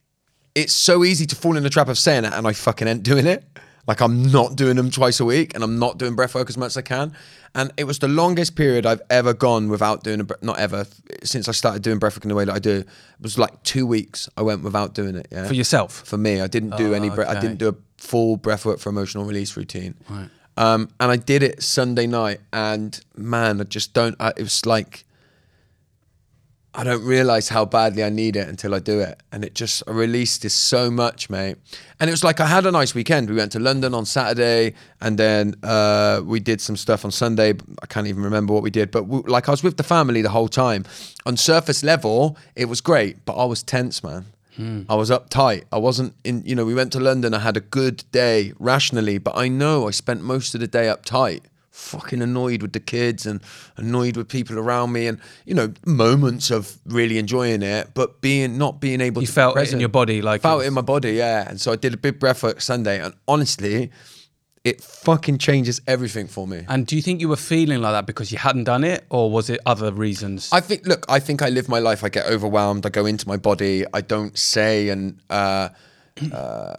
it's 0.54 0.72
so 0.72 1.04
easy 1.04 1.26
to 1.26 1.36
fall 1.36 1.58
in 1.58 1.62
the 1.62 1.68
trap 1.68 1.88
of 1.88 1.98
saying 1.98 2.24
it 2.24 2.32
and 2.32 2.46
I 2.46 2.54
fucking 2.54 2.88
ain't 2.88 3.02
doing 3.02 3.26
it. 3.26 3.44
Like 3.86 4.00
I'm 4.00 4.30
not 4.32 4.56
doing 4.56 4.76
them 4.76 4.90
twice 4.90 5.20
a 5.20 5.24
week 5.24 5.54
and 5.54 5.62
I'm 5.62 5.78
not 5.78 5.98
doing 5.98 6.14
breath 6.14 6.34
work 6.34 6.48
as 6.48 6.56
much 6.56 6.68
as 6.68 6.76
I 6.78 6.82
can. 6.82 7.14
And 7.54 7.70
it 7.76 7.84
was 7.84 7.98
the 7.98 8.08
longest 8.08 8.56
period 8.56 8.84
I've 8.86 9.02
ever 9.10 9.32
gone 9.34 9.68
without 9.68 10.02
doing 10.02 10.20
a 10.20 10.26
not 10.44 10.58
ever 10.58 10.86
since 11.22 11.48
I 11.48 11.52
started 11.52 11.82
doing 11.82 11.98
breath 11.98 12.16
work 12.16 12.24
in 12.24 12.28
the 12.30 12.34
way 12.34 12.44
that 12.44 12.54
I 12.54 12.58
do. 12.58 12.78
It 12.78 12.86
was 13.20 13.38
like 13.38 13.62
two 13.62 13.86
weeks 13.86 14.28
I 14.36 14.42
went 14.42 14.62
without 14.64 14.94
doing 14.94 15.14
it. 15.16 15.28
Yeah. 15.30 15.46
for 15.46 15.54
yourself 15.54 15.92
For 16.06 16.16
me, 16.16 16.40
I 16.40 16.46
didn't 16.46 16.76
do 16.76 16.90
Oh, 16.92 16.96
any. 16.96 17.10
Bre- 17.10 17.24
I 17.26 17.38
didn't 17.40 17.58
do 17.58 17.68
a 17.68 17.74
full 17.98 18.38
breathwork 18.38 18.80
for 18.80 18.88
emotional 18.90 19.24
release 19.24 19.56
routine. 19.56 19.94
Um, 20.56 20.88
and 21.00 21.10
I 21.10 21.16
did 21.16 21.42
it 21.42 21.62
Sunday 21.62 22.06
night, 22.06 22.40
and 22.52 22.98
man, 23.16 23.60
I 23.60 23.64
just 23.64 23.92
don't. 23.92 24.14
I, 24.20 24.28
it 24.36 24.42
was 24.42 24.64
like 24.64 25.04
I 26.76 26.82
don't 26.82 27.04
realize 27.04 27.48
how 27.48 27.64
badly 27.64 28.02
I 28.02 28.08
need 28.08 28.34
it 28.34 28.48
until 28.48 28.74
I 28.74 28.80
do 28.80 28.98
it, 29.00 29.22
and 29.30 29.44
it 29.44 29.54
just 29.54 29.82
I 29.86 29.92
released 29.92 30.42
this 30.42 30.54
so 30.54 30.90
much, 30.90 31.30
mate. 31.30 31.56
And 32.00 32.10
it 32.10 32.12
was 32.12 32.24
like 32.24 32.40
I 32.40 32.46
had 32.46 32.66
a 32.66 32.72
nice 32.72 32.94
weekend. 32.96 33.30
We 33.30 33.36
went 33.36 33.52
to 33.52 33.60
London 33.60 33.94
on 33.94 34.04
Saturday, 34.06 34.74
and 35.00 35.16
then 35.16 35.54
uh, 35.62 36.22
we 36.24 36.40
did 36.40 36.60
some 36.60 36.76
stuff 36.76 37.04
on 37.04 37.12
Sunday. 37.12 37.54
I 37.80 37.86
can't 37.86 38.08
even 38.08 38.24
remember 38.24 38.52
what 38.52 38.64
we 38.64 38.70
did, 38.70 38.90
but 38.90 39.04
we, 39.04 39.20
like 39.20 39.48
I 39.48 39.52
was 39.52 39.62
with 39.62 39.76
the 39.76 39.84
family 39.84 40.20
the 40.20 40.30
whole 40.30 40.48
time. 40.48 40.84
On 41.26 41.36
surface 41.36 41.84
level, 41.84 42.36
it 42.56 42.64
was 42.64 42.80
great, 42.80 43.24
but 43.24 43.34
I 43.34 43.44
was 43.44 43.62
tense, 43.62 44.02
man. 44.02 44.26
I 44.88 44.94
was 44.94 45.10
uptight. 45.10 45.64
I 45.72 45.78
wasn't 45.78 46.14
in, 46.22 46.42
you 46.46 46.54
know, 46.54 46.64
we 46.64 46.74
went 46.74 46.92
to 46.92 47.00
London. 47.00 47.34
I 47.34 47.40
had 47.40 47.56
a 47.56 47.60
good 47.60 48.04
day 48.12 48.52
rationally, 48.60 49.18
but 49.18 49.36
I 49.36 49.48
know 49.48 49.88
I 49.88 49.90
spent 49.90 50.22
most 50.22 50.54
of 50.54 50.60
the 50.60 50.68
day 50.68 50.86
uptight, 50.86 51.40
fucking 51.74 52.22
annoyed 52.22 52.62
with 52.62 52.72
the 52.72 52.80
kids 52.80 53.26
and 53.26 53.42
annoyed 53.76 54.16
with 54.16 54.28
people 54.28 54.58
around 54.58 54.92
me 54.92 55.08
and, 55.08 55.18
you 55.44 55.52
know, 55.54 55.72
moments 55.84 56.50
of 56.50 56.78
really 56.86 57.18
enjoying 57.18 57.62
it, 57.62 57.90
but 57.94 58.20
being, 58.20 58.56
not 58.56 58.80
being 58.80 59.00
able 59.00 59.22
You 59.22 59.26
to 59.26 59.32
felt 59.32 59.58
it 59.58 59.72
in 59.72 59.80
your 59.80 59.88
body, 59.88 60.22
like 60.22 60.40
felt 60.40 60.62
it 60.62 60.66
in 60.66 60.74
my 60.74 60.82
body, 60.82 61.12
yeah. 61.14 61.48
And 61.48 61.60
so 61.60 61.72
I 61.72 61.76
did 61.76 61.92
a 61.92 61.96
big 61.96 62.20
breath 62.20 62.44
work 62.44 62.60
Sunday 62.60 63.00
and 63.02 63.12
honestly, 63.26 63.90
it 64.62 64.80
fucking 64.80 65.38
changes 65.38 65.80
everything 65.86 66.26
for 66.28 66.46
me. 66.46 66.64
and 66.68 66.86
do 66.86 66.94
you 66.96 67.02
think 67.02 67.20
you 67.20 67.28
were 67.28 67.36
feeling 67.36 67.82
like 67.82 67.92
that 67.92 68.06
because 68.06 68.32
you 68.32 68.38
hadn't 68.38 68.64
done 68.64 68.82
it 68.82 69.04
or 69.10 69.30
was 69.30 69.50
it 69.50 69.60
other 69.66 69.92
reasons 69.92 70.48
I 70.52 70.60
think, 70.60 70.86
look, 70.86 71.04
I 71.08 71.18
think 71.18 71.42
I 71.42 71.48
live 71.50 71.68
my 71.68 71.80
life. 71.80 72.02
I 72.04 72.08
get 72.08 72.26
overwhelmed. 72.26 72.86
I 72.86 72.88
go 72.88 73.04
into 73.04 73.28
my 73.28 73.36
body. 73.36 73.84
I 73.92 74.00
don't 74.00 74.38
say 74.38 74.88
and 74.88 75.20
uh, 75.28 75.68
uh, 76.32 76.74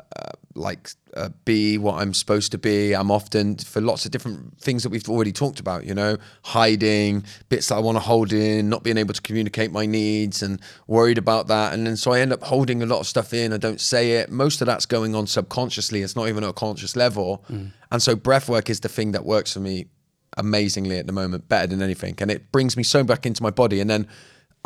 like 0.56 0.89
uh, 1.15 1.30
be 1.43 1.78
what 1.78 1.95
I'm 1.95 2.13
supposed 2.13 2.52
to 2.54 2.58
be. 2.58 2.93
I'm 2.93 3.12
often 3.12 3.58
for 3.58 3.82
lots 3.82 4.06
of 4.06 4.12
different 4.12 4.60
things 4.60 4.84
that 4.84 4.89
we've 4.89 5.08
already 5.10 5.32
talked 5.32 5.60
about. 5.60 5.86
You 5.86 5.93
know, 5.93 6.17
hiding 6.43 7.26
bits 7.50 7.67
that 7.67 7.76
I 7.76 7.80
want 7.80 7.98
to 7.98 8.00
hold 8.00 8.32
in, 8.32 8.69
not 8.69 8.84
being 8.84 8.98
able 8.98 9.13
to 9.13 9.21
communicate 9.21 9.71
my 9.71 9.86
needs, 9.86 10.41
and 10.41 10.62
worried 10.88 11.17
about 11.17 11.48
that. 11.48 11.74
And 11.74 11.86
then 11.86 11.98
so 11.98 12.12
I 12.12 12.19
end 12.21 12.32
up 12.32 12.43
holding 12.43 12.82
a 12.82 12.86
lot 12.86 13.00
of 13.00 13.08
stuff 13.08 13.34
in. 13.34 13.54
I 13.54 13.58
don't 13.58 13.82
say 13.82 14.13
it. 14.13 14.32
Most 14.32 14.62
of 14.62 14.67
that's 14.67 14.86
going 14.86 15.15
on 15.15 15.28
subconsciously. 15.28 16.02
It's 16.02 16.15
not 16.15 16.30
even 16.30 16.43
at 16.43 16.50
a 16.50 16.54
conscious 16.54 16.95
level. 16.95 17.43
And 17.91 18.02
so 18.02 18.15
breath 18.15 18.50
work 18.50 18.69
is 18.69 18.80
the 18.80 18.89
thing 18.89 19.12
that 19.12 19.26
works 19.26 19.54
for 19.54 19.60
me 19.60 19.88
amazingly 20.38 20.98
at 20.98 21.08
the 21.08 21.13
moment, 21.13 21.48
better 21.48 21.67
than 21.67 21.82
anything, 21.82 22.15
and 22.17 22.30
it 22.30 22.52
brings 22.52 22.76
me 22.76 22.84
so 22.84 23.06
back 23.06 23.26
into 23.26 23.41
my 23.41 23.52
body, 23.52 23.80
and 23.80 23.89
then 23.89 24.06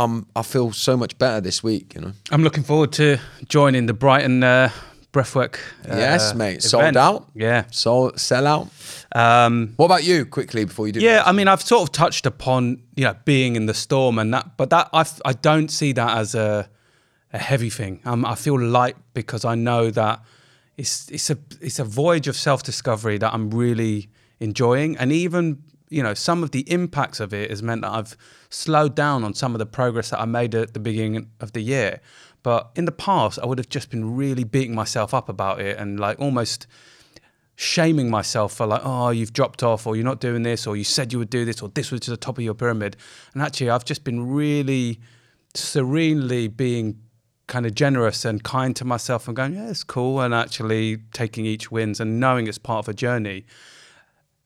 um, 0.03 0.25
I 0.35 0.43
feel 0.43 0.71
so 0.71 0.95
much 0.97 1.17
better 1.17 1.41
this 1.41 1.63
week. 1.63 1.95
You 1.95 2.01
know. 2.01 2.11
i'm 2.31 2.43
looking 2.43 2.63
forward 2.63 2.91
to 2.93 3.17
joining 3.47 3.85
the 3.87 3.93
brighton 3.93 4.43
uh, 4.43 4.69
breathwork 5.11 5.55
uh, 5.89 5.97
yes, 5.97 6.33
mate. 6.35 6.61
Sold 6.63 6.97
out. 6.97 7.27
yeah 7.35 7.63
Sold. 7.71 8.19
Sell 8.19 8.45
out. 8.47 8.67
um 9.15 9.73
What 9.77 9.85
about 9.85 10.03
you? 10.03 10.25
Quickly 10.25 10.65
before 10.65 10.87
you 10.87 10.93
do. 10.93 10.99
Yeah, 10.99 11.23
I 11.25 11.31
mean, 11.31 11.47
I've 11.47 11.61
sort 11.61 11.81
of 11.83 11.91
touched 11.91 12.25
upon 12.25 12.81
you 12.95 13.05
know 13.05 13.15
being 13.25 13.55
in 13.55 13.65
the 13.65 13.73
storm 13.73 14.19
and 14.19 14.33
that, 14.33 14.45
but 14.57 14.69
that 14.69 14.89
I 14.93 15.03
I 15.25 15.33
don't 15.33 15.69
see 15.69 15.93
that 15.93 16.17
as 16.17 16.35
a 16.35 16.69
a 17.33 17.37
heavy 17.37 17.69
thing. 17.69 18.01
Um, 18.05 18.25
I 18.25 18.35
feel 18.35 18.59
light 18.59 18.95
because 19.13 19.45
I 19.45 19.55
know 19.55 19.91
that 19.91 20.21
it's 20.77 21.09
it's 21.11 21.29
a 21.29 21.37
it's 21.61 21.79
a 21.79 21.83
voyage 21.83 22.27
of 22.27 22.35
self 22.35 22.63
discovery 22.63 23.17
that 23.17 23.33
I'm 23.33 23.49
really 23.49 24.09
enjoying, 24.39 24.97
and 24.97 25.11
even 25.11 25.63
you 25.89 26.03
know 26.03 26.13
some 26.13 26.43
of 26.43 26.51
the 26.51 26.61
impacts 26.71 27.19
of 27.19 27.33
it 27.33 27.49
has 27.49 27.61
meant 27.61 27.81
that 27.81 27.91
I've 27.91 28.15
slowed 28.49 28.95
down 28.95 29.23
on 29.23 29.33
some 29.33 29.53
of 29.55 29.59
the 29.59 29.65
progress 29.65 30.11
that 30.11 30.21
I 30.21 30.25
made 30.25 30.55
at 30.55 30.73
the 30.73 30.79
beginning 30.79 31.29
of 31.39 31.53
the 31.53 31.61
year. 31.61 31.99
But 32.41 32.71
in 32.75 32.85
the 32.85 32.91
past, 32.91 33.37
I 33.41 33.45
would 33.45 33.57
have 33.57 33.69
just 33.69 33.89
been 33.89 34.15
really 34.15 34.43
beating 34.43 34.73
myself 34.73 35.13
up 35.13 35.27
about 35.27 35.59
it 35.59 35.77
and 35.77 35.99
like 35.99 36.19
almost 36.19 36.67
shaming 37.59 38.09
myself 38.09 38.53
for 38.53 38.65
like, 38.65 38.79
oh, 38.85 39.09
you've 39.09 39.33
dropped 39.33 39.63
off, 39.63 39.85
or 39.85 39.97
you're 39.97 40.05
not 40.05 40.21
doing 40.21 40.43
this, 40.43 40.65
or 40.65 40.77
you 40.77 40.83
said 40.85 41.11
you 41.11 41.19
would 41.19 41.29
do 41.29 41.43
this, 41.43 41.61
or 41.61 41.67
this 41.67 41.91
was 41.91 41.99
to 41.99 42.09
the 42.09 42.15
top 42.15 42.37
of 42.37 42.43
your 42.43 42.53
pyramid. 42.53 42.95
And 43.33 43.41
actually, 43.41 43.69
I've 43.69 43.83
just 43.83 44.05
been 44.05 44.31
really 44.31 45.01
serenely 45.53 46.47
being 46.47 46.97
kind 47.47 47.65
of 47.65 47.75
generous 47.75 48.23
and 48.23 48.41
kind 48.43 48.73
to 48.77 48.85
myself 48.85 49.27
and 49.27 49.35
going, 49.35 49.55
yeah, 49.55 49.69
it's 49.69 49.83
cool, 49.83 50.21
and 50.21 50.33
actually 50.33 50.99
taking 51.11 51.45
each 51.45 51.69
wins 51.69 51.99
and 51.99 52.17
knowing 52.17 52.47
it's 52.47 52.57
part 52.57 52.85
of 52.85 52.89
a 52.89 52.93
journey. 52.93 53.45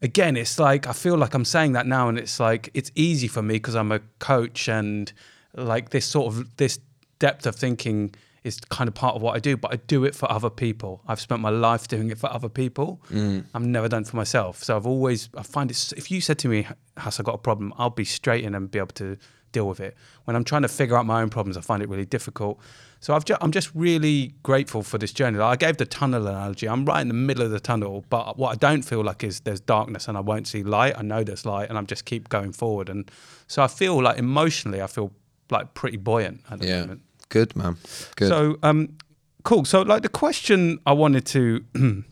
Again, 0.03 0.37
it's 0.37 0.59
like 0.59 0.85
I 0.85 0.93
feel 0.93 1.17
like 1.17 1.33
I'm 1.33 1.45
saying 1.45 1.71
that 1.73 1.87
now, 1.87 2.09
and 2.09 2.19
it's 2.19 2.39
like 2.39 2.69
it's 2.73 2.91
easy 2.93 3.27
for 3.27 3.41
me 3.41 3.55
because 3.55 3.75
I'm 3.75 3.91
a 3.91 3.99
coach 4.19 4.67
and 4.67 5.11
like 5.55 5.89
this 5.89 6.05
sort 6.05 6.27
of 6.33 6.55
this 6.57 6.79
depth 7.19 7.47
of 7.47 7.55
thinking 7.55 8.13
is 8.43 8.59
kind 8.59 8.87
of 8.87 8.93
part 8.93 9.15
of 9.15 9.21
what 9.21 9.35
I 9.35 9.39
do, 9.39 9.55
but 9.55 9.73
I 9.73 9.77
do 9.77 10.03
it 10.03 10.13
for 10.13 10.29
other 10.29 10.49
people. 10.49 11.01
I've 11.07 11.21
spent 11.21 11.41
my 11.41 11.49
life 11.49 11.87
doing 11.87 12.09
it 12.09 12.17
for 12.17 12.29
other 12.29 12.49
people. 12.49 13.01
Mm. 13.09 13.45
I've 13.53 13.65
never 13.65 13.87
done 13.87 14.01
it 14.01 14.09
for 14.09 14.17
myself. 14.17 14.63
So 14.63 14.75
I've 14.75 14.85
always, 14.85 15.29
I 15.37 15.43
find 15.43 15.71
it, 15.71 15.93
if 15.95 16.11
you 16.11 16.19
said 16.19 16.39
to 16.39 16.49
me, 16.49 16.67
Has 16.97 17.19
I 17.19 17.23
got 17.23 17.35
a 17.35 17.39
problem? 17.39 17.73
I'll 17.77 17.89
be 17.89 18.03
straight 18.03 18.43
in 18.43 18.53
and 18.53 18.69
be 18.69 18.79
able 18.79 18.89
to 18.95 19.17
deal 19.53 19.67
with 19.67 19.79
it. 19.79 19.95
When 20.25 20.35
I'm 20.35 20.43
trying 20.43 20.63
to 20.63 20.67
figure 20.67 20.97
out 20.97 21.05
my 21.05 21.21
own 21.21 21.29
problems, 21.29 21.55
I 21.55 21.61
find 21.61 21.81
it 21.81 21.87
really 21.87 22.05
difficult. 22.05 22.59
So 23.03 23.13
I've 23.13 23.25
ju- 23.25 23.35
I'm 23.41 23.51
just 23.51 23.69
really 23.75 24.33
grateful 24.43 24.81
for 24.81 24.97
this 24.97 25.11
journey. 25.11 25.37
Like, 25.37 25.61
I 25.61 25.65
gave 25.67 25.75
the 25.75 25.85
tunnel 25.85 26.25
analogy. 26.25 26.69
I'm 26.69 26.85
right 26.85 27.01
in 27.01 27.09
the 27.09 27.13
middle 27.13 27.43
of 27.43 27.51
the 27.51 27.59
tunnel, 27.59 28.05
but 28.09 28.37
what 28.37 28.51
I 28.53 28.55
don't 28.55 28.81
feel 28.81 29.03
like 29.03 29.25
is 29.25 29.41
there's 29.41 29.59
darkness 29.59 30.07
and 30.07 30.15
I 30.17 30.21
won't 30.21 30.47
see 30.47 30.63
light. 30.63 30.93
I 30.97 31.01
know 31.01 31.21
there's 31.21 31.45
light 31.45 31.67
and 31.67 31.77
I'm 31.77 31.85
just 31.85 32.05
keep 32.05 32.29
going 32.29 32.53
forward. 32.53 32.87
And 32.87 33.11
so 33.47 33.61
I 33.61 33.67
feel 33.67 34.01
like 34.01 34.17
emotionally, 34.17 34.81
I 34.81 34.87
feel 34.87 35.11
like 35.51 35.73
pretty 35.73 35.97
buoyant 35.97 36.45
at 36.49 36.59
the 36.59 36.67
Yeah. 36.67 36.79
moment. 36.79 37.01
Good 37.27 37.53
man. 37.57 37.75
Good. 38.15 38.29
So, 38.29 38.57
um, 38.63 38.95
cool. 39.43 39.65
So, 39.65 39.81
like, 39.81 40.01
the 40.03 40.07
question 40.07 40.79
I 40.85 40.93
wanted 40.93 41.25
to 41.25 41.65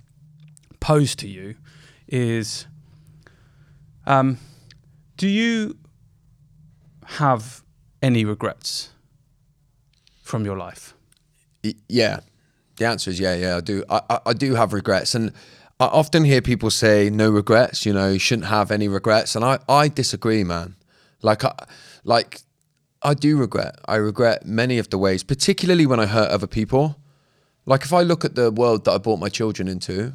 pose 0.82 1.15
to 1.15 1.27
you 1.30 1.56
is, 2.10 2.67
um, 4.06 4.39
do 5.15 5.30
you 5.30 5.77
have 7.06 7.63
any 8.01 8.25
regrets 8.25 8.89
from 10.32 10.46
your 10.46 10.58
life? 10.58 10.96
Yeah. 11.88 12.22
The 12.78 12.86
answer 12.86 13.12
is 13.12 13.20
yeah, 13.20 13.36
yeah. 13.36 13.58
I 13.58 13.62
do. 13.62 13.84
I, 13.89 14.20
I, 14.26 14.34
do 14.34 14.56
have 14.56 14.74
regrets, 14.74 15.13
and 15.13 15.32
I 15.80 15.86
often 15.86 16.24
hear 16.24 16.41
people 16.41 16.72
say 16.72 17.12
no 17.12 17.30
regrets. 17.30 17.86
You 17.86 17.94
know, 17.94 18.10
you 18.13 18.17
shouldn't 18.17 18.48
have 18.48 18.72
any 18.72 18.88
regrets, 18.88 19.36
and 19.36 19.46
I, 19.46 19.60
I 19.70 19.89
disagree, 19.89 20.44
man. 20.44 20.76
Like, 21.22 21.44
I, 21.44 21.54
like, 22.04 22.39
I 23.04 23.13
do 23.13 23.38
regret. 23.38 23.76
I 23.86 23.98
regret 23.98 24.46
many 24.46 24.80
of 24.80 24.89
the 24.89 24.98
ways, 24.98 25.22
particularly 25.22 25.86
when 25.86 26.00
I 26.00 26.08
hurt 26.08 26.32
other 26.32 26.48
people. 26.48 26.96
Like, 27.67 27.84
if 27.84 27.94
I 27.94 28.02
look 28.02 28.26
at 28.26 28.34
the 28.34 28.50
world 28.50 28.86
that 28.86 28.91
I 28.94 28.98
brought 28.98 29.20
my 29.20 29.30
children 29.30 29.67
into, 29.67 30.13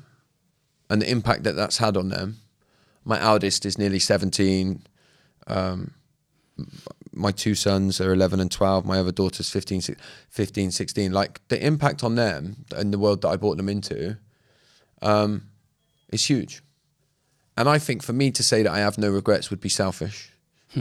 and 0.91 1.01
the 1.03 1.11
impact 1.11 1.45
that 1.45 1.55
that's 1.55 1.79
had 1.79 1.97
on 1.97 2.09
them. 2.09 2.39
My 3.05 3.21
eldest 3.21 3.67
is 3.67 3.79
nearly 3.79 4.01
seventeen. 4.01 4.83
Um, 5.47 5.93
my 7.17 7.33
two 7.33 7.55
sons 7.55 8.01
are 8.01 8.13
11 8.13 8.41
and 8.41 8.51
12. 8.51 8.85
My 8.85 8.99
other 8.99 9.11
daughter's 9.11 9.51
15, 9.51 9.97
15 10.29 10.71
16. 10.71 11.13
Like 11.13 11.41
the 11.49 11.65
impact 11.65 12.05
on 12.05 12.15
them 12.15 12.65
and 12.77 12.93
the 12.93 12.99
world 12.99 13.23
that 13.23 13.29
I 13.29 13.37
brought 13.37 13.57
them 13.57 13.69
into 13.69 14.17
um, 15.03 15.49
is 16.13 16.27
huge. 16.27 16.63
And 17.57 17.69
I 17.69 17.79
think 17.79 18.03
for 18.03 18.13
me 18.13 18.31
to 18.33 18.43
say 18.43 18.63
that 18.63 18.71
I 18.71 18.79
have 18.79 18.99
no 18.99 19.11
regrets 19.11 19.51
would 19.51 19.61
be 19.61 19.71
selfish 19.71 20.31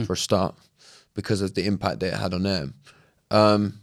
for 0.04 0.12
a 0.12 0.16
start 0.16 0.54
because 1.14 1.40
of 1.40 1.54
the 1.54 1.66
impact 1.66 2.00
that 2.00 2.12
it 2.12 2.18
had 2.18 2.34
on 2.34 2.42
them. 2.42 2.74
Um, 3.30 3.80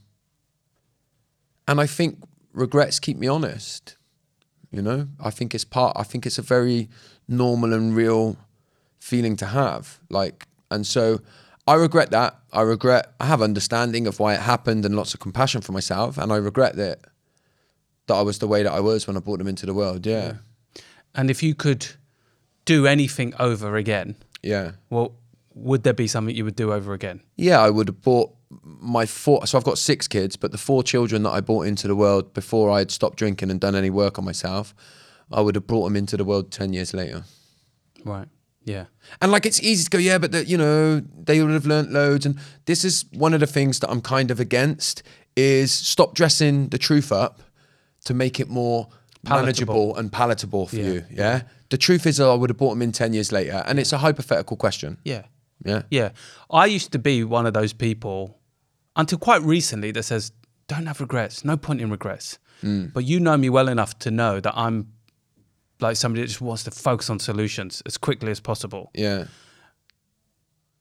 and 1.68 1.82
I 1.82 1.88
think 1.88 2.20
regrets 2.54 3.00
keep 3.00 3.18
me 3.18 3.28
honest. 3.28 3.98
You 4.72 4.82
know, 4.82 5.08
I 5.20 5.32
think 5.32 5.56
it's 5.56 5.66
part. 5.66 5.98
I 5.98 6.04
think 6.04 6.26
it's 6.26 6.38
a 6.38 6.44
very 6.44 6.90
normal 7.28 7.74
and 7.74 7.96
real 7.96 8.38
feeling 9.00 9.36
to 9.38 9.48
have. 9.48 10.00
Like, 10.10 10.48
and 10.70 10.86
so 10.86 11.20
I 11.68 11.76
regret 11.76 12.12
that. 12.12 12.38
I 12.52 12.62
regret. 12.62 13.14
I 13.20 13.26
have 13.26 13.42
understanding 13.42 14.06
of 14.08 14.20
why 14.20 14.34
it 14.34 14.42
happened 14.42 14.86
and 14.86 14.96
lots 14.96 15.14
of 15.14 15.20
compassion 15.20 15.62
for 15.62 15.72
myself, 15.72 16.18
and 16.18 16.32
I 16.32 16.36
regret 16.38 16.76
that 16.76 17.00
that 18.08 18.16
I 18.16 18.22
was 18.22 18.40
the 18.40 18.48
way 18.48 18.64
that 18.64 18.72
I 18.74 18.82
was 18.82 19.08
when 19.08 19.16
I 19.16 19.22
brought 19.22 19.40
them 19.40 19.48
into 19.48 19.66
the 19.66 19.74
world. 19.74 20.06
Yeah, 20.06 20.34
And 21.16 21.30
if 21.32 21.42
you 21.42 21.56
could 21.56 21.88
do 22.66 22.86
anything 22.86 23.34
over 23.40 23.78
again, 23.78 24.16
yeah, 24.42 24.72
well, 24.90 25.14
would 25.54 25.84
there 25.84 25.94
be 25.94 26.08
something 26.08 26.36
you 26.36 26.44
would 26.44 26.58
do 26.58 26.74
over 26.74 26.94
again? 26.94 27.22
yeah. 27.38 27.62
I 27.62 27.70
would 27.70 27.88
have 27.88 28.02
bought 28.02 28.32
my 28.64 29.06
four. 29.06 29.48
So 29.48 29.58
I've 29.58 29.64
got 29.64 29.78
six 29.78 30.08
kids, 30.08 30.36
but 30.36 30.52
the 30.52 30.58
four 30.58 30.84
children 30.84 31.24
that 31.24 31.30
I 31.32 31.40
brought 31.40 31.66
into 31.66 31.88
the 31.88 31.96
world 31.96 32.34
before 32.34 32.70
I 32.70 32.80
had 32.80 32.92
stopped 32.92 33.18
drinking 33.18 33.50
and 33.52 33.60
done 33.60 33.74
any 33.76 33.90
work 33.90 34.20
on 34.20 34.26
myself, 34.26 34.76
I 35.32 35.40
would 35.40 35.56
have 35.56 35.66
brought 35.66 35.86
them 35.86 35.96
into 35.96 36.18
the 36.18 36.26
world 36.26 36.52
ten 36.52 36.74
years 36.74 36.94
later. 36.94 37.24
Right. 38.04 38.28
Yeah. 38.66 38.86
And 39.22 39.32
like 39.32 39.46
it's 39.46 39.62
easy 39.62 39.84
to 39.86 39.90
go, 39.90 39.98
yeah, 39.98 40.18
but 40.18 40.32
the, 40.32 40.46
you 40.46 40.58
know 40.58 41.02
they 41.26 41.42
would 41.42 41.54
have 41.54 41.66
learnt 41.66 41.92
loads. 41.92 42.26
And 42.26 42.38
this 42.66 42.84
is 42.86 43.06
one 43.14 43.34
of 43.34 43.40
the 43.40 43.48
things 43.48 43.80
that 43.80 43.90
I'm 43.90 44.02
kind 44.02 44.32
of 44.32 44.40
against 44.40 45.04
is 45.36 45.72
stop 45.72 46.14
dressing 46.16 46.70
the 46.70 46.78
truth 46.78 47.12
up 47.12 47.42
to 48.06 48.14
make 48.14 48.40
it 48.40 48.50
more 48.50 48.88
Palatable. 49.26 49.42
manageable 49.46 49.96
and 49.98 50.12
palatable 50.12 50.68
for 50.68 50.76
Yeah. 50.78 50.86
you. 50.86 51.06
Yeah. 51.12 51.42
The 51.70 51.78
truth 51.78 52.06
is, 52.06 52.20
I 52.20 52.34
would 52.34 52.50
have 52.50 52.58
bought 52.58 52.72
them 52.72 52.82
in 52.82 52.92
ten 52.92 53.14
years 53.14 53.32
later, 53.32 53.64
and 53.66 53.80
it's 53.80 53.92
a 53.94 53.98
hypothetical 53.98 54.58
question. 54.58 54.98
Yeah. 55.04 55.24
Yeah. 55.66 55.84
Yeah. 55.90 56.10
I 56.52 56.66
used 56.68 56.92
to 56.92 57.00
be 57.00 57.24
one 57.24 57.46
of 57.46 57.54
those 57.54 57.74
people 57.74 58.38
until 58.96 59.18
quite 59.18 59.42
recently 59.42 59.92
that 59.92 60.04
says, 60.04 60.32
don't 60.68 60.86
have 60.86 61.00
regrets. 61.02 61.44
No 61.44 61.58
point 61.58 61.82
in 61.82 61.90
regrets. 61.90 62.38
Mm. 62.62 62.94
But 62.94 63.06
you 63.06 63.20
know 63.20 63.36
me 63.38 63.50
well 63.50 63.68
enough 63.70 63.98
to 64.00 64.12
know 64.12 64.40
that 64.40 64.54
I'm 64.56 64.93
like 65.84 65.98
somebody 65.98 66.22
that 66.22 66.28
just 66.28 66.42
wants 66.42 66.64
to 66.64 66.72
focus 66.72 67.10
on 67.10 67.20
solutions 67.20 67.84
as 67.86 67.98
quickly 67.98 68.32
as 68.32 68.40
possible. 68.40 68.90
Yeah. 68.96 69.26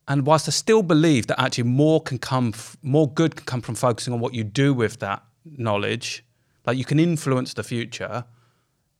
And 0.09 0.27
whilst 0.27 0.49
I 0.49 0.53
still 0.53 0.83
believe 0.83 1.27
that 1.27 1.41
actually 1.41 1.65
more 1.65 2.01
can 2.01 2.19
come, 2.19 2.55
more 2.83 3.11
good 3.13 3.37
can 3.37 3.45
come 3.45 3.61
from 3.61 3.75
focusing 3.75 4.15
on 4.15 4.21
what 4.21 4.35
you 4.35 4.45
do 4.45 4.73
with 4.75 4.99
that 5.01 5.23
knowledge, 5.45 6.25
like 6.67 6.79
you 6.79 6.85
can 6.85 6.99
influence 6.99 7.55
the 7.55 7.63
future 7.63 8.25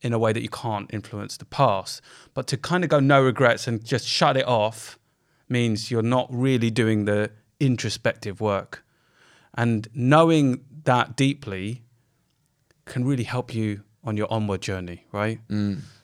in 0.01 0.13
a 0.13 0.19
way 0.19 0.33
that 0.33 0.41
you 0.41 0.49
can't 0.49 0.93
influence 0.93 1.37
the 1.37 1.45
past. 1.45 2.01
But 2.33 2.47
to 2.47 2.57
kind 2.57 2.83
of 2.83 2.89
go 2.89 2.99
no 2.99 3.23
regrets 3.23 3.67
and 3.67 3.83
just 3.83 4.07
shut 4.07 4.37
it 4.37 4.47
off 4.47 4.99
means 5.49 5.89
you're 5.89 6.01
not 6.01 6.27
really 6.29 6.69
doing 6.69 7.05
the 7.05 7.31
introspective 7.59 8.41
work. 8.41 8.83
And 9.55 9.87
knowing 9.93 10.65
that 10.83 11.15
deeply 11.15 11.83
can 12.85 13.05
really 13.05 13.23
help 13.23 13.53
you 13.53 13.83
on 14.03 14.17
your 14.17 14.31
onward 14.31 14.61
journey, 14.61 15.05
right? 15.11 15.39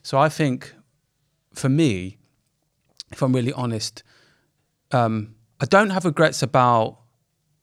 So 0.04 0.18
I 0.18 0.30
think 0.30 0.74
for 1.54 1.70
me, 1.70 2.18
if 3.12 3.22
I'm 3.22 3.34
really 3.34 3.54
honest, 3.54 4.04
um, 4.92 5.36
I 5.60 5.66
don't 5.66 5.90
have 5.90 6.06
regrets 6.06 6.42
about. 6.44 6.98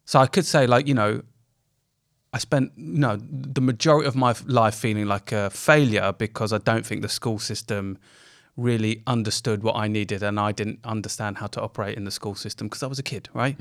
So 0.05 0.19
I 0.21 0.27
could 0.27 0.45
say, 0.47 0.67
like, 0.67 0.87
you 0.87 0.95
know, 0.95 1.23
I 2.33 2.39
spent, 2.39 2.73
you 2.77 2.99
know, 2.99 3.17
the 3.17 3.61
majority 3.61 4.07
of 4.07 4.15
my 4.15 4.35
life 4.47 4.75
feeling 4.75 5.07
like 5.07 5.33
a 5.33 5.49
failure 5.51 6.13
because 6.13 6.53
I 6.53 6.59
don't 6.59 6.85
think 6.85 7.01
the 7.03 7.09
school 7.09 7.39
system 7.39 7.99
really 8.57 9.03
understood 9.07 9.63
what 9.63 9.77
I 9.77 9.89
needed 9.89 10.23
and 10.23 10.39
I 10.39 10.53
didn't 10.53 10.81
understand 10.85 11.39
how 11.39 11.47
to 11.49 11.61
operate 11.63 11.97
in 11.97 12.05
the 12.05 12.11
school 12.11 12.35
system 12.35 12.67
because 12.69 12.83
I 12.83 12.87
was 12.87 12.99
a 12.99 13.03
kid, 13.03 13.29
right? 13.35 13.57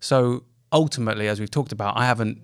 So 0.00 0.44
ultimately, 0.72 1.28
as 1.28 1.40
we've 1.40 1.50
talked 1.50 1.72
about, 1.72 1.96
I 1.96 2.04
haven't 2.06 2.38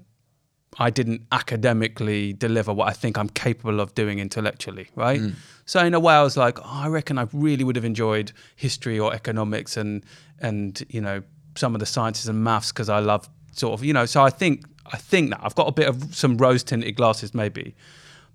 I 0.79 0.91
didn't 0.91 1.23
academically 1.33 2.35
deliver 2.35 2.73
what 2.73 2.89
I 2.89 2.93
think 2.93 3.17
I'm 3.17 3.29
capable 3.31 3.81
of 3.81 3.95
doing 3.95 4.19
intellectually, 4.19 4.89
right? 4.95 5.21
Mm. 5.21 5.35
So 5.65 5.81
in 5.85 5.95
a 5.95 6.01
way, 6.01 6.15
I 6.15 6.23
was 6.23 6.37
like, 6.37 6.59
oh, 6.61 6.65
I 6.85 6.89
reckon 6.89 7.19
I 7.19 7.27
really 7.33 7.65
would 7.65 7.77
have 7.77 7.85
enjoyed 7.85 8.33
history 8.57 8.99
or 8.99 9.15
economics 9.15 9.77
and 9.77 10.05
and 10.41 10.85
you 10.91 11.01
know 11.01 11.23
some 11.55 11.75
of 11.75 11.81
the 11.81 11.87
sciences 11.87 12.29
and 12.29 12.45
maths 12.45 12.71
because 12.73 12.89
I 12.91 12.99
love 12.99 13.29
sort 13.53 13.73
of 13.73 13.85
you 13.85 13.93
know. 13.93 14.07
So 14.07 14.23
I 14.23 14.31
think 14.31 14.65
I 14.93 14.99
think 14.99 15.31
that 15.31 15.41
I've 15.43 15.55
got 15.55 15.67
a 15.69 15.73
bit 15.73 15.89
of 15.89 16.15
some 16.15 16.37
rose 16.37 16.63
tinted 16.63 16.95
glasses 16.95 17.35
maybe, 17.35 17.75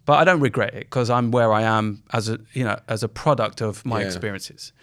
but 0.06 0.14
I 0.14 0.24
don't 0.24 0.42
regret 0.42 0.74
it 0.74 0.86
because 0.86 1.10
I'm 1.12 1.32
where 1.32 1.54
I 1.54 1.62
am 1.62 2.04
as 2.12 2.28
a 2.28 2.40
you 2.54 2.64
know 2.64 2.80
as 2.88 3.04
a 3.04 3.08
product 3.08 3.62
of 3.62 3.86
my 3.86 4.00
Yeah. 4.00 4.08
experiences. 4.08 4.74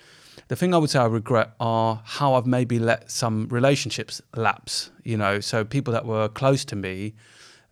The 0.47 0.57
thing 0.57 0.73
I 0.73 0.79
would 0.79 0.89
say 0.91 1.01
I 1.01 1.07
regret 1.07 1.51
are 1.61 2.01
how 2.05 2.35
I've 2.35 2.47
maybe 2.47 2.79
let 2.79 3.11
some 3.11 3.49
relationships 3.51 4.23
lapse. 4.35 4.91
You 5.03 5.17
know, 5.19 5.41
so 5.41 5.65
people 5.65 5.93
that 5.93 6.07
were 6.07 6.29
close 6.29 6.65
to 6.67 6.77
me 6.77 7.15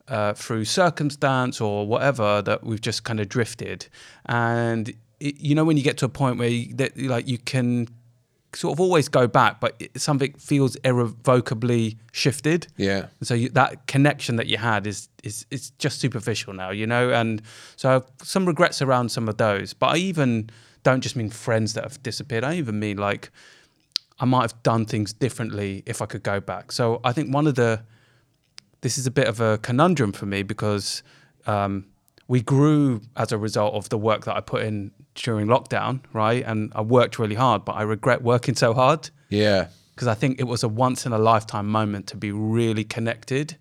uh, 0.09 0.35
through 0.35 0.65
circumstance 0.65 1.61
or 1.61 1.87
whatever 1.87 2.43
that 2.43 2.65
we've 2.65 2.81
just 2.81 3.05
kind 3.05 3.21
of 3.21 3.29
drifted, 3.29 3.87
and 4.27 4.91
it, 5.21 5.41
you 5.41 5.55
know 5.55 5.65
when 5.65 5.77
you 5.77 5.83
get 5.83 5.99
to 5.99 6.05
a 6.05 6.09
point 6.09 6.39
where 6.39 6.49
you, 6.49 6.75
that 6.75 6.97
like 6.99 7.27
you 7.29 7.39
can 7.39 7.89
sort 8.57 8.73
of 8.73 8.81
always 8.81 9.09
go 9.09 9.27
back, 9.27 9.61
but 9.61 9.77
it, 9.79 10.01
something 10.01 10.33
feels 10.35 10.77
irrevocably 10.77 11.99
shifted. 12.13 12.67
Yeah. 12.77 13.07
So 13.23 13.35
you, 13.35 13.49
that 13.51 13.87
connection 13.87 14.37
that 14.37 14.47
you 14.47 14.57
had 14.57 14.87
is 14.87 15.09
is 15.23 15.47
it's 15.51 15.71
just 15.79 16.01
superficial 16.01 16.53
now, 16.53 16.71
you 16.71 16.87
know. 16.87 17.11
And 17.11 17.43
so 17.77 17.89
I 17.89 17.93
have 17.95 18.07
some 18.23 18.47
regrets 18.47 18.83
around 18.83 19.11
some 19.11 19.29
of 19.29 19.37
those. 19.37 19.75
But 19.75 19.95
I 19.95 19.97
even 19.99 20.51
don't 20.83 21.01
just 21.01 21.17
mean 21.17 21.31
friends 21.31 21.75
that 21.75 21.85
have 21.85 22.03
disappeared. 22.03 22.45
I 22.45 22.55
even 22.55 22.79
mean 22.79 22.97
like 22.97 23.31
I 24.19 24.25
might 24.25 24.43
have 24.43 24.63
done 24.63 24.87
things 24.87 25.13
differently 25.13 25.83
if 25.87 26.01
I 26.01 26.07
could 26.07 26.23
go 26.23 26.41
back. 26.41 26.73
So 26.73 27.01
I 27.05 27.13
think 27.13 27.35
one 27.35 27.47
of 27.47 27.55
the 27.55 27.83
this 28.81 28.99
is 28.99 29.07
a 29.07 29.11
bit 29.11 29.27
of 29.29 29.41
a 29.41 29.59
conundrum 29.59 30.13
for 30.13 30.27
me 30.27 30.43
because 30.43 31.03
um, 31.47 31.87
we 32.29 32.41
grew 32.41 33.01
as 33.17 33.33
a 33.33 33.39
result 33.39 33.75
of 33.75 33.89
the 33.89 33.99
work 33.99 34.25
that 34.25 34.37
I 34.37 34.41
put 34.41 34.63
in 34.63 34.91
during 35.15 35.47
lockdown, 35.47 36.01
right? 36.13 36.45
And 36.45 36.73
I 36.75 36.83
worked 36.83 37.19
really 37.19 37.35
hard, 37.37 37.65
but 37.65 37.73
I 37.73 37.83
regret 37.83 38.23
working 38.23 38.55
so 38.55 38.75
hard 38.75 39.11
Yeah. 39.31 39.69
because 39.95 40.09
I 40.09 40.15
think 40.15 40.39
it 40.41 40.45
was 40.45 40.63
a 40.63 40.69
once 40.69 41.07
in 41.07 41.13
a 41.13 41.19
lifetime 41.19 41.69
moment 41.69 42.07
to 42.09 42.17
be 42.17 42.33
really 42.33 42.85
connected 42.85 43.57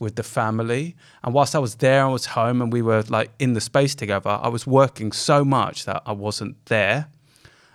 with 0.00 0.16
the 0.16 0.22
family. 0.24 0.96
And 1.22 1.32
whilst 1.34 1.54
I 1.54 1.58
was 1.60 1.76
there, 1.76 2.04
I 2.04 2.08
was 2.08 2.26
home 2.26 2.60
and 2.62 2.72
we 2.72 2.82
were 2.82 3.02
like 3.08 3.30
in 3.38 3.52
the 3.54 3.60
space 3.60 3.94
together, 3.94 4.30
I 4.42 4.48
was 4.48 4.66
working 4.66 5.12
so 5.12 5.44
much 5.44 5.84
that 5.84 6.02
I 6.04 6.12
wasn't 6.12 6.56
there. 6.66 7.06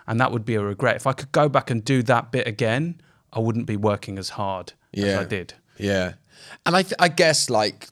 And 0.05 0.19
that 0.21 0.31
would 0.31 0.45
be 0.45 0.55
a 0.55 0.61
regret. 0.61 0.95
If 0.97 1.07
I 1.07 1.13
could 1.13 1.31
go 1.31 1.49
back 1.49 1.69
and 1.69 1.83
do 1.83 2.01
that 2.03 2.31
bit 2.31 2.45
again, 2.47 3.01
I 3.33 3.39
wouldn't 3.39 3.65
be 3.67 3.75
working 3.77 4.17
as 4.17 4.29
hard 4.29 4.73
as 4.93 5.03
Yeah. 5.03 5.19
I 5.19 5.23
did. 5.25 5.53
Yeah, 5.77 6.13
and 6.65 6.75
I, 6.75 6.81
th- 6.83 6.93
I 6.99 7.07
guess 7.09 7.49
like 7.49 7.87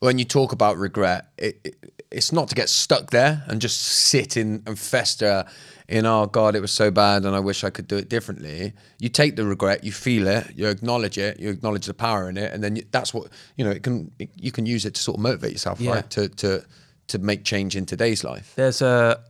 when 0.00 0.18
you 0.18 0.24
talk 0.24 0.52
about 0.52 0.76
regret, 0.78 1.28
it, 1.36 1.60
it, 1.64 1.92
it's 2.10 2.32
not 2.32 2.48
to 2.48 2.54
get 2.54 2.68
stuck 2.68 3.10
there 3.10 3.44
and 3.46 3.60
just 3.60 3.80
sit 3.82 4.36
in 4.36 4.62
and 4.66 4.78
fester 4.78 5.44
in. 5.88 6.06
Oh 6.06 6.26
God, 6.26 6.56
it 6.56 6.60
was 6.60 6.72
so 6.72 6.90
bad, 6.90 7.24
and 7.24 7.36
I 7.36 7.40
wish 7.40 7.62
I 7.64 7.70
could 7.70 7.86
do 7.86 7.96
it 7.96 8.08
differently. 8.08 8.72
You 8.98 9.08
take 9.08 9.36
the 9.36 9.44
regret, 9.44 9.84
you 9.84 9.92
feel 9.92 10.26
it, 10.26 10.52
you 10.56 10.66
acknowledge 10.68 11.18
it, 11.18 11.38
you 11.38 11.50
acknowledge 11.50 11.86
the 11.86 11.94
power 11.94 12.28
in 12.28 12.36
it, 12.36 12.52
and 12.52 12.64
then 12.64 12.76
you, 12.76 12.84
that's 12.90 13.12
what 13.14 13.28
you 13.56 13.64
know. 13.64 13.70
It 13.70 13.82
can 13.82 14.10
it, 14.18 14.30
you 14.36 14.50
can 14.52 14.66
use 14.66 14.84
it 14.86 14.94
to 14.94 15.00
sort 15.02 15.18
of 15.18 15.22
motivate 15.22 15.52
yourself, 15.52 15.80
Yeah. 15.80 15.92
right? 15.96 16.10
To 16.10 16.28
to 16.28 16.64
to 17.08 17.18
make 17.18 17.44
change 17.44 17.76
in 17.76 17.86
today's 17.86 18.24
life. 18.24 18.52
There's 18.56 18.80
a, 18.82 19.20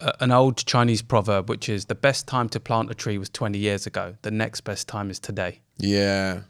a 0.00 0.12
an 0.20 0.32
old 0.32 0.56
Chinese 0.66 1.02
proverb 1.02 1.48
which 1.48 1.68
is 1.68 1.84
the 1.86 1.94
best 1.94 2.26
time 2.26 2.48
to 2.50 2.60
plant 2.60 2.90
a 2.90 2.94
tree 2.94 3.16
was 3.18 3.28
20 3.30 3.58
years 3.58 3.86
ago. 3.86 4.14
The 4.22 4.30
next 4.30 4.62
best 4.62 4.88
time 4.88 5.10
is 5.10 5.18
today. 5.20 5.60
Yeah, 5.78 6.40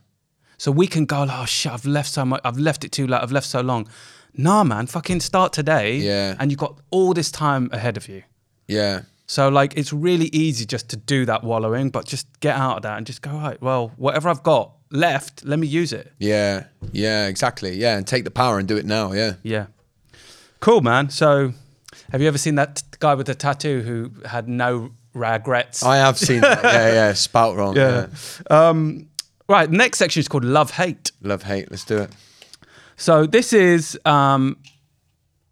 So 0.60 0.70
we 0.70 0.86
can 0.86 1.06
go, 1.06 1.26
oh 1.30 1.46
shit, 1.46 1.72
I've 1.72 1.86
left 1.86 2.10
so 2.10 2.22
much, 2.26 2.42
I've 2.44 2.58
left 2.58 2.84
it 2.84 2.92
too 2.92 3.06
late, 3.06 3.22
I've 3.22 3.32
left 3.32 3.46
so 3.46 3.62
long. 3.62 3.88
Nah, 4.36 4.62
man, 4.62 4.86
fucking 4.86 5.20
start 5.20 5.54
today. 5.54 5.96
Yeah. 5.96 6.36
And 6.38 6.50
you've 6.50 6.60
got 6.60 6.78
all 6.90 7.14
this 7.14 7.30
time 7.30 7.70
ahead 7.72 7.96
of 7.96 8.08
you. 8.10 8.24
yeah, 8.68 9.02
So 9.26 9.48
like, 9.48 9.72
it's 9.78 9.90
really 9.90 10.26
easy 10.34 10.66
just 10.66 10.90
to 10.90 10.96
do 10.98 11.24
that 11.24 11.42
wallowing, 11.44 11.88
but 11.88 12.04
just 12.04 12.26
get 12.40 12.56
out 12.56 12.76
of 12.76 12.82
that 12.82 12.98
and 12.98 13.06
just 13.06 13.22
go, 13.22 13.30
right, 13.30 13.58
well, 13.62 13.92
whatever 13.96 14.28
I've 14.28 14.42
got 14.42 14.72
left, 14.90 15.44
let 15.46 15.58
me 15.58 15.66
use 15.66 15.94
it. 15.94 16.12
yeah, 16.18 16.64
yeah, 16.92 17.26
exactly. 17.26 17.76
Yeah, 17.78 17.96
and 17.96 18.06
take 18.06 18.24
the 18.24 18.30
power 18.30 18.58
and 18.58 18.68
do 18.68 18.76
it 18.76 18.84
now. 18.84 19.12
Yeah. 19.12 19.36
Yeah. 19.42 19.66
Cool, 20.60 20.82
man. 20.82 21.08
So 21.08 21.54
have 22.12 22.20
you 22.20 22.28
ever 22.28 22.38
seen 22.38 22.56
that 22.56 22.76
t- 22.76 22.82
guy 22.98 23.14
with 23.14 23.28
the 23.28 23.34
tattoo 23.34 23.80
who 23.80 24.10
had 24.28 24.46
no 24.46 24.90
regrets? 25.14 25.82
I 25.82 25.96
have 25.96 26.18
seen 26.18 26.42
that. 26.42 26.62
Yeah, 26.62 26.92
yeah. 26.92 27.12
Spout 27.28 27.56
wrong. 27.56 27.76
yeah. 27.76 28.08
Um, 28.50 29.08
right. 29.50 29.70
Next 29.70 29.98
section 29.98 30.20
is 30.20 30.28
called 30.28 30.44
love 30.44 30.72
hate. 30.72 31.12
Love 31.20 31.42
hate. 31.42 31.70
Let's 31.70 31.84
do 31.84 31.98
it. 31.98 32.10
So 32.96 33.26
this 33.26 33.52
is 33.52 33.98
um, 34.04 34.58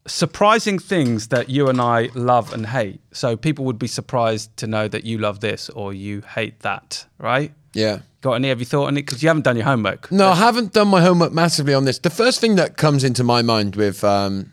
surprising 0.07 0.79
things 0.79 1.29
that 1.29 1.49
you 1.49 1.69
and 1.69 1.81
I 1.81 2.11
love 2.15 2.53
and 2.53 2.67
hate. 2.67 3.01
So 3.13 3.37
people 3.37 3.65
would 3.65 3.79
be 3.79 3.87
surprised 3.87 4.57
to 4.59 4.67
know 4.67 4.89
that 4.89 5.05
you 5.05 5.19
love 5.19 5.41
this 5.41 5.69
or 5.71 5.93
you 5.93 6.23
hate 6.23 6.61
that, 6.61 7.07
right? 7.19 7.53
Yeah. 7.75 8.01
Got 8.21 8.35
any? 8.35 8.49
Have 8.49 8.59
you 8.61 8.67
thought 8.67 8.87
on 8.87 8.97
it? 8.97 9.03
Because 9.03 9.23
you 9.23 9.29
haven't 9.29 9.45
done 9.45 9.57
your 9.57 9.65
homework. 9.65 10.11
No, 10.11 10.31
I 10.31 10.35
haven't 10.35 10.73
done 10.73 10.89
my 10.89 11.01
homework 11.01 11.33
massively 11.33 11.73
on 11.75 11.85
this. 11.85 11.99
The 11.99 12.11
first 12.11 12.41
thing 12.41 12.57
that 12.57 12.77
comes 12.77 13.05
into 13.05 13.23
my 13.23 13.43
mind 13.43 13.77
with 13.77 14.03
um, 14.03 14.53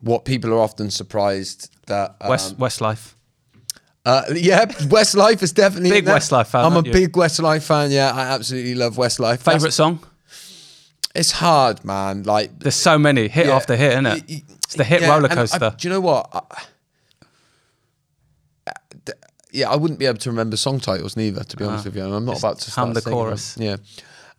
what 0.00 0.24
people 0.24 0.52
are 0.52 0.60
often 0.60 0.90
surprised 0.90 1.70
that 1.86 2.16
um, 2.20 2.30
West 2.30 2.58
Westlife. 2.58 3.14
Uh, 4.04 4.22
yeah, 4.34 4.64
Westlife 4.66 5.42
is 5.42 5.52
definitely 5.52 5.90
Big. 5.90 6.06
Westlife 6.06 6.48
fan, 6.48 6.64
I'm 6.64 6.72
a 6.76 6.82
you? 6.84 6.92
big 6.92 7.12
Westlife 7.12 7.62
fan. 7.62 7.90
Yeah, 7.92 8.10
I 8.12 8.22
absolutely 8.34 8.74
love 8.74 8.96
Westlife. 8.96 9.38
That's- 9.44 9.54
Favorite 9.60 9.72
song? 9.72 10.00
It's 11.14 11.30
hard, 11.30 11.84
man. 11.84 12.22
Like 12.24 12.58
There's 12.58 12.74
so 12.74 12.98
many 12.98 13.28
hit 13.28 13.46
yeah, 13.46 13.54
after 13.56 13.76
hit, 13.76 13.92
isn't 13.92 14.06
it? 14.06 14.12
y- 14.12 14.24
y- 14.28 14.42
It's 14.64 14.74
the 14.74 14.82
hit 14.84 15.02
yeah, 15.02 15.08
roller 15.10 15.24
and 15.28 15.32
I- 15.32 15.42
coaster. 15.42 15.74
do 15.78 15.86
you 15.88 15.92
know 15.94 16.00
what? 16.00 16.26
I, 16.32 16.38
uh, 18.66 18.72
th- 19.04 19.18
yeah, 19.52 19.70
I 19.70 19.76
wouldn't 19.76 20.00
be 20.00 20.06
able 20.06 20.18
to 20.18 20.30
remember 20.30 20.56
song 20.56 20.80
titles 20.80 21.16
neither. 21.16 21.44
To 21.44 21.56
be 21.56 21.64
honest 21.64 21.84
with 21.84 21.94
you, 21.96 22.04
and 22.04 22.14
I'm 22.14 22.24
not 22.24 22.38
about 22.38 22.58
to 22.60 22.70
Ah. 22.76 22.80
hum 22.80 22.94
the 22.94 23.00
them. 23.02 23.12
chorus. 23.12 23.56
Yeah, 23.58 23.76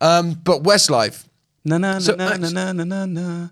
um, 0.01 0.33
but 0.43 0.63
Westlife, 0.63 1.25
Na 1.63 1.77
na 1.77 1.99
So, 1.99 2.15
na 2.15 2.31
uh, 2.33 2.37
na 2.37 2.49
na 2.49 2.71
na 2.73 2.83
na 2.83 3.05
na. 3.05 3.47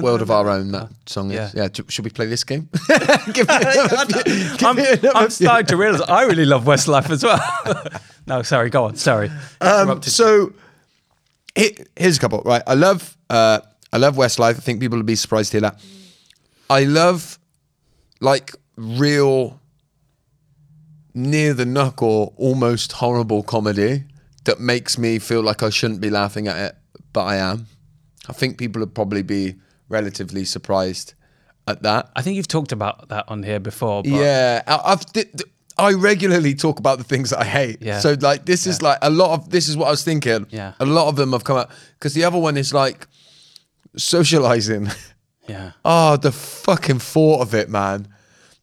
world 0.00 0.22
of 0.22 0.30
our 0.30 0.48
own. 0.48 0.70
That 0.72 0.88
song 1.06 1.30
is. 1.32 1.34
Yeah. 1.36 1.50
Yeah. 1.54 1.68
should 1.88 2.04
we 2.04 2.10
play 2.10 2.26
this 2.26 2.44
game? 2.44 2.68
Give 3.34 3.46
me 3.46 3.54
I'm, 4.64 4.78
I'm 5.14 5.30
starting 5.30 5.66
to 5.66 5.76
realise 5.76 6.00
I 6.02 6.24
really 6.24 6.44
love 6.44 6.64
Westlife 6.64 7.10
as 7.10 7.22
well. 7.24 7.40
no, 8.26 8.42
sorry, 8.42 8.70
go 8.70 8.84
on. 8.84 8.96
Sorry. 8.96 9.30
Um, 9.60 10.02
so 10.02 10.52
he- 11.54 11.76
here's 11.96 12.16
a 12.16 12.20
couple. 12.20 12.42
Right, 12.44 12.62
I 12.66 12.74
love 12.74 13.16
uh, 13.30 13.60
I 13.92 13.96
love 13.98 14.16
Westlife. 14.16 14.50
I 14.50 14.60
think 14.60 14.80
people 14.80 14.98
would 14.98 15.06
be 15.06 15.16
surprised 15.16 15.52
to 15.52 15.56
hear 15.58 15.70
that. 15.70 15.80
I 16.70 16.84
love 16.84 17.38
like 18.20 18.52
real 18.76 19.60
near 21.14 21.52
the 21.54 21.66
knuckle, 21.66 22.34
almost 22.36 22.92
horrible 22.92 23.42
comedy 23.42 24.04
that 24.44 24.60
makes 24.60 24.98
me 24.98 25.18
feel 25.18 25.42
like 25.42 25.62
I 25.62 25.70
shouldn't 25.70 26.00
be 26.00 26.10
laughing 26.10 26.48
at 26.48 26.56
it, 26.56 26.76
but 27.12 27.24
I 27.24 27.36
am. 27.36 27.66
I 28.28 28.32
think 28.32 28.58
people 28.58 28.80
would 28.80 28.94
probably 28.94 29.22
be 29.22 29.56
relatively 29.88 30.44
surprised 30.44 31.14
at 31.66 31.82
that. 31.82 32.10
I 32.16 32.22
think 32.22 32.36
you've 32.36 32.48
talked 32.48 32.72
about 32.72 33.08
that 33.08 33.24
on 33.28 33.42
here 33.42 33.60
before. 33.60 34.02
But 34.02 34.10
Yeah, 34.12 34.62
I, 34.66 34.80
I've 34.92 35.04
th- 35.12 35.30
th- 35.32 35.48
I 35.78 35.92
regularly 35.92 36.54
talk 36.54 36.78
about 36.78 36.98
the 36.98 37.04
things 37.04 37.30
that 37.30 37.40
I 37.40 37.44
hate. 37.44 37.78
Yeah. 37.80 38.00
So 38.00 38.14
like 38.20 38.44
this 38.44 38.66
is 38.66 38.82
like 38.82 38.98
a 39.00 39.10
lot 39.10 39.32
of 39.32 39.50
this 39.50 39.68
is 39.68 39.76
what 39.76 39.86
I 39.88 39.90
was 39.90 40.04
thinking. 40.04 40.46
Yeah. 40.50 40.74
A 40.80 40.84
lot 40.86 41.08
of 41.08 41.16
them 41.16 41.32
have 41.32 41.44
come 41.44 41.56
out 41.56 41.70
because 41.94 42.14
the 42.14 42.24
other 42.24 42.38
one 42.38 42.56
is 42.56 42.72
like 42.74 43.06
socializing. 43.96 44.88
Yeah. 45.48 45.72
oh, 45.84 46.16
the 46.16 46.30
fucking 46.30 47.00
thought 47.00 47.40
of 47.40 47.52
it, 47.52 47.68
man. 47.68 48.06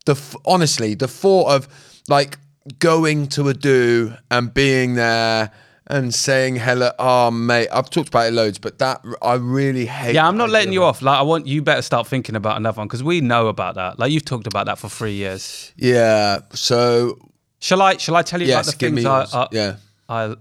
The 0.06 0.14
f- 0.14 0.38
honestly, 0.46 0.96
the 0.96 1.10
thought 1.10 1.52
of 1.52 1.68
like 2.08 2.38
going 2.80 3.28
to 3.28 3.50
a 3.50 3.54
do 3.54 4.14
and 4.32 4.54
being 4.54 4.96
there 4.96 5.52
and 5.90 6.14
saying 6.14 6.58
hello. 6.58 6.92
Oh, 7.00 7.32
mate, 7.32 7.68
I've 7.72 7.90
talked 7.90 8.10
about 8.10 8.28
it 8.28 8.34
loads, 8.34 8.60
but 8.60 8.78
that 8.80 9.04
I 9.22 9.34
really 9.36 9.86
hate. 9.86 10.16
Yeah, 10.16 10.28
I'm 10.28 10.38
not 10.38 10.50
letting 10.50 10.74
you 10.74 10.84
off. 10.84 11.02
Like, 11.02 11.18
I 11.18 11.24
want 11.24 11.48
you 11.48 11.62
better 11.62 11.82
start 11.82 12.08
thinking 12.08 12.36
about 12.36 12.58
another 12.58 12.78
one 12.78 12.88
because 12.88 13.04
we 13.04 13.22
know 13.22 13.48
about 13.48 13.76
that. 13.76 14.00
Like, 14.00 14.12
you've 14.12 14.26
talked 14.26 14.48
about 14.48 14.68
that 14.68 14.78
for 14.78 14.90
three 14.90 15.14
years. 15.14 15.74
Yeah. 15.78 16.40
So 16.54 17.18
Shall 17.60 17.82
I? 17.82 17.98
Shall 17.98 18.16
I 18.16 18.22
tell 18.22 18.42
you 18.42 18.48
yes, 18.48 18.68
about 18.68 18.80
the 18.80 18.86
give 18.86 18.94
me 18.94 19.04
things 19.04 19.34
I. 19.34 19.42
I, 19.42 19.48
yeah. 19.52 19.76
I 20.08 20.36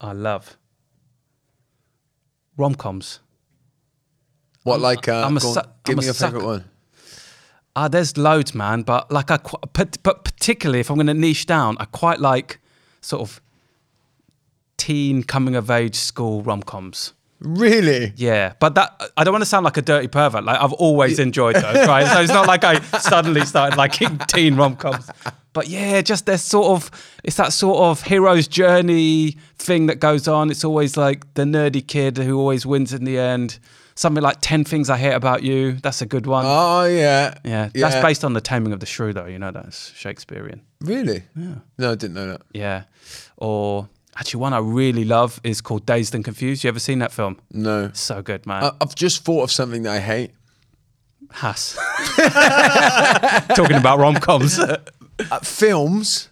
I 0.00 0.12
love? 0.12 0.56
Rom 2.56 2.74
coms. 2.74 3.20
What 4.62 4.80
like? 4.80 5.08
Uh, 5.08 5.24
I'm 5.26 5.36
a 5.36 5.40
on, 5.46 5.54
su- 5.54 5.60
give 5.84 5.94
I'm 5.94 5.98
a 5.98 6.00
me 6.00 6.04
your 6.04 6.14
favorite 6.14 6.44
one. 6.44 6.64
Ah, 7.74 7.88
there's 7.88 8.16
loads, 8.16 8.54
man. 8.54 8.82
But 8.82 9.10
like 9.10 9.30
I, 9.30 9.38
but 9.72 10.24
particularly 10.24 10.80
if 10.80 10.90
I'm 10.90 10.96
going 10.96 11.06
to 11.08 11.14
niche 11.14 11.46
down, 11.46 11.76
I 11.80 11.86
quite 11.86 12.20
like 12.20 12.60
sort 13.00 13.22
of 13.22 13.40
teen 14.80 15.22
coming 15.22 15.54
of 15.54 15.70
age 15.70 15.94
school 15.94 16.42
rom 16.42 16.62
coms. 16.62 17.12
Really? 17.38 18.12
Yeah, 18.16 18.54
but 18.60 18.74
that 18.74 19.12
I 19.16 19.24
don't 19.24 19.32
want 19.32 19.42
to 19.42 19.48
sound 19.48 19.64
like 19.64 19.76
a 19.76 19.82
dirty 19.82 20.08
pervert. 20.08 20.44
Like 20.44 20.60
I've 20.60 20.72
always 20.74 21.18
enjoyed 21.18 21.56
those, 21.56 21.86
right? 21.86 22.06
So 22.06 22.20
it's 22.20 22.32
not 22.32 22.46
like 22.46 22.64
I 22.64 22.80
suddenly 22.98 23.44
started 23.46 23.76
liking 23.76 24.18
teen 24.28 24.56
rom 24.56 24.76
coms. 24.76 25.10
But 25.52 25.68
yeah, 25.68 26.00
just 26.02 26.26
there's 26.26 26.42
sort 26.42 26.68
of 26.68 26.90
it's 27.24 27.36
that 27.36 27.52
sort 27.52 27.78
of 27.80 28.02
hero's 28.02 28.46
journey 28.48 29.36
thing 29.56 29.86
that 29.86 30.00
goes 30.00 30.28
on. 30.28 30.50
It's 30.50 30.64
always 30.64 30.96
like 30.96 31.32
the 31.34 31.44
nerdy 31.44 31.86
kid 31.86 32.18
who 32.18 32.38
always 32.38 32.66
wins 32.66 32.92
in 32.92 33.04
the 33.04 33.18
end. 33.18 33.58
Something 33.94 34.22
like 34.22 34.38
Ten 34.40 34.64
Things 34.64 34.88
I 34.88 34.96
Hate 34.96 35.12
About 35.12 35.42
You. 35.42 35.72
That's 35.72 36.00
a 36.00 36.06
good 36.06 36.26
one. 36.26 36.44
Oh 36.46 36.84
yeah. 36.84 37.34
yeah, 37.44 37.70
that's 37.74 38.00
based 38.02 38.24
on 38.24 38.32
the 38.34 38.40
Taming 38.40 38.72
of 38.72 38.80
the 38.80 38.86
Shrew, 38.86 39.12
though. 39.12 39.26
You 39.26 39.38
know 39.38 39.50
that's 39.50 39.92
Shakespearean. 39.94 40.62
Really? 40.80 41.24
Yeah. 41.36 41.56
No, 41.78 41.92
I 41.92 41.94
didn't 41.96 42.14
know 42.14 42.28
that. 42.28 42.42
Yeah, 42.52 42.84
or 43.36 43.88
actually 44.16 44.40
one 44.40 44.52
I 44.52 44.58
really 44.58 45.04
love 45.04 45.40
is 45.44 45.60
called 45.60 45.86
Dazed 45.86 46.14
and 46.14 46.24
Confused. 46.24 46.64
You 46.64 46.68
ever 46.68 46.78
seen 46.80 46.98
that 47.00 47.12
film? 47.12 47.38
No. 47.52 47.90
So 47.94 48.22
good, 48.22 48.46
man. 48.46 48.64
I- 48.64 48.72
I've 48.80 48.94
just 48.94 49.24
thought 49.24 49.42
of 49.44 49.52
something 49.52 49.82
that 49.84 49.92
I 49.92 50.00
hate. 50.00 50.32
Hass. 51.32 51.76
Talking 53.54 53.76
about 53.76 53.98
rom 53.98 54.16
coms. 54.16 54.58
Uh, 55.30 55.38
films. 55.40 56.30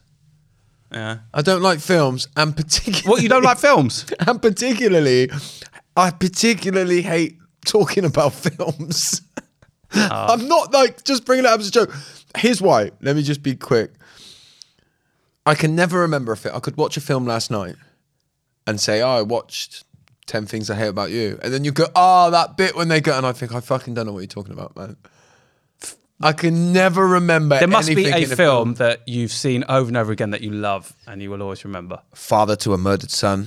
yeah. 0.91 1.19
I 1.35 1.43
don't 1.43 1.61
like 1.61 1.79
films, 1.79 2.27
and 2.39 2.57
particularly. 2.57 3.07
What 3.07 3.23
you 3.23 3.29
don't 3.29 3.43
like 3.45 3.59
films? 3.59 4.07
And 4.27 4.41
particularly, 4.41 5.31
I 5.95 6.11
particularly 6.11 7.03
hate 7.03 7.37
talking 7.67 8.07
about 8.07 8.33
films. 8.33 9.21
Ah. 9.95 10.33
I'm 10.33 10.49
not 10.49 10.73
like 10.73 11.05
just 11.05 11.27
bringing 11.27 11.45
it 11.45 11.51
up 11.51 11.61
as 11.61 11.69
a 11.69 11.71
joke. 11.71 11.95
Here's 12.39 12.63
why. 12.63 12.93
Let 13.03 13.15
me 13.15 13.23
just 13.23 13.43
be 13.43 13.55
quick. 13.57 13.93
I 15.49 15.55
can 15.55 15.75
never 15.75 16.01
remember 16.01 16.33
a 16.33 16.37
film. 16.37 16.55
I 16.57 16.61
could 16.61 16.77
watch 16.77 16.97
a 16.97 17.01
film 17.01 17.27
last 17.27 17.51
night 17.51 17.77
and 18.67 18.81
say, 18.81 19.01
"Oh, 19.03 19.09
I 19.11 19.23
watched 19.23 19.85
Ten 20.27 20.47
Things 20.47 20.69
I 20.71 20.75
Hate 20.77 20.89
About 20.89 21.11
You," 21.11 21.39
and 21.43 21.53
then 21.53 21.65
you 21.65 21.73
go, 21.73 21.87
"Oh, 21.95 22.31
that 22.31 22.57
bit 22.57 22.77
when 22.77 22.89
they 22.89 23.01
go," 23.01 23.17
and 23.17 23.25
I 23.27 23.33
think 23.33 23.55
I 23.55 23.61
fucking 23.61 23.95
don't 23.95 24.07
know 24.07 24.13
what 24.13 24.21
you're 24.21 24.27
talking 24.29 24.53
about, 24.53 24.77
man. 24.77 24.97
I 26.21 26.33
can 26.33 26.73
never 26.73 27.07
remember. 27.07 27.59
There 27.61 27.69
must 27.69 27.89
be 27.89 28.07
anything 28.07 28.13
a 28.29 28.31
in 28.31 28.37
film 28.37 28.75
that 28.75 29.03
you've 29.07 29.31
seen 29.31 29.65
over 29.69 29.87
and 29.89 29.97
over 29.97 30.11
again 30.11 30.31
that 30.31 30.41
you 30.41 30.51
love 30.51 30.93
and 31.07 31.23
you 31.23 31.31
will 31.31 31.41
always 31.43 31.65
remember. 31.65 32.01
Father 32.13 32.57
to 32.57 32.75
a 32.75 32.79
murdered 32.79 33.13
son, 33.13 33.47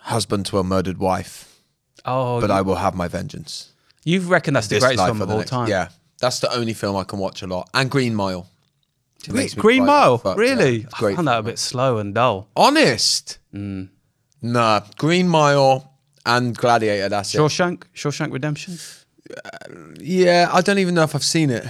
husband 0.00 0.44
to 0.46 0.58
a 0.58 0.64
murdered 0.64 0.98
wife, 0.98 1.62
Oh, 2.04 2.40
but 2.40 2.50
I 2.50 2.62
will 2.62 2.74
have 2.76 2.96
my 2.96 3.06
vengeance. 3.06 3.70
you 4.04 4.20
reckon 4.20 4.54
that's 4.54 4.66
the 4.66 4.80
greatest 4.80 5.04
film 5.04 5.22
of 5.22 5.28
the 5.28 5.34
all 5.34 5.38
next. 5.38 5.50
time? 5.50 5.68
Yeah, 5.68 5.88
that's 6.20 6.40
the 6.40 6.52
only 6.52 6.74
film 6.74 6.96
I 6.96 7.04
can 7.04 7.20
watch 7.20 7.42
a 7.42 7.46
lot. 7.46 7.70
And 7.72 7.88
Green 7.90 8.14
Mile. 8.14 8.48
It 9.26 9.56
Green 9.56 9.84
Mile, 9.84 10.20
yeah. 10.24 10.34
really? 10.36 10.86
Great 10.92 11.12
I 11.14 11.16
found 11.16 11.28
that 11.28 11.38
a 11.40 11.42
bit 11.42 11.58
slow 11.58 11.98
and 11.98 12.14
dull. 12.14 12.48
Honest? 12.56 13.38
Mm. 13.54 13.88
Nah, 14.40 14.80
Green 14.96 15.28
Mile 15.28 15.92
and 16.24 16.56
Gladiator. 16.56 17.08
That's 17.08 17.34
it. 17.34 17.38
Shawshank, 17.38 17.82
Shawshank 17.94 18.32
Redemption. 18.32 18.78
Yeah, 20.00 20.48
I 20.52 20.60
don't 20.60 20.78
even 20.78 20.94
know 20.94 21.02
if 21.02 21.14
I've 21.14 21.24
seen 21.24 21.50
it, 21.50 21.66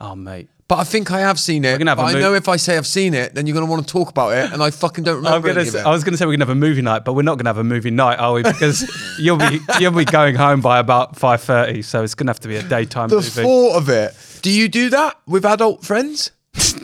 Oh, 0.00 0.14
mate. 0.14 0.48
but 0.66 0.78
I 0.78 0.84
think 0.84 1.10
I 1.10 1.20
have 1.20 1.38
seen 1.40 1.64
it. 1.64 1.80
have 1.80 1.96
but 1.96 2.04
I 2.04 2.12
mo- 2.14 2.18
know 2.20 2.34
if 2.34 2.48
I 2.48 2.56
say 2.56 2.76
I've 2.76 2.86
seen 2.86 3.14
it, 3.14 3.34
then 3.34 3.46
you're 3.46 3.54
gonna 3.54 3.66
want 3.70 3.86
to 3.86 3.90
talk 3.92 4.10
about 4.10 4.32
it, 4.36 4.52
and 4.52 4.62
I 4.62 4.70
fucking 4.70 5.04
don't 5.04 5.16
remember 5.24 5.48
gonna 5.48 5.60
any 5.60 5.70
say, 5.70 5.80
of 5.80 5.86
I 5.86 5.90
was 5.90 6.04
going 6.04 6.12
to 6.12 6.18
say 6.18 6.26
we're 6.26 6.32
going 6.32 6.40
to 6.40 6.46
have 6.46 6.50
a 6.50 6.54
movie 6.54 6.82
night, 6.82 7.04
but 7.04 7.14
we're 7.14 7.22
not 7.22 7.36
going 7.36 7.44
to 7.46 7.48
have 7.50 7.58
a 7.58 7.64
movie 7.64 7.90
night, 7.90 8.16
are 8.18 8.34
we? 8.34 8.42
Because 8.42 8.84
you'll 9.18 9.38
be 9.38 9.60
you'll 9.80 9.92
be 9.92 10.04
going 10.04 10.34
home 10.34 10.60
by 10.60 10.78
about 10.78 11.16
five 11.16 11.40
thirty, 11.42 11.80
so 11.82 12.02
it's 12.02 12.14
going 12.14 12.26
to 12.26 12.30
have 12.30 12.40
to 12.40 12.48
be 12.48 12.56
a 12.56 12.62
daytime 12.62 13.08
the 13.08 13.16
movie. 13.16 13.28
thought 13.42 13.76
of 13.76 13.88
it. 13.88 14.14
Do 14.42 14.50
you 14.50 14.68
do 14.68 14.90
that 14.90 15.18
with 15.26 15.44
adult 15.46 15.84
friends? 15.84 16.32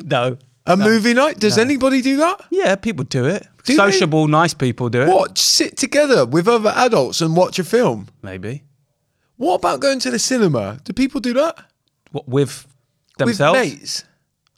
No. 0.05 0.38
A 0.66 0.77
movie 0.77 1.12
night? 1.12 1.38
Does 1.38 1.59
anybody 1.59 2.01
do 2.01 2.16
that? 2.18 2.40
Yeah, 2.51 2.75
people 2.77 3.05
do 3.05 3.27
it. 3.27 3.47
Do 3.64 3.73
they? 3.73 3.77
Sociable, 3.77 4.29
nice 4.29 4.55
people 4.55 4.88
do 4.88 5.03
it. 5.03 5.09
What? 5.09 5.37
Sit 5.37 5.77
together 5.77 6.25
with 6.25 6.49
other 6.49 6.73
adults 6.75 7.20
and 7.20 7.37
watch 7.37 7.59
a 7.59 7.64
film? 7.64 8.09
Maybe. 8.23 8.64
What 9.37 9.57
about 9.57 9.81
going 9.81 9.99
to 10.01 10.11
the 10.11 10.18
cinema? 10.18 10.79
Do 10.85 10.92
people 10.92 11.20
do 11.20 11.35
that? 11.35 11.59
What, 12.12 12.29
with 12.29 12.66
themselves? 13.18 13.59
With 13.61 13.70
mates? 13.73 14.05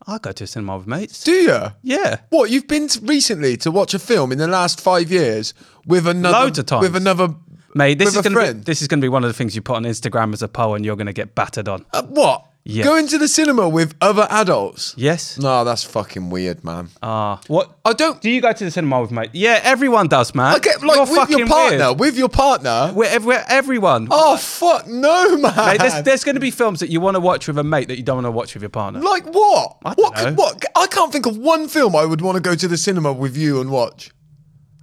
I 0.06 0.18
go 0.18 0.30
to 0.30 0.44
a 0.44 0.46
cinema 0.46 0.76
with 0.76 0.86
mates. 0.86 1.24
Do 1.24 1.32
you? 1.32 1.58
yeah. 1.82 2.20
What? 2.30 2.50
You've 2.50 2.68
been 2.68 2.86
to 2.86 3.00
recently 3.00 3.56
to 3.58 3.72
watch 3.72 3.92
a 3.92 3.98
film 3.98 4.30
in 4.30 4.38
the 4.38 4.46
last 4.46 4.80
five 4.80 5.10
years 5.10 5.54
with 5.86 6.06
another 6.06 6.38
Loads 6.38 6.58
of 6.60 6.66
times. 6.66 6.82
with 6.82 6.94
another 6.94 7.34
Mate, 7.74 7.98
this 7.98 8.14
is 8.16 8.22
going 8.22 8.32
to 8.32 8.54
be 8.54 8.60
this 8.60 8.80
is 8.80 8.88
going 8.88 9.00
to 9.00 9.04
be 9.04 9.08
one 9.08 9.22
of 9.22 9.28
the 9.28 9.34
things 9.34 9.54
you 9.54 9.60
put 9.60 9.76
on 9.76 9.82
Instagram 9.82 10.32
as 10.32 10.40
a 10.42 10.48
poll, 10.48 10.74
and 10.76 10.84
you're 10.84 10.96
going 10.96 11.08
to 11.08 11.12
get 11.12 11.34
battered 11.34 11.68
on. 11.68 11.84
Uh, 11.92 12.04
what? 12.04 12.46
Yes. 12.68 12.84
Going 12.84 13.06
to 13.08 13.18
the 13.18 13.28
cinema 13.28 13.68
with 13.68 13.94
other 14.00 14.26
adults? 14.28 14.92
Yes. 14.96 15.38
No, 15.38 15.62
that's 15.62 15.84
fucking 15.84 16.30
weird, 16.30 16.64
man. 16.64 16.88
Ah, 17.00 17.40
what? 17.46 17.78
I 17.84 17.92
don't. 17.92 18.20
Do 18.20 18.28
you 18.28 18.40
go 18.40 18.52
to 18.52 18.64
the 18.64 18.72
cinema 18.72 19.00
with 19.00 19.12
mate? 19.12 19.30
Yeah, 19.34 19.60
everyone 19.62 20.08
does, 20.08 20.34
man. 20.34 20.58
Get 20.60 20.82
like 20.82 20.96
You're 20.96 21.02
with 21.04 21.10
your 21.10 21.26
fucking 21.26 21.46
partner. 21.46 21.86
weird. 21.90 22.00
With 22.00 22.18
your 22.18 22.28
partner. 22.28 22.92
We're, 22.92 23.04
ev- 23.04 23.24
we're 23.24 23.44
everyone. 23.48 24.08
oh 24.10 24.36
fuck 24.36 24.88
no, 24.88 25.36
man. 25.36 25.54
Mate, 25.56 25.78
there's, 25.78 26.02
there's 26.02 26.24
going 26.24 26.34
to 26.34 26.40
be 26.40 26.50
films 26.50 26.80
that 26.80 26.90
you 26.90 27.00
want 27.00 27.14
to 27.14 27.20
watch 27.20 27.46
with 27.46 27.56
a 27.56 27.62
mate 27.62 27.86
that 27.86 27.98
you 27.98 28.02
don't 28.02 28.16
want 28.16 28.26
to 28.26 28.32
watch 28.32 28.54
with 28.54 28.64
your 28.64 28.70
partner. 28.70 29.00
like 29.00 29.24
what? 29.26 29.76
I 29.84 29.94
don't 29.94 30.02
what? 30.02 30.16
know. 30.16 30.24
could- 30.24 30.36
What? 30.36 30.64
I 30.74 30.86
can't 30.88 31.12
think 31.12 31.26
of 31.26 31.36
one 31.36 31.68
film 31.68 31.94
I 31.94 32.04
would 32.04 32.20
want 32.20 32.34
to 32.34 32.42
go 32.42 32.56
to 32.56 32.66
the 32.66 32.76
cinema 32.76 33.12
with 33.12 33.36
you 33.36 33.60
and 33.60 33.70
watch. 33.70 34.10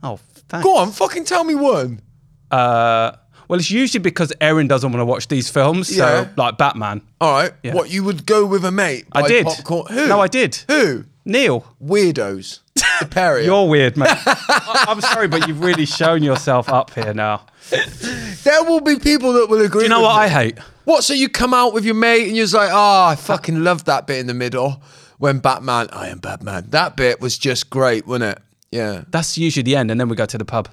Oh, 0.02 0.22
thanks. 0.48 0.64
Go 0.64 0.78
on, 0.78 0.92
fucking 0.92 1.26
tell 1.26 1.44
me 1.44 1.56
one. 1.56 2.02
Uh, 2.50 3.12
well, 3.54 3.60
it's 3.60 3.70
usually 3.70 4.02
because 4.02 4.34
Erin 4.42 4.68
doesn't 4.68 4.92
want 4.92 5.00
to 5.02 5.06
watch 5.06 5.28
these 5.28 5.48
films. 5.48 5.96
So, 5.96 6.04
Yeah. 6.04 6.28
like 6.38 6.58
Batman. 6.58 7.02
All 7.22 7.34
right. 7.34 7.54
Yeah. 7.62 7.76
What 7.76 7.92
you 7.92 8.04
would 8.04 8.26
go 8.26 8.48
with 8.48 8.66
a 8.66 8.72
mate? 8.72 9.06
I 9.12 9.22
buy 9.22 9.28
did. 9.28 9.46
Popcorn. 9.46 9.94
Who? 9.94 10.08
No, 10.08 10.20
I 10.20 10.28
did. 10.28 10.56
Who? 10.68 11.04
Neil. 11.24 11.64
Weirdos. 11.80 12.62
the. 13.12 13.46
You're 13.46 13.68
weird, 13.70 13.96
mate. 13.96 14.08
I- 14.26 14.86
I'm 14.88 15.02
sorry, 15.02 15.28
but 15.28 15.48
you've 15.48 15.64
really 15.64 15.86
shown 15.86 16.24
yourself 16.24 16.68
up 16.68 16.96
here 16.96 17.14
now. 17.14 17.46
There 18.44 18.64
will 18.64 18.82
be 18.82 18.98
people 18.98 19.34
that 19.34 19.48
will 19.52 19.62
agree. 19.62 19.82
Do 19.82 19.84
you 19.84 19.90
know 19.90 20.00
with 20.00 20.06
what 20.08 20.16
me. 20.18 20.24
I 20.24 20.28
hate? 20.30 20.58
What? 20.86 21.04
So 21.04 21.14
you 21.14 21.30
come 21.30 21.54
out 21.54 21.76
with 21.76 21.86
your 21.86 21.94
mate 21.94 22.26
and 22.28 22.36
you're 22.36 22.46
just 22.46 22.56
like, 22.56 22.72
oh, 22.74 23.04
I 23.06 23.16
fucking 23.16 23.64
love 23.64 23.86
that 23.86 24.08
bit 24.08 24.18
in 24.18 24.26
the 24.26 24.34
middle 24.34 24.82
when 25.20 25.38
Batman, 25.38 25.90
I 25.94 26.08
am 26.08 26.18
Batman. 26.18 26.66
That 26.72 26.98
bit 26.98 27.22
was 27.22 27.38
just 27.38 27.70
great, 27.70 28.08
wasn't 28.08 28.36
it? 28.36 28.42
Yeah. 28.72 29.04
That's 29.12 29.38
usually 29.38 29.62
the 29.62 29.76
end, 29.76 29.92
and 29.92 30.00
then 30.00 30.10
we 30.10 30.16
go 30.16 30.26
to 30.26 30.38
the 30.40 30.44
pub. 30.46 30.70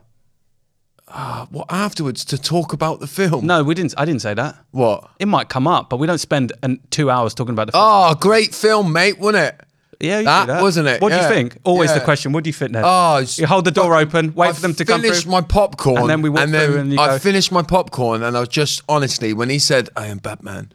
Ah, 1.13 1.49
what 1.51 1.67
afterwards 1.71 2.25
to 2.27 2.39
talk 2.41 2.73
about 2.73 3.01
the 3.01 3.07
film? 3.07 3.45
No, 3.47 3.65
we 3.65 3.75
didn't. 3.75 3.95
I 3.99 4.05
didn't 4.05 4.23
say 4.23 4.35
that. 4.35 4.57
What? 4.71 5.11
It 5.19 5.27
might 5.27 5.49
come 5.49 5.67
up, 5.67 5.91
but 5.91 5.97
we 5.99 6.07
don't 6.07 6.19
spend 6.19 6.53
an, 6.63 6.81
two 6.91 7.11
hours 7.11 7.35
talking 7.35 7.53
about 7.53 7.67
the 7.67 7.73
film. 7.73 7.85
Oh, 7.85 8.15
great 8.15 8.55
film, 8.55 8.93
mate, 8.93 9.19
wasn't 9.19 9.45
it? 9.45 9.61
yeah, 10.03 10.19
you 10.21 10.25
that 10.25 10.47
that 10.47 10.63
wasn't 10.63 10.87
it? 10.89 11.03
What 11.03 11.11
do 11.11 11.17
you 11.17 11.29
think? 11.29 11.59
Always 11.65 11.93
the 11.93 12.01
question. 12.01 12.33
What 12.33 12.45
do 12.45 12.49
you 12.49 12.55
think 12.55 12.73
then? 12.73 12.85
Oh, 12.85 12.89
ah, 12.89 13.23
you 13.37 13.47
hold 13.47 13.65
the 13.67 13.71
door 13.71 13.97
open, 13.97 14.33
wait 14.35 14.49
I 14.49 14.53
for 14.53 14.61
them 14.63 14.75
to 14.75 14.85
come 14.85 15.03
through. 15.03 15.31
my 15.31 15.41
popcorn, 15.43 15.99
And 15.99 16.09
then 16.09 16.23
we 16.23 16.31
walk 16.31 16.41
and 16.43 16.53
through 16.53 16.59
then 16.75 16.79
and 16.79 16.93
you 16.93 16.99
I 16.99 17.09
go- 17.09 17.19
finished 17.19 17.51
my 17.53 17.63
popcorn, 17.63 18.23
and 18.23 18.37
I 18.37 18.41
was 18.41 18.49
just 18.49 18.83
honestly, 18.89 19.33
when 19.35 19.51
he 19.51 19.59
said, 19.59 19.89
"I 19.97 20.07
am 20.07 20.19
Batman," 20.19 20.73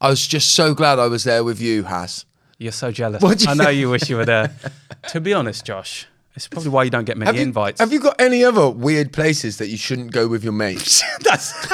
I 0.00 0.08
was 0.10 0.26
just 0.26 0.50
so 0.54 0.72
glad 0.74 0.98
I 0.98 1.08
was 1.08 1.24
there 1.24 1.42
with 1.42 1.60
you, 1.60 1.84
Has. 1.84 2.26
You're 2.58 2.72
so 2.72 2.92
jealous. 2.92 3.22
You- 3.22 3.48
I 3.50 3.54
know 3.54 3.70
you 3.70 3.88
wish 3.90 4.08
you 4.10 4.16
were 4.16 4.26
there. 4.26 4.54
to 5.08 5.20
be 5.20 5.32
honest, 5.32 5.64
Josh, 5.64 6.06
it's 6.34 6.48
probably 6.48 6.70
why 6.70 6.84
you 6.84 6.90
don't 6.90 7.04
get 7.04 7.16
many 7.18 7.26
Have 7.26 7.36
you, 7.36 7.42
invites. 7.42 7.80
have 7.80 7.92
you 7.92 8.00
got 8.00 8.20
any 8.20 8.44
other 8.44 8.68
weird 8.70 9.12
places 9.12 9.58
that 9.58 9.68
you 9.68 9.76
shouldn't 9.76 10.12
go 10.12 10.28
with 10.28 10.42
your 10.44 10.52
mates? 10.52 11.02
That's 11.20 11.52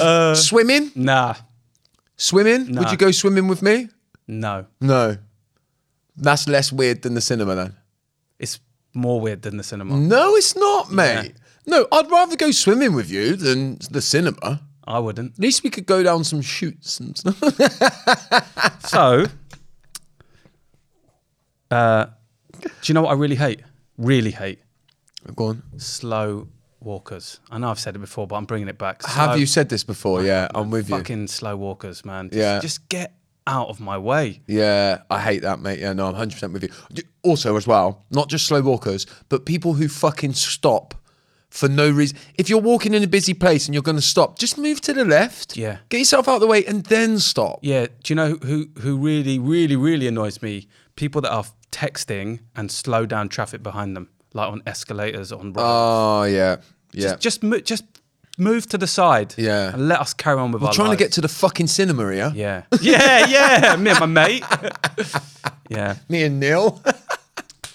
uh, 0.00 0.34
swimming, 0.34 0.90
nah, 0.94 1.34
swimming. 2.16 2.74
Would 2.76 2.90
you 2.90 2.96
go 2.96 3.10
swimming 3.10 3.48
with 3.48 3.62
me? 3.62 3.88
no. 4.26 4.66
No, 4.80 5.16
that's 6.16 6.48
less 6.48 6.72
weird 6.72 7.02
than 7.02 7.14
the 7.14 7.20
cinema 7.20 7.54
then. 7.54 7.76
It's 8.38 8.60
more 8.94 9.20
weird 9.20 9.42
than 9.42 9.56
the 9.56 9.62
cinema. 9.62 9.96
No, 9.96 10.34
it's 10.36 10.56
not, 10.56 10.90
mate. 10.92 11.34
No, 11.66 11.86
I'd 11.92 12.10
rather 12.10 12.36
go 12.36 12.50
swimming 12.50 12.94
with 12.94 13.10
you 13.10 13.36
than 13.36 13.78
the 13.90 14.00
cinema. 14.02 14.60
I 14.84 14.98
wouldn't. 14.98 15.34
At 15.34 15.38
least 15.38 15.62
we 15.62 15.70
could 15.70 15.86
go 15.86 16.02
down 16.02 16.24
some 16.24 16.42
shoots 16.42 16.98
and 17.00 17.16
stuff. 17.16 17.40
So, 18.88 19.26
uh, 21.70 22.06
do 22.60 22.68
you 22.84 22.94
know 22.94 23.02
what 23.02 23.10
I 23.10 23.14
really 23.14 23.36
hate? 23.36 23.60
Really 23.98 24.30
hate 24.30 24.60
go 25.34 25.46
on. 25.46 25.62
slow 25.76 26.48
walkers. 26.80 27.40
I 27.50 27.58
know 27.58 27.70
I've 27.70 27.78
said 27.78 27.94
it 27.96 27.98
before, 27.98 28.26
but 28.26 28.36
I'm 28.36 28.46
bringing 28.46 28.68
it 28.68 28.78
back. 28.78 29.04
Have 29.04 29.38
you 29.38 29.46
said 29.46 29.68
this 29.68 29.84
before? 29.84 30.22
Yeah, 30.22 30.48
I'm 30.54 30.70
with 30.70 30.88
you. 30.88 30.96
fucking 30.96 31.26
slow 31.28 31.56
walkers, 31.56 32.04
man? 32.04 32.28
Just, 32.30 32.38
Yeah. 32.38 32.58
just 32.60 32.88
get 32.88 33.14
out 33.46 33.68
of 33.68 33.80
my 33.80 33.98
way. 33.98 34.40
Yeah, 34.46 35.02
I 35.10 35.20
hate 35.20 35.42
that, 35.42 35.60
mate. 35.60 35.78
Yeah, 35.78 35.92
no, 35.92 36.06
I'm 36.06 36.14
100% 36.14 36.52
with 36.52 36.62
you. 36.62 36.70
D- 36.92 37.02
Also, 37.22 37.56
as 37.56 37.66
well, 37.66 38.04
not 38.10 38.28
just 38.30 38.46
slow 38.46 38.62
walkers, 38.62 39.06
but 39.28 39.44
people 39.44 39.74
who 39.74 39.88
fucking 39.88 40.32
stop 40.32 40.94
for 41.50 41.68
no 41.68 41.90
reason. 41.90 42.16
If 42.36 42.48
you're 42.48 42.60
walking 42.60 42.94
in 42.94 43.02
a 43.02 43.06
busy 43.08 43.34
place 43.34 43.66
and 43.66 43.74
you're 43.74 43.82
going 43.82 43.96
to 43.96 44.02
stop, 44.02 44.38
just 44.38 44.56
move 44.56 44.80
to 44.82 44.94
the 44.94 45.04
left. 45.04 45.56
Yeah. 45.56 45.78
Get 45.90 45.98
yourself 45.98 46.28
out 46.28 46.36
of 46.36 46.40
the 46.40 46.46
way 46.46 46.64
and 46.64 46.84
then 46.84 47.18
stop. 47.18 47.58
Yeah. 47.62 47.86
Do 48.02 48.12
you 48.12 48.14
know 48.14 48.36
who 48.36 48.68
who 48.80 48.96
really 48.96 49.38
really 49.38 49.76
really 49.76 50.06
annoys 50.06 50.40
me? 50.40 50.68
People 50.96 51.20
that 51.22 51.32
are 51.32 51.44
texting 51.72 52.40
and 52.56 52.70
slow 52.70 53.06
down 53.06 53.28
traffic 53.28 53.62
behind 53.62 53.96
them, 53.96 54.08
like 54.34 54.50
on 54.50 54.62
escalators 54.66 55.32
on 55.32 55.52
roads. 55.52 55.58
Oh, 55.60 56.22
yeah. 56.24 56.56
Yeah. 56.92 57.02
Just 57.16 57.20
just 57.20 57.42
mo- 57.42 57.60
just 57.60 57.84
move 58.38 58.66
to 58.68 58.78
the 58.78 58.86
side. 58.86 59.34
Yeah. 59.36 59.72
And 59.72 59.86
let 59.88 60.00
us 60.00 60.12
carry 60.14 60.38
on 60.38 60.50
with 60.52 60.62
We're 60.62 60.68
our 60.68 60.74
trying 60.74 60.90
to 60.90 60.96
get 60.96 61.12
to 61.12 61.20
the 61.20 61.28
fucking 61.28 61.66
cinema 61.68 62.12
here. 62.12 62.32
Yeah. 62.34 62.62
Yeah, 62.80 63.26
yeah. 63.26 63.76
Me 63.76 63.90
and 63.90 64.00
my 64.00 64.06
mate. 64.06 64.44
yeah. 65.68 65.96
Me 66.08 66.24
and 66.24 66.40
Neil. 66.40 66.80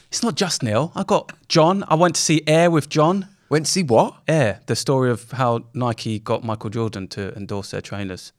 It's 0.09 0.23
not 0.23 0.35
just 0.35 0.63
Neil. 0.63 0.93
I 0.95 1.03
got 1.03 1.33
John. 1.49 1.83
I 1.89 1.95
went 1.95 2.15
to 2.15 2.21
see 2.21 2.41
Air 2.47 2.71
with 2.71 2.87
John. 2.87 3.27
Went 3.49 3.65
to 3.65 3.71
see 3.73 3.83
what? 3.83 4.15
Air, 4.29 4.61
the 4.65 4.75
story 4.77 5.11
of 5.11 5.29
how 5.31 5.65
Nike 5.73 6.19
got 6.19 6.41
Michael 6.41 6.69
Jordan 6.69 7.09
to 7.09 7.33
endorse 7.35 7.71
their 7.71 7.81
trainers. 7.81 8.31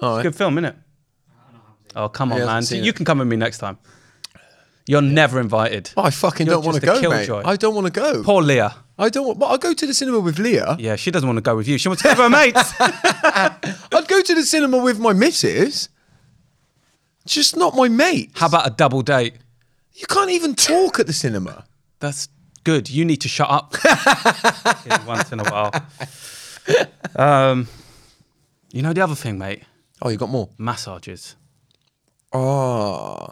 All 0.00 0.14
right. 0.18 0.22
Good 0.22 0.36
film, 0.36 0.58
isn't 0.58 0.66
it? 0.66 0.76
Oh, 1.96 2.08
come 2.08 2.30
on, 2.30 2.38
hasn't 2.38 2.54
man. 2.54 2.62
seen 2.62 2.84
You 2.84 2.90
it. 2.90 2.94
can 2.96 3.04
come 3.04 3.18
with 3.18 3.26
me 3.26 3.34
next 3.34 3.58
time. 3.58 3.78
You're 4.88 5.02
never 5.02 5.38
invited. 5.38 5.90
I 5.98 6.08
fucking 6.08 6.46
You're 6.46 6.56
don't 6.56 6.64
want 6.64 6.80
to 6.80 6.86
just 6.86 6.98
a 6.98 7.02
go, 7.02 7.10
mate. 7.10 7.26
killjoy. 7.26 7.42
I 7.46 7.56
don't 7.56 7.74
want 7.74 7.86
to 7.88 7.92
go. 7.92 8.22
Poor 8.22 8.40
Leah. 8.42 8.74
I 8.98 9.10
don't 9.10 9.26
want. 9.26 9.38
Well, 9.38 9.50
I'll 9.50 9.58
go 9.58 9.74
to 9.74 9.86
the 9.86 9.92
cinema 9.92 10.18
with 10.18 10.38
Leah. 10.38 10.76
Yeah, 10.78 10.96
she 10.96 11.10
doesn't 11.10 11.28
want 11.28 11.36
to 11.36 11.42
go 11.42 11.54
with 11.56 11.68
you. 11.68 11.76
She 11.76 11.88
wants 11.88 12.02
to 12.02 12.08
go 12.08 12.10
with 12.12 12.18
her 12.20 12.30
mates. 12.30 12.72
I'd 12.80 14.08
go 14.08 14.22
to 14.22 14.34
the 14.34 14.44
cinema 14.44 14.78
with 14.78 14.98
my 14.98 15.12
missus. 15.12 15.90
Just 17.26 17.54
not 17.54 17.76
my 17.76 17.88
mate. 17.88 18.30
How 18.34 18.46
about 18.46 18.66
a 18.66 18.70
double 18.70 19.02
date? 19.02 19.34
You 19.92 20.06
can't 20.06 20.30
even 20.30 20.54
talk 20.54 20.98
at 20.98 21.06
the 21.06 21.12
cinema. 21.12 21.66
That's 22.00 22.28
good. 22.64 22.88
You 22.88 23.04
need 23.04 23.20
to 23.20 23.28
shut 23.28 23.50
up 23.50 23.74
once 25.06 25.30
in 25.32 25.40
a 25.40 25.44
while. 25.44 25.72
Um, 27.14 27.68
you 28.72 28.80
know 28.80 28.94
the 28.94 29.02
other 29.02 29.14
thing, 29.14 29.36
mate? 29.36 29.64
Oh, 30.00 30.08
you 30.08 30.16
got 30.16 30.30
more. 30.30 30.48
Massages. 30.56 31.36
Oh, 32.32 33.28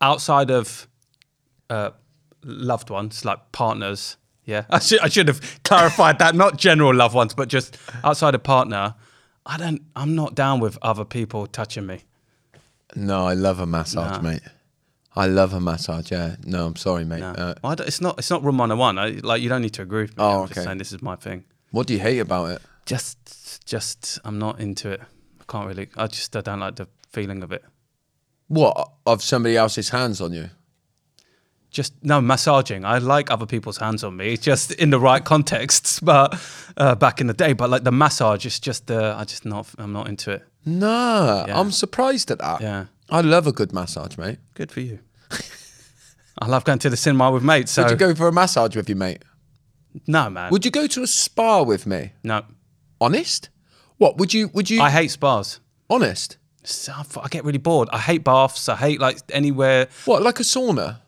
outside 0.00 0.50
of 0.50 0.88
uh, 1.70 1.90
loved 2.42 2.90
ones, 2.90 3.24
like 3.24 3.52
partners. 3.52 4.16
Yeah, 4.44 4.64
I 4.70 4.78
should 4.78 5.00
I 5.00 5.08
should 5.08 5.28
have 5.28 5.60
clarified 5.64 6.18
that. 6.20 6.34
Not 6.34 6.56
general 6.56 6.94
loved 6.94 7.14
ones, 7.14 7.34
but 7.34 7.48
just 7.48 7.76
outside 8.04 8.34
of 8.34 8.42
partner. 8.42 8.94
I 9.44 9.56
don't. 9.56 9.82
I'm 9.94 10.14
not 10.14 10.34
down 10.34 10.60
with 10.60 10.78
other 10.82 11.04
people 11.04 11.46
touching 11.46 11.86
me. 11.86 12.04
no, 12.94 13.26
I 13.26 13.34
love 13.34 13.60
a 13.60 13.66
massage, 13.66 14.16
Nah. 14.16 14.20
mate. 14.22 14.42
I 15.14 15.26
love 15.26 15.54
a 15.54 15.60
massage. 15.60 16.10
Yeah. 16.10 16.36
No, 16.44 16.66
I'm 16.66 16.76
sorry, 16.76 17.04
mate. 17.04 17.22
Uh, 17.22 17.54
Well, 17.62 17.72
I 17.72 17.74
don't- 17.74 17.86
it's 17.88 18.00
not. 18.00 18.18
It's 18.18 18.30
not 18.30 18.44
room 18.44 18.58
101. 18.58 18.98
I, 18.98 19.08
like 19.22 19.40
you 19.42 19.48
don't 19.48 19.62
need 19.62 19.72
to 19.74 19.82
agree 19.82 20.02
with 20.02 20.16
me. 20.16 20.22
Oh, 20.22 20.42
I'm 20.42 20.48
just 20.48 20.58
okay. 20.58 20.64
saying 20.66 20.78
this 20.78 20.92
is 20.92 21.00
my 21.02 21.16
thing. 21.16 21.44
what 21.70 21.86
do 21.86 21.94
you 21.94 22.00
hate 22.00 22.18
about 22.18 22.50
it? 22.50 22.62
Just, 22.86 23.64
just 23.66 24.18
I'm 24.24 24.38
not 24.38 24.60
into 24.60 24.90
it. 24.90 25.00
I 25.40 25.44
can't 25.50 25.66
really. 25.66 25.88
I 25.96 26.06
just 26.06 26.36
I 26.36 26.40
don't 26.42 26.60
like 26.60 26.76
the 26.76 26.86
feeling 27.10 27.42
of 27.42 27.50
it. 27.50 27.64
What 28.48 28.92
of 29.06 29.22
somebody 29.22 29.56
else's 29.56 29.88
hands 29.88 30.20
on 30.20 30.32
you? 30.32 30.50
Just 31.76 31.92
no 32.02 32.22
massaging. 32.22 32.86
I 32.86 32.96
like 32.96 33.30
other 33.30 33.44
people's 33.44 33.76
hands 33.76 34.02
on 34.02 34.16
me, 34.16 34.38
just 34.38 34.72
in 34.72 34.88
the 34.88 34.98
right 34.98 35.22
contexts. 35.22 36.00
But 36.10 36.28
uh, 36.78 36.94
back 36.94 37.20
in 37.20 37.26
the 37.26 37.34
day, 37.34 37.52
but 37.52 37.68
like 37.68 37.84
the 37.84 37.92
massage, 37.92 38.46
is 38.46 38.58
just 38.58 38.90
uh, 38.90 39.14
I 39.20 39.24
just 39.24 39.44
not. 39.44 39.66
I'm 39.76 39.92
not 39.92 40.08
into 40.08 40.30
it. 40.30 40.42
No, 40.64 41.44
Yeah. 41.46 41.60
I'm 41.60 41.70
surprised 41.70 42.30
at 42.30 42.38
that. 42.38 42.62
Yeah. 42.62 42.86
I 43.10 43.20
love 43.20 43.46
a 43.46 43.52
good 43.52 43.72
massage, 43.74 44.16
mate. 44.16 44.38
Good 44.54 44.72
for 44.72 44.80
you. 44.80 45.00
I 46.38 46.46
love 46.46 46.64
going 46.64 46.78
to 46.78 46.88
the 46.90 46.96
cinema 46.96 47.30
with 47.30 47.42
mates. 47.42 47.72
So 47.72 47.82
Would 47.82 47.90
you 47.90 47.96
go 47.98 48.14
for 48.14 48.26
a 48.28 48.32
massage 48.32 48.74
with 48.74 48.88
you, 48.88 48.96
mate? 48.96 49.22
no, 50.06 50.30
man. 50.30 50.50
Would 50.52 50.64
you 50.64 50.70
go 50.70 50.86
to 50.86 51.02
a 51.02 51.06
spa 51.06 51.62
with 51.62 51.86
me? 51.86 52.12
no, 52.22 52.42
Honest? 53.00 53.50
What 53.98 54.16
would 54.16 54.32
you? 54.32 54.48
Would 54.54 54.70
you? 54.70 54.80
I 54.80 54.88
hate 54.90 55.10
spas. 55.10 55.60
honest? 55.90 56.38
So 56.64 56.92
I 56.96 57.00
f- 57.00 57.18
I 57.18 57.28
get 57.28 57.44
really 57.44 57.58
bored. 57.58 57.88
I 57.92 57.98
hate 57.98 58.24
baths. 58.24 58.66
I 58.68 58.76
hate 58.76 58.98
like 59.00 59.18
anywhere. 59.30 59.88
What 60.06 60.22
like 60.22 60.40
a 60.40 60.42
sauna? 60.42 61.00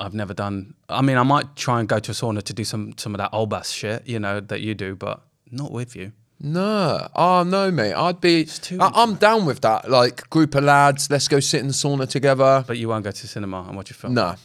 I've 0.00 0.14
never 0.14 0.34
done. 0.34 0.74
I 0.88 1.02
mean, 1.02 1.18
I 1.18 1.22
might 1.22 1.54
try 1.56 1.78
and 1.78 1.88
go 1.88 1.98
to 1.98 2.10
a 2.10 2.14
sauna 2.14 2.42
to 2.42 2.52
do 2.54 2.64
some 2.64 2.94
some 2.96 3.14
of 3.14 3.18
that 3.18 3.30
old 3.32 3.50
bass 3.50 3.70
shit, 3.70 4.08
you 4.08 4.18
know, 4.18 4.40
that 4.40 4.60
you 4.60 4.74
do, 4.74 4.96
but 4.96 5.22
not 5.50 5.70
with 5.70 5.94
you. 5.94 6.12
No. 6.40 7.06
Oh 7.14 7.42
no, 7.42 7.70
mate. 7.70 7.92
I'd 7.92 8.20
be. 8.20 8.48
I, 8.80 8.90
I'm 8.94 9.16
down 9.16 9.44
with 9.44 9.60
that. 9.60 9.90
Like 9.90 10.28
group 10.30 10.54
of 10.54 10.64
lads, 10.64 11.10
let's 11.10 11.28
go 11.28 11.38
sit 11.38 11.60
in 11.60 11.66
the 11.68 11.74
sauna 11.74 12.08
together. 12.08 12.64
But 12.66 12.78
you 12.78 12.88
won't 12.88 13.04
go 13.04 13.10
to 13.10 13.22
the 13.22 13.28
cinema 13.28 13.64
and 13.68 13.76
watch 13.76 13.90
a 13.90 13.94
film. 13.94 14.14
No. 14.14 14.36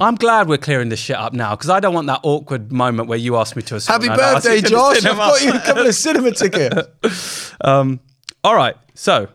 I'm 0.00 0.14
glad 0.14 0.48
we're 0.48 0.58
clearing 0.58 0.88
this 0.88 1.00
shit 1.00 1.16
up 1.16 1.32
now 1.34 1.54
because 1.54 1.70
I 1.70 1.78
don't 1.78 1.94
want 1.94 2.06
that 2.06 2.20
awkward 2.22 2.72
moment 2.72 3.08
where 3.08 3.18
you 3.18 3.36
ask 3.36 3.54
me 3.56 3.62
to 3.62 3.76
a 3.76 3.78
sauna. 3.78 3.88
Happy 3.88 4.06
and 4.08 4.20
I 4.20 4.32
ask 4.32 4.44
birthday, 4.44 4.56
you 4.56 4.62
to 4.62 4.68
the 4.68 4.70
Josh! 4.70 5.04
I've 5.04 5.16
got 5.16 5.42
you 5.42 5.52
a 5.52 5.60
couple 5.60 5.86
of 5.86 5.94
cinema 5.94 6.30
tickets. 6.32 7.52
Um, 7.60 8.00
all 8.42 8.54
right, 8.54 8.76
so 8.94 9.28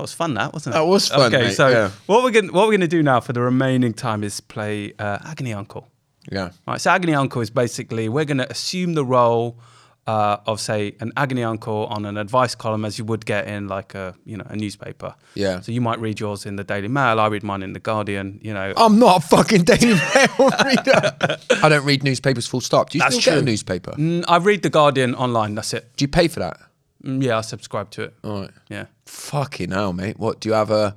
that 0.00 0.04
was 0.04 0.12
fun, 0.14 0.34
that 0.34 0.52
wasn't 0.52 0.74
it? 0.74 0.78
That 0.78 0.86
was 0.86 1.08
fun, 1.08 1.32
Okay, 1.34 1.46
mate, 1.48 1.54
so 1.54 1.68
yeah. 1.68 1.90
what 2.06 2.24
we're 2.24 2.30
gonna 2.30 2.52
what 2.52 2.66
we're 2.66 2.72
gonna 2.72 2.88
do 2.88 3.02
now 3.02 3.20
for 3.20 3.32
the 3.34 3.40
remaining 3.40 3.92
time 3.92 4.24
is 4.24 4.40
play 4.40 4.94
uh, 4.98 5.18
Agony 5.24 5.52
Uncle. 5.52 5.88
Yeah. 6.30 6.44
All 6.44 6.52
right, 6.74 6.80
so 6.80 6.90
Agony 6.90 7.14
Uncle 7.14 7.42
is 7.42 7.50
basically 7.50 8.08
we're 8.08 8.24
gonna 8.24 8.46
assume 8.48 8.94
the 8.94 9.04
role 9.04 9.58
uh, 10.06 10.38
of 10.46 10.58
say 10.60 10.94
an 11.00 11.12
Agony 11.16 11.44
Uncle 11.44 11.86
on 11.86 12.04
an 12.06 12.16
advice 12.16 12.54
column 12.54 12.84
as 12.84 12.98
you 12.98 13.04
would 13.04 13.26
get 13.26 13.46
in 13.46 13.68
like 13.68 13.94
a 13.94 14.14
you 14.24 14.36
know 14.36 14.46
a 14.48 14.56
newspaper. 14.56 15.14
Yeah. 15.34 15.60
So 15.60 15.70
you 15.72 15.80
might 15.82 16.00
read 16.00 16.18
yours 16.18 16.46
in 16.46 16.56
the 16.56 16.64
Daily 16.64 16.88
Mail. 16.88 17.20
I 17.20 17.26
read 17.26 17.42
mine 17.42 17.62
in 17.62 17.74
the 17.74 17.80
Guardian. 17.80 18.40
You 18.42 18.54
know. 18.54 18.72
I'm 18.76 18.98
not 18.98 19.22
a 19.22 19.26
fucking 19.28 19.64
Daily 19.64 19.94
Mail 19.94 20.50
reader. 20.64 21.16
I 21.62 21.68
don't 21.68 21.84
read 21.84 22.02
newspapers 22.02 22.46
full 22.46 22.62
stop. 22.62 22.90
Do 22.90 22.98
you 22.98 23.04
That's 23.04 23.20
still 23.20 23.34
get 23.34 23.42
a 23.42 23.44
newspaper? 23.44 23.92
Mm, 23.92 24.24
I 24.26 24.38
read 24.38 24.62
the 24.62 24.70
Guardian 24.70 25.14
online. 25.14 25.54
That's 25.54 25.74
it. 25.74 25.94
Do 25.96 26.04
you 26.04 26.08
pay 26.08 26.28
for 26.28 26.40
that? 26.40 26.58
Mm, 27.04 27.22
yeah, 27.22 27.38
I 27.38 27.40
subscribe 27.40 27.90
to 27.92 28.02
it. 28.02 28.14
All 28.24 28.42
right. 28.42 28.50
Yeah. 28.68 28.86
Fucking 29.06 29.70
hell, 29.70 29.92
mate. 29.92 30.18
What 30.18 30.40
do 30.40 30.48
you 30.48 30.54
have 30.54 30.70
a? 30.70 30.94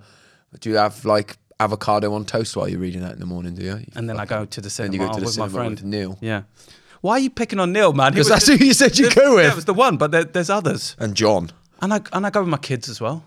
Do 0.59 0.69
you 0.69 0.75
have 0.77 1.03
like 1.05 1.37
avocado 1.59 2.13
on 2.13 2.25
toast 2.25 2.55
while 2.57 2.67
you're 2.67 2.79
reading 2.79 3.01
that 3.01 3.13
in 3.13 3.19
the 3.19 3.25
morning? 3.25 3.55
Do 3.55 3.63
you? 3.63 3.77
You 3.77 3.85
And 3.95 4.09
then 4.09 4.19
I 4.19 4.25
go 4.25 4.45
to 4.45 4.61
the 4.61 4.69
cinema 4.69 4.93
you 4.93 4.99
go 4.99 5.13
to 5.13 5.19
the 5.21 5.25
with 5.25 5.37
my 5.37 5.47
friend 5.49 5.71
with 5.79 5.83
Neil. 5.83 6.17
Yeah. 6.21 6.43
Why 7.01 7.13
are 7.13 7.19
you 7.19 7.29
picking 7.29 7.59
on 7.59 7.73
Neil, 7.73 7.91
man? 7.93 8.11
Because 8.11 8.29
that's 8.29 8.45
the- 8.45 8.57
who 8.57 8.65
you 8.65 8.73
said 8.73 8.97
you 8.97 9.09
go 9.11 9.31
Yeah, 9.31 9.35
with. 9.35 9.51
it 9.51 9.55
was 9.55 9.65
the 9.65 9.73
one, 9.73 9.97
but 9.97 10.11
there, 10.11 10.23
there's 10.23 10.49
others. 10.49 10.95
and 10.99 11.15
John. 11.15 11.51
And 11.81 11.93
I 11.93 12.01
and 12.13 12.25
I 12.25 12.29
go 12.29 12.39
with 12.41 12.49
my 12.49 12.57
kids 12.57 12.87
as 12.89 13.01
well. 13.01 13.23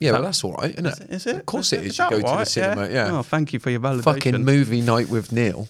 Yeah, 0.00 0.12
well, 0.12 0.22
that's 0.22 0.42
all 0.42 0.54
right, 0.54 0.72
isn't 0.72 0.86
it? 0.86 1.10
Is 1.10 1.26
it? 1.26 1.36
Of 1.36 1.46
course 1.46 1.72
it 1.72 1.84
is. 1.84 1.96
that 1.96 2.10
You 2.10 2.16
go 2.18 2.22
to 2.22 2.26
the 2.28 2.36
right? 2.36 2.48
cinema. 2.48 2.88
Yeah. 2.90 3.16
Oh, 3.16 3.22
thank 3.22 3.52
you 3.52 3.60
for 3.60 3.70
your 3.70 3.78
validation. 3.80 4.02
Fucking 4.04 4.44
movie 4.44 4.80
night 4.80 5.08
with 5.08 5.30
Neil. 5.30 5.68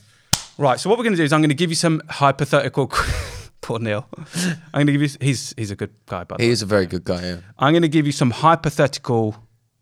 Right. 0.56 0.80
So 0.80 0.88
what 0.88 0.98
we're 0.98 1.04
going 1.04 1.12
to 1.14 1.18
do 1.18 1.24
is 1.24 1.32
I'm 1.32 1.40
going 1.42 1.50
to 1.50 1.54
give 1.54 1.68
you 1.70 1.76
some 1.76 2.00
hypothetical. 2.08 2.90
Poor 3.64 3.78
Neil. 3.78 4.06
I'm 4.74 4.84
going 4.84 4.86
to 4.88 4.92
give 4.92 5.02
you. 5.02 5.08
He's 5.22 5.54
he's 5.56 5.70
a 5.70 5.76
good 5.76 5.94
guy, 6.04 6.24
by 6.24 6.36
the 6.36 6.42
He 6.42 6.48
way. 6.50 6.52
is 6.52 6.60
a 6.62 6.66
very 6.66 6.84
good 6.86 7.02
guy. 7.04 7.22
Yeah. 7.22 7.36
I'm 7.58 7.72
going 7.72 7.80
to 7.82 7.88
give 7.88 8.04
you 8.04 8.12
some 8.12 8.30
hypothetical 8.30 9.36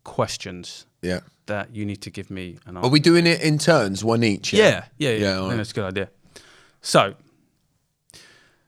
questions 0.05 0.85
Yeah. 1.01 1.19
that 1.47 1.75
you 1.75 1.85
need 1.85 2.01
to 2.03 2.09
give 2.09 2.31
me 2.31 2.57
an 2.65 2.77
Are 2.77 2.87
we 2.89 3.01
doing 3.01 3.27
it 3.27 3.41
in 3.41 3.57
turns, 3.57 4.01
one 4.01 4.23
each? 4.23 4.53
Yeah, 4.53 4.85
yeah, 4.97 5.09
yeah. 5.09 5.17
Yeah, 5.17 5.27
I 5.31 5.33
all 5.35 5.39
think 5.41 5.49
right. 5.49 5.57
that's 5.57 5.71
a 5.71 5.73
good 5.73 5.85
idea. 5.85 6.09
So, 6.81 7.15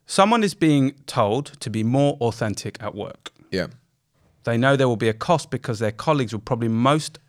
someone 0.06 0.44
is 0.44 0.54
being 0.54 0.96
told 1.08 1.46
to 1.62 1.70
be 1.70 1.84
more 1.84 2.18
authentic 2.20 2.82
at 2.84 2.94
work. 2.94 3.32
Yeah. 3.52 3.68
They 4.44 4.58
know 4.58 4.76
there 4.76 4.88
will 4.90 4.98
be 4.98 5.10
a 5.10 5.14
cost 5.14 5.50
because 5.50 5.80
their 5.80 5.92
colleagues 5.94 6.34
will 6.34 6.42
probably 6.42 6.68
most 6.70 7.20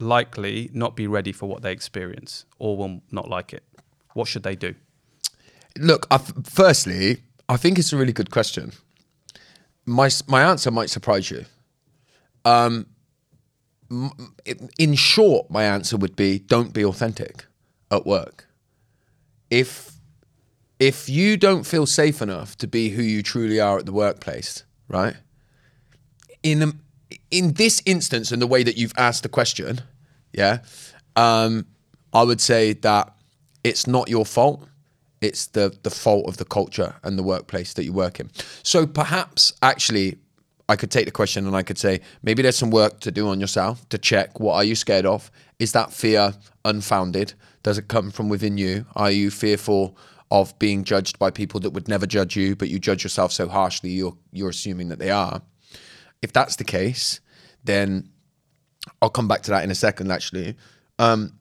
likely 0.00 0.68
not 0.72 0.96
be 0.96 1.06
ready 1.06 1.32
for 1.32 1.48
what 1.48 1.62
they 1.62 1.72
experience 1.72 2.44
or 2.58 2.76
will 2.76 3.02
not 3.12 3.28
like 3.28 3.52
it. 3.52 3.62
What 4.14 4.26
should 4.28 4.42
they 4.42 4.56
do? 4.56 4.74
Look, 5.78 6.06
I, 6.10 6.18
firstly, 6.18 7.22
I 7.48 7.56
think 7.56 7.78
it's 7.78 7.92
a 7.92 7.96
really 7.96 8.12
good 8.12 8.30
question. 8.30 8.72
My 9.86 10.10
my 10.26 10.42
answer 10.42 10.70
might 10.70 10.90
surprise 10.90 11.30
you. 11.30 11.44
Um, 12.44 12.86
in 14.78 14.94
short, 14.94 15.50
my 15.50 15.64
answer 15.64 15.96
would 15.96 16.16
be: 16.16 16.38
don't 16.38 16.72
be 16.72 16.84
authentic 16.84 17.46
at 17.90 18.06
work. 18.06 18.46
If 19.50 19.92
if 20.78 21.08
you 21.08 21.36
don't 21.36 21.64
feel 21.64 21.86
safe 21.86 22.22
enough 22.22 22.56
to 22.56 22.66
be 22.66 22.90
who 22.90 23.02
you 23.02 23.22
truly 23.22 23.60
are 23.60 23.78
at 23.78 23.86
the 23.86 23.92
workplace, 23.92 24.64
right? 24.88 25.14
In 26.42 26.62
a, 26.62 26.72
in 27.30 27.52
this 27.54 27.82
instance, 27.84 28.32
and 28.32 28.40
the 28.40 28.46
way 28.46 28.62
that 28.62 28.76
you've 28.76 28.94
asked 28.96 29.22
the 29.22 29.28
question, 29.28 29.82
yeah, 30.32 30.60
um, 31.16 31.66
I 32.12 32.22
would 32.22 32.40
say 32.40 32.72
that 32.72 33.14
it's 33.62 33.86
not 33.86 34.08
your 34.08 34.24
fault. 34.24 34.66
It's 35.20 35.46
the 35.46 35.76
the 35.82 35.90
fault 35.90 36.26
of 36.28 36.38
the 36.38 36.44
culture 36.44 36.94
and 37.02 37.18
the 37.18 37.22
workplace 37.22 37.74
that 37.74 37.84
you 37.84 37.92
work 37.92 38.20
in. 38.20 38.30
So 38.62 38.86
perhaps 38.86 39.52
actually 39.62 40.18
I 40.68 40.76
could 40.76 40.90
take 40.90 41.04
the 41.04 41.10
question 41.10 41.46
and 41.46 41.56
I 41.56 41.62
could 41.62 41.78
say 41.78 42.00
maybe 42.22 42.42
there's 42.42 42.56
some 42.56 42.70
work 42.70 43.00
to 43.00 43.10
do 43.10 43.28
on 43.28 43.40
yourself 43.40 43.86
to 43.88 43.98
check 43.98 44.38
what 44.38 44.54
are 44.54 44.64
you 44.64 44.74
scared 44.74 45.04
of? 45.04 45.30
Is 45.58 45.72
that 45.72 45.92
fear 45.92 46.34
unfounded? 46.64 47.34
Does 47.62 47.76
it 47.76 47.88
come 47.88 48.10
from 48.10 48.28
within 48.28 48.56
you? 48.56 48.86
Are 48.96 49.10
you 49.10 49.30
fearful 49.30 49.96
of 50.30 50.56
being 50.58 50.84
judged 50.84 51.18
by 51.18 51.30
people 51.30 51.58
that 51.60 51.70
would 51.70 51.88
never 51.88 52.06
judge 52.06 52.36
you, 52.36 52.54
but 52.54 52.68
you 52.68 52.78
judge 52.78 53.02
yourself 53.02 53.32
so 53.32 53.48
harshly 53.48 53.90
you're 53.90 54.16
you're 54.32 54.50
assuming 54.50 54.88
that 54.88 54.98
they 55.00 55.10
are? 55.10 55.42
If 56.22 56.32
that's 56.32 56.56
the 56.56 56.64
case, 56.64 57.20
then 57.64 58.08
I'll 59.02 59.10
come 59.10 59.28
back 59.28 59.42
to 59.42 59.50
that 59.50 59.64
in 59.64 59.70
a 59.70 59.74
second 59.74 60.10
actually. 60.12 60.56
Um, 60.98 61.34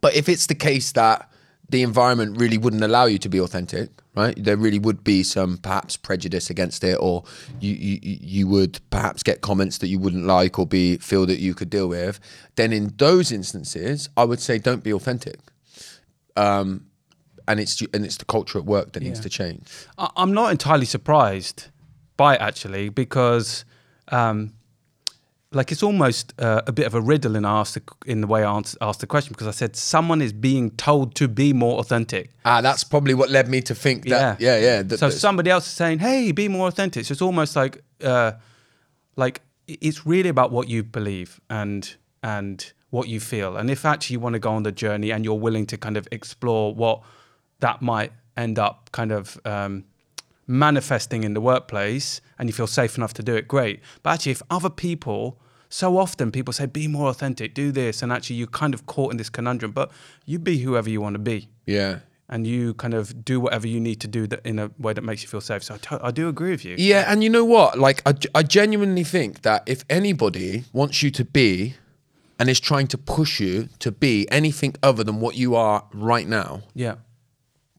but 0.00 0.14
if 0.14 0.28
it's 0.28 0.46
the 0.46 0.54
case 0.54 0.92
that 0.92 1.28
the 1.70 1.82
environment 1.82 2.38
really 2.38 2.58
wouldn't 2.58 2.82
allow 2.84 3.06
you 3.06 3.18
to 3.18 3.28
be 3.28 3.40
authentic, 3.40 3.88
right? 4.14 4.34
There 4.36 4.56
really 4.56 4.78
would 4.78 5.02
be 5.02 5.22
some 5.22 5.56
perhaps 5.58 5.96
prejudice 5.96 6.50
against 6.50 6.84
it, 6.84 6.96
or 7.00 7.24
you 7.60 7.72
you, 7.74 7.98
you 8.02 8.46
would 8.48 8.78
perhaps 8.90 9.22
get 9.22 9.40
comments 9.40 9.78
that 9.78 9.88
you 9.88 9.98
wouldn't 9.98 10.24
like 10.26 10.58
or 10.58 10.66
be 10.66 10.98
feel 10.98 11.24
that 11.26 11.38
you 11.40 11.54
could 11.54 11.70
deal 11.70 11.88
with. 11.88 12.20
Then 12.56 12.72
in 12.72 12.92
those 12.98 13.32
instances, 13.32 14.08
I 14.16 14.24
would 14.24 14.40
say 14.40 14.58
don't 14.58 14.84
be 14.84 14.92
authentic. 14.92 15.38
Um, 16.36 16.86
and 17.46 17.60
it's 17.60 17.80
and 17.92 18.04
it's 18.04 18.16
the 18.16 18.24
culture 18.24 18.58
at 18.58 18.64
work 18.64 18.92
that 18.92 19.02
needs 19.02 19.20
to 19.20 19.28
change. 19.28 19.68
I- 19.98 20.10
I'm 20.16 20.32
not 20.32 20.50
entirely 20.50 20.86
surprised 20.86 21.66
by 22.16 22.34
it 22.36 22.40
actually 22.40 22.88
because, 22.88 23.64
um, 24.08 24.52
like, 25.54 25.72
it's 25.72 25.82
almost 25.82 26.32
uh, 26.38 26.62
a 26.66 26.72
bit 26.72 26.86
of 26.86 26.94
a 26.94 27.00
riddle 27.00 27.36
in 27.36 27.44
asked 27.44 27.74
the, 27.74 27.82
in 28.06 28.20
the 28.20 28.26
way 28.26 28.44
I 28.44 28.52
ans- 28.56 28.76
asked 28.80 29.00
the 29.00 29.06
question 29.06 29.32
because 29.32 29.46
I 29.46 29.52
said 29.52 29.76
someone 29.76 30.20
is 30.20 30.32
being 30.32 30.70
told 30.72 31.14
to 31.16 31.28
be 31.28 31.52
more 31.52 31.78
authentic. 31.78 32.30
Ah, 32.44 32.60
that's 32.60 32.84
probably 32.84 33.14
what 33.14 33.30
led 33.30 33.48
me 33.48 33.60
to 33.62 33.74
think 33.74 34.04
that. 34.08 34.40
Yeah, 34.40 34.58
yeah. 34.58 34.82
that- 34.82 34.98
so 34.98 35.10
somebody 35.10 35.50
else 35.50 35.66
is 35.66 35.72
saying, 35.72 36.00
"Hey, 36.00 36.32
be 36.32 36.48
more 36.48 36.68
authentic." 36.68 37.04
So 37.06 37.12
it's 37.12 37.22
almost 37.22 37.56
like, 37.56 37.82
uh, 38.02 38.32
like 39.16 39.40
it's 39.66 40.04
really 40.06 40.28
about 40.28 40.50
what 40.50 40.68
you 40.68 40.82
believe 40.82 41.40
and 41.48 41.96
and 42.22 42.72
what 42.90 43.08
you 43.08 43.20
feel. 43.20 43.56
And 43.56 43.70
if 43.70 43.84
actually 43.84 44.14
you 44.14 44.20
want 44.20 44.34
to 44.34 44.38
go 44.38 44.50
on 44.50 44.62
the 44.62 44.72
journey 44.72 45.10
and 45.12 45.24
you're 45.24 45.38
willing 45.38 45.66
to 45.66 45.76
kind 45.76 45.96
of 45.96 46.06
explore 46.12 46.74
what 46.74 47.02
that 47.60 47.82
might 47.82 48.12
end 48.36 48.58
up 48.58 48.90
kind 48.92 49.12
of 49.12 49.38
um, 49.44 49.84
manifesting 50.46 51.24
in 51.24 51.34
the 51.34 51.40
workplace, 51.40 52.20
and 52.38 52.48
you 52.48 52.52
feel 52.52 52.66
safe 52.66 52.96
enough 52.96 53.14
to 53.14 53.22
do 53.22 53.34
it, 53.34 53.48
great. 53.48 53.80
But 54.02 54.10
actually, 54.14 54.32
if 54.32 54.42
other 54.50 54.70
people 54.70 55.38
so 55.74 55.98
often 55.98 56.30
people 56.30 56.52
say 56.52 56.66
be 56.66 56.86
more 56.86 57.08
authentic 57.08 57.52
do 57.52 57.72
this 57.72 58.00
and 58.02 58.12
actually 58.12 58.36
you're 58.36 58.46
kind 58.62 58.74
of 58.74 58.86
caught 58.86 59.10
in 59.12 59.16
this 59.16 59.28
conundrum 59.28 59.72
but 59.72 59.90
you 60.24 60.38
be 60.38 60.58
whoever 60.58 60.88
you 60.88 61.00
want 61.00 61.14
to 61.14 61.18
be 61.32 61.48
yeah. 61.66 61.98
and 62.28 62.46
you 62.46 62.74
kind 62.74 62.94
of 62.94 63.24
do 63.24 63.40
whatever 63.40 63.66
you 63.66 63.80
need 63.80 63.98
to 64.00 64.06
do 64.06 64.22
that 64.28 64.40
in 64.46 64.58
a 64.60 64.70
way 64.78 64.92
that 64.92 65.02
makes 65.02 65.22
you 65.22 65.28
feel 65.28 65.40
safe. 65.40 65.62
So 65.64 65.76
I, 65.90 66.08
I 66.08 66.10
do 66.12 66.28
agree 66.28 66.50
with 66.50 66.64
you. 66.64 66.76
Yeah, 66.78 67.10
and 67.10 67.24
you 67.24 67.30
know 67.36 67.44
what? 67.44 67.78
Like, 67.86 67.98
I, 68.06 68.12
I 68.38 68.42
genuinely 68.44 69.04
think 69.04 69.42
that 69.42 69.62
if 69.66 69.84
anybody 69.90 70.64
wants 70.72 71.02
you 71.02 71.10
to 71.10 71.24
be 71.24 71.74
and 72.38 72.48
is 72.48 72.60
trying 72.60 72.86
to 72.88 72.98
push 72.98 73.40
you 73.40 73.68
to 73.80 73.90
be 73.90 74.30
anything 74.30 74.74
other 74.82 75.02
than 75.04 75.16
what 75.20 75.34
you 75.36 75.54
are 75.54 75.84
right 75.92 76.28
now, 76.28 76.62
Yeah. 76.74 76.96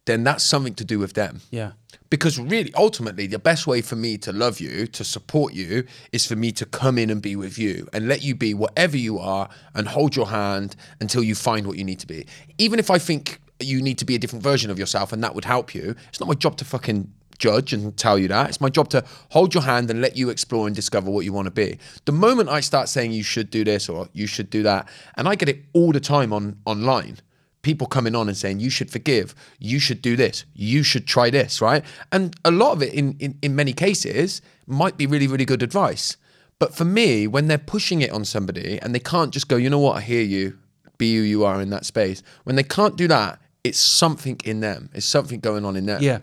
then 0.06 0.24
that's 0.24 0.44
something 0.44 0.76
to 0.76 0.86
do 0.86 1.00
with 1.00 1.14
them. 1.14 1.42
Yeah. 1.50 1.72
Because 2.16 2.40
really, 2.40 2.74
ultimately, 2.76 3.28
the 3.28 3.38
best 3.38 3.68
way 3.68 3.82
for 3.82 3.98
me 3.98 4.18
to 4.20 4.32
love 4.32 4.62
you, 4.62 4.88
to 4.88 5.04
support 5.04 5.54
you, 5.54 5.84
is 6.14 6.26
for 6.26 6.38
me 6.38 6.50
to 6.54 6.66
come 6.66 6.98
in 6.98 7.10
and 7.10 7.22
be 7.22 7.36
with 7.36 7.60
you 7.60 7.90
and 7.92 8.08
let 8.08 8.24
you 8.24 8.34
be 8.34 8.54
whatever 8.54 8.96
you 8.96 9.20
are 9.20 9.50
and 9.74 9.86
hold 9.86 10.16
your 10.16 10.28
hand 10.28 10.78
until 11.02 11.22
you 11.22 11.36
find 11.36 11.68
what 11.68 11.78
you 11.78 11.84
need 11.84 12.00
to 12.00 12.08
be. 12.08 12.26
Even 12.58 12.80
if 12.80 12.90
I 12.90 13.00
think 13.00 13.42
you 13.60 13.82
need 13.82 13.98
to 13.98 14.06
be 14.06 14.16
a 14.16 14.18
different 14.18 14.44
version 14.44 14.72
of 14.72 14.80
yourself 14.80 15.12
and 15.12 15.22
that 15.26 15.36
would 15.36 15.44
help 15.44 15.76
you, 15.76 15.94
it's 16.08 16.22
not 16.22 16.30
my 16.30 16.36
job 16.36 16.56
to 16.56 16.64
fucking 16.64 17.12
judge 17.38 17.74
and 17.74 17.98
tell 17.98 18.18
you 18.18 18.30
that. 18.30 18.48
It's 18.48 18.62
my 18.62 18.70
job 18.70 18.88
to 18.92 19.04
hold 19.32 19.54
your 19.54 19.64
hand 19.64 19.92
and 19.92 20.00
let 20.00 20.16
you 20.16 20.30
explore 20.30 20.68
and 20.68 20.74
discover 20.74 21.12
what 21.12 21.26
you 21.26 21.34
want 21.34 21.48
to 21.48 21.52
be. 21.52 21.80
The 22.06 22.14
moment 22.14 22.48
I 22.48 22.62
start 22.62 22.88
saying 22.88 23.12
you 23.12 23.24
should 23.24 23.50
do 23.50 23.66
this 23.66 23.90
or 23.90 24.08
you 24.14 24.26
should 24.26 24.50
do 24.50 24.64
that, 24.64 24.88
and 25.18 25.28
I 25.28 25.36
get 25.36 25.50
it 25.50 25.66
all 25.74 25.92
the 25.92 26.00
time 26.00 26.32
on 26.32 26.60
online 26.66 27.18
people 27.66 27.88
coming 27.88 28.16
on 28.16 28.30
and 28.30 28.38
saying 28.38 28.60
you 28.60 28.70
should 28.70 28.92
forgive. 28.92 29.36
You 29.60 29.80
should 29.80 30.02
do 30.02 30.16
this. 30.16 30.46
You 30.54 30.84
should 30.84 31.06
try 31.08 31.30
this 31.30 31.62
right? 31.62 31.84
And 32.12 32.36
a 32.46 32.52
lot 32.52 32.72
of 32.74 32.82
it 32.82 32.94
in, 32.94 33.18
in 33.20 33.32
in 33.42 33.56
many 33.56 33.74
cases 33.74 34.42
might 34.68 34.96
be 34.98 35.06
really 35.08 35.28
really 35.28 35.46
good 35.46 35.64
advice. 35.64 36.16
But 36.60 36.74
for 36.74 36.86
me 36.86 37.28
when 37.28 37.48
they're 37.48 37.68
pushing 37.76 38.02
it 38.02 38.12
on 38.12 38.24
somebody 38.26 38.80
and 38.82 38.94
they 38.96 39.04
can't 39.14 39.32
just 39.34 39.48
go 39.48 39.56
you 39.58 39.70
know 39.70 39.84
what? 39.88 39.98
I 39.98 40.02
hear 40.02 40.22
you. 40.22 40.58
Be 40.98 41.18
who 41.18 41.24
you 41.24 41.44
are 41.44 41.60
in 41.62 41.72
that 41.72 41.86
space. 41.86 42.24
When 42.46 42.56
they 42.56 42.68
can't 42.78 42.96
do 42.96 43.08
that 43.10 43.42
it's 43.66 43.80
something 43.80 44.40
in 44.46 44.60
them. 44.60 44.92
It's 44.94 45.08
something 45.08 45.40
going 45.40 45.66
on 45.66 45.76
in 45.76 45.88
them. 45.88 46.00
Yeah. 46.00 46.20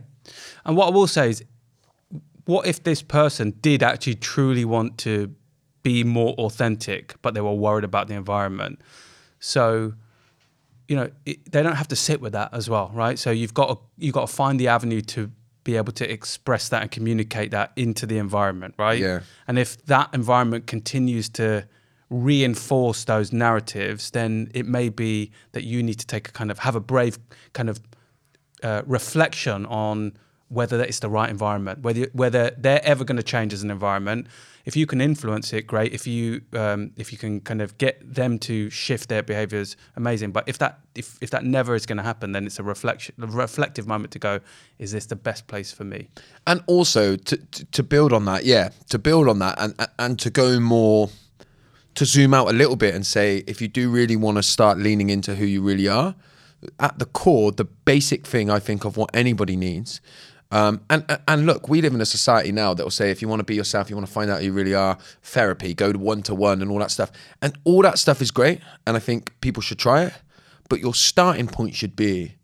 And 0.65 0.77
what 0.77 0.87
I 0.87 0.91
will 0.91 1.09
say 1.09 1.29
is, 1.31 1.45
what 2.45 2.67
if 2.69 2.85
this 2.85 3.03
person 3.03 3.51
did 3.61 3.83
actually 3.83 4.15
truly 4.15 4.65
want 4.65 4.97
to 4.99 5.35
be 5.83 6.05
more 6.05 6.35
authentic, 6.35 7.17
but 7.21 7.35
they 7.35 7.41
were 7.41 7.53
worried 7.53 7.83
about 7.83 8.07
the 8.07 8.15
environment? 8.15 8.81
So, 9.41 9.95
you 10.93 10.97
know, 10.97 11.11
it, 11.25 11.51
they 11.51 11.63
don't 11.63 11.77
have 11.77 11.89
to 11.89 11.97
sit 11.97 12.21
with 12.21 12.35
that 12.35 12.53
as 12.53 12.69
well, 12.69 12.91
right? 12.93 13.19
So 13.19 13.31
you've 13.31 13.55
got 13.55 13.69
to, 13.71 13.79
you've 13.97 14.13
got 14.13 14.29
to 14.29 14.35
find 14.35 14.61
the 14.61 14.69
avenue 14.69 15.01
to 15.01 15.31
be 15.65 15.79
able 15.79 15.95
to 15.95 16.13
express 16.13 16.69
that 16.69 16.83
and 16.83 16.91
communicate 16.91 17.51
that 17.53 17.73
into 17.77 18.05
the 18.05 18.19
environment, 18.19 18.75
right? 18.77 18.99
Yeah. 19.01 19.21
And 19.49 19.59
if 19.59 19.83
that 19.87 20.11
environment 20.13 20.67
continues 20.67 21.31
to 21.31 21.67
reinforce 22.11 23.05
those 23.05 23.33
narratives, 23.33 24.11
then 24.11 24.51
it 24.53 24.67
may 24.67 24.91
be 24.91 25.31
that 25.53 25.65
you 25.65 25.83
need 25.83 25.99
to 25.99 26.07
take 26.07 26.29
a 26.29 26.33
kind 26.33 26.51
of 26.51 26.59
have 26.59 26.77
a 26.77 26.81
brave 26.81 27.19
kind 27.55 27.71
of 27.71 27.81
uh, 28.63 28.83
reflection 28.85 29.65
on 29.65 30.13
whether 30.53 30.77
that 30.79 30.89
is 30.89 31.01
the 31.01 31.09
right 31.09 31.31
environment, 31.31 31.81
whether 31.81 32.07
whether 32.13 32.51
they're 32.59 32.85
ever 32.85 33.05
going 33.05 33.17
to 33.17 33.23
change 33.23 33.53
as 33.53 33.63
an 33.63 33.71
environment. 33.71 34.27
If 34.65 34.77
you 34.77 34.87
can 34.87 35.01
influence 35.01 35.53
it, 35.53 35.67
great. 35.67 35.93
If 35.93 36.07
you 36.07 36.43
um, 36.53 36.93
if 36.97 37.11
you 37.11 37.19
can 37.19 37.41
kind 37.41 37.61
of 37.61 37.77
get 37.79 38.15
them 38.15 38.39
to 38.41 38.71
shift 38.71 39.09
their 39.09 39.23
behaviors, 39.23 39.77
amazing. 39.97 40.31
But 40.31 40.45
if 40.47 40.59
that 40.59 40.79
if, 40.95 41.19
if 41.21 41.31
that 41.31 41.45
never 41.45 41.75
is 41.75 41.85
going 41.85 41.97
to 41.97 42.05
happen, 42.05 42.31
then 42.31 42.47
it's 42.47 42.61
a 42.61 42.63
reflection, 42.63 43.15
a 43.21 43.27
reflective 43.27 43.89
moment 43.89 44.13
to 44.13 44.21
go: 44.21 44.39
Is 44.79 44.93
this 44.93 45.07
the 45.07 45.17
best 45.17 45.49
place 45.49 45.73
for 45.73 45.85
me? 45.85 46.09
and 46.47 46.63
also 46.67 47.17
to, 47.17 47.37
to 47.37 47.65
to 47.67 47.83
build 47.83 48.13
on 48.13 48.25
that 48.25 48.45
yeah 48.45 48.71
to 48.89 48.99
build 48.99 49.29
on 49.29 49.39
that 49.39 49.55
and 49.59 49.75
and 49.99 50.19
to 50.19 50.31
go 50.31 50.59
more 50.59 51.09
to 51.95 52.05
zoom 52.05 52.35
out 52.35 52.49
a 52.49 52.53
little 52.53 52.77
bit 52.77 52.95
and 52.95 53.07
say 53.07 53.45
if 53.47 53.61
you 53.61 53.69
do 53.69 53.91
really 53.91 54.17
want 54.17 54.37
to 54.37 54.43
start 54.43 54.79
leaning 54.79 55.11
into 55.11 55.35
who 55.35 55.45
you 55.45 55.63
really 55.63 55.89
are 55.89 56.15
at 56.81 56.99
the 56.99 57.07
core 57.07 57.53
the 57.53 57.65
basic 57.65 58.27
thing 58.27 58.51
i 58.51 58.59
think 58.59 58.85
of 58.85 58.97
what 58.97 59.11
anybody 59.15 59.57
needs 59.57 60.01
um, 60.53 60.83
and 60.91 61.05
and 61.27 61.47
look, 61.47 61.69
we 61.69 61.81
live 61.81 61.95
in 61.95 62.01
a 62.03 62.07
society 62.07 62.53
now 62.53 62.75
that 62.75 62.85
will 62.85 62.91
say 62.91 63.11
if 63.11 63.23
you 63.23 63.27
want 63.27 63.41
to 63.41 63.45
be 63.45 63.55
yourself, 63.55 63.89
you 63.89 63.97
want 63.97 64.07
to 64.07 64.13
find 64.13 64.31
out 64.31 64.41
who 64.41 64.47
you 64.47 64.53
really 64.53 64.75
are. 64.75 64.99
Therapy, 65.23 65.73
go 65.73 65.93
to 65.93 65.99
one 65.99 66.23
to 66.25 66.35
one, 66.35 66.61
and 66.61 66.71
all 66.71 66.79
that 66.79 66.91
stuff. 66.91 67.11
And 67.41 67.59
all 67.65 67.81
that 67.83 67.99
stuff 67.99 68.21
is 68.21 68.31
great, 68.31 68.61
and 68.87 68.95
I 68.95 69.01
think 69.01 69.33
people 69.41 69.63
should 69.63 69.79
try 69.79 70.05
it. 70.05 70.13
But 70.69 70.81
your 70.81 70.95
starting 70.95 71.49
point 71.49 71.75
should 71.75 71.97
be 71.97 72.37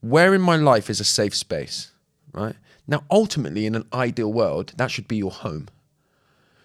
where 0.00 0.34
in 0.34 0.40
my 0.40 0.56
life 0.56 0.90
is 0.90 0.98
a 0.98 1.04
safe 1.04 1.34
space, 1.34 1.92
right? 2.32 2.56
Now, 2.88 3.04
ultimately, 3.08 3.66
in 3.66 3.76
an 3.76 3.86
ideal 3.92 4.32
world, 4.32 4.74
that 4.76 4.90
should 4.90 5.06
be 5.06 5.16
your 5.16 5.30
home. 5.30 5.68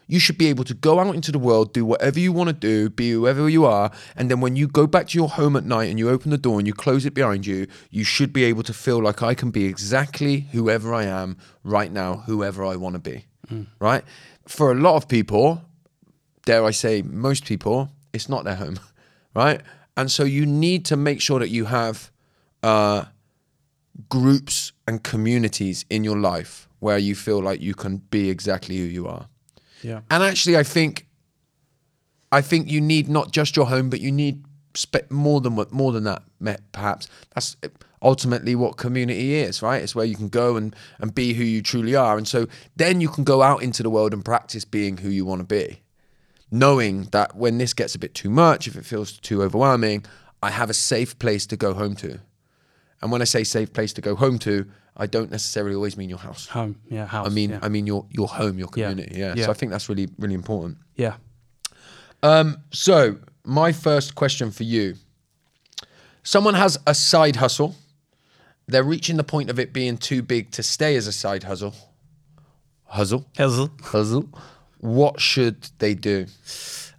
You 0.10 0.20
should 0.20 0.39
be 0.39 0.47
able 0.47 0.64
to 0.64 0.74
go 0.74 0.99
out 0.99 1.14
into 1.14 1.32
the 1.32 1.38
world, 1.38 1.72
do 1.72 1.86
whatever 1.86 2.20
you 2.20 2.34
want 2.34 2.47
to 2.47 2.53
do, 2.53 2.89
be 2.89 3.12
whoever 3.12 3.47
you 3.47 3.64
are, 3.66 3.91
and 4.16 4.30
then 4.30 4.41
when 4.41 4.55
you 4.55 4.68
go 4.68 4.88
back 4.88 5.10
to 5.10 5.18
your 5.20 5.30
home 5.30 5.55
at 5.55 5.66
night 5.66 5.89
and 5.89 5.99
you 5.99 6.10
open 6.10 6.32
the 6.32 6.38
door 6.38 6.57
and 6.57 6.66
you 6.66 6.74
close 6.74 7.05
it 7.05 7.14
behind 7.14 7.45
you, 7.45 7.68
you 7.91 8.03
should 8.03 8.34
be 8.34 8.43
able 8.43 8.64
to 8.64 8.74
feel 8.74 8.99
like 9.01 9.22
I 9.22 9.36
can 9.36 9.51
be 9.51 9.66
exactly 9.66 10.47
whoever 10.51 10.95
I 10.95 11.03
am 11.03 11.38
right 11.64 11.91
now, 11.91 12.24
whoever 12.26 12.66
I 12.66 12.76
want 12.76 12.95
to 12.95 12.99
be. 12.99 13.26
Right? 13.80 14.03
For 14.47 14.72
a 14.72 14.76
lot 14.76 14.95
of 14.95 15.07
people, 15.07 15.62
dare 16.43 16.66
I 16.66 16.72
say, 16.72 17.03
most 17.03 17.45
people, 17.45 17.91
it's 18.12 18.28
not 18.28 18.45
their 18.45 18.55
home, 18.55 18.80
right? 19.36 19.62
And 19.95 20.10
so 20.10 20.24
you 20.24 20.47
need 20.47 20.86
to 20.86 20.97
make 20.97 21.22
sure 21.22 21.38
that 21.38 21.49
you 21.49 21.66
have 21.66 22.10
uh, 22.64 23.05
groups 24.10 24.72
and 24.88 25.03
communities 25.03 25.86
in 25.89 26.03
your 26.03 26.18
life 26.18 26.68
where 26.80 26.97
you 26.97 27.14
feel 27.14 27.41
like 27.41 27.62
you 27.62 27.76
can 27.76 27.97
be 27.97 28.30
exactly 28.30 28.78
who 28.78 28.86
you 28.86 29.07
are. 29.07 29.28
Yeah. 29.82 30.01
And 30.09 30.23
actually, 30.23 30.57
I 30.57 30.63
think, 30.63 31.07
I 32.32 32.41
think 32.41 32.69
you 32.69 32.82
need 32.82 33.09
not 33.09 33.32
just 33.32 33.55
your 33.55 33.65
home, 33.65 33.89
but 33.89 34.01
you 34.01 34.11
need 34.11 34.43
more 35.09 35.41
than 35.41 35.65
more 35.71 35.91
than 35.91 36.03
that. 36.03 36.23
Perhaps 36.71 37.07
that's 37.34 37.57
eh, 37.63 37.69
ultimately 38.01 38.55
what 38.55 38.77
community 38.77 39.36
is, 39.36 39.61
right? 39.61 39.82
It's 39.82 39.95
where 39.95 40.05
you 40.05 40.15
can 40.15 40.30
go 40.30 40.55
and 40.55 40.75
and 40.99 41.13
be 41.13 41.34
who 41.34 41.43
you 41.43 41.61
truly 41.61 41.95
are, 41.95 42.17
and 42.17 42.27
so 42.27 42.47
then 42.75 43.01
you 43.01 43.09
can 43.09 43.23
go 43.23 43.41
out 43.41 43.63
into 43.63 43.84
the 43.84 43.89
world 43.89 44.13
and 44.13 44.23
practice 44.23 44.65
being 44.65 44.97
who 44.97 45.09
you 45.09 45.25
want 45.25 45.39
to 45.39 45.45
be, 45.45 45.82
knowing 46.51 47.05
that 47.11 47.36
when 47.36 47.57
this 47.57 47.73
gets 47.73 47.95
a 47.95 47.99
bit 47.99 48.13
too 48.13 48.30
much, 48.30 48.67
if 48.67 48.75
it 48.75 48.86
feels 48.86 49.17
too 49.17 49.41
overwhelming, 49.41 50.05
I 50.41 50.51
have 50.51 50.69
a 50.69 50.73
safe 50.73 51.17
place 51.19 51.45
to 51.47 51.57
go 51.57 51.73
home 51.73 51.95
to. 51.97 52.19
And 53.01 53.11
when 53.11 53.21
I 53.21 53.25
say 53.25 53.43
safe 53.43 53.73
place 53.73 53.93
to 53.93 54.01
go 54.01 54.15
home 54.15 54.39
to, 54.39 54.69
I 54.98 55.06
don't 55.08 55.32
necessarily 55.32 55.76
always 55.76 55.96
mean 55.98 56.10
your 56.10 56.20
house. 56.20 56.48
Home. 56.48 56.76
Yeah. 56.90 57.06
House. 57.06 57.28
I 57.28 57.30
mean, 57.30 57.52
yeah. 57.52 57.60
I 57.62 57.70
mean 57.70 57.88
your 57.88 58.06
your 58.12 58.28
home, 58.28 58.60
your 58.60 58.68
community. 58.68 59.16
Yeah. 59.18 59.34
Yeah. 59.36 59.46
So 59.46 59.52
I 59.52 59.54
think 59.54 59.72
that's 59.72 59.88
really 59.90 60.10
really 60.18 60.36
important. 60.36 60.78
yeah. 60.96 61.16
So 62.72 63.18
my 63.46 63.72
first 63.72 64.16
question 64.16 64.52
for 64.52 64.64
you: 64.64 64.96
Someone 66.24 66.54
has 66.56 66.78
a 66.86 66.94
side 66.94 67.38
hustle. 67.38 67.76
They're 68.68 68.84
reaching 68.84 69.18
the 69.18 69.24
point 69.24 69.50
of 69.50 69.58
it 69.60 69.74
being 69.74 69.98
too 69.98 70.22
big 70.22 70.52
to 70.52 70.62
stay 70.64 70.96
as 70.96 71.08
a 71.08 71.12
side 71.12 71.44
hustle. 71.44 71.74
Hustle, 72.86 73.26
Hazel. 73.38 73.72
hustle. 73.82 74.30
What 74.80 75.20
should 75.20 75.70
they 75.80 75.94
do? 75.96 76.26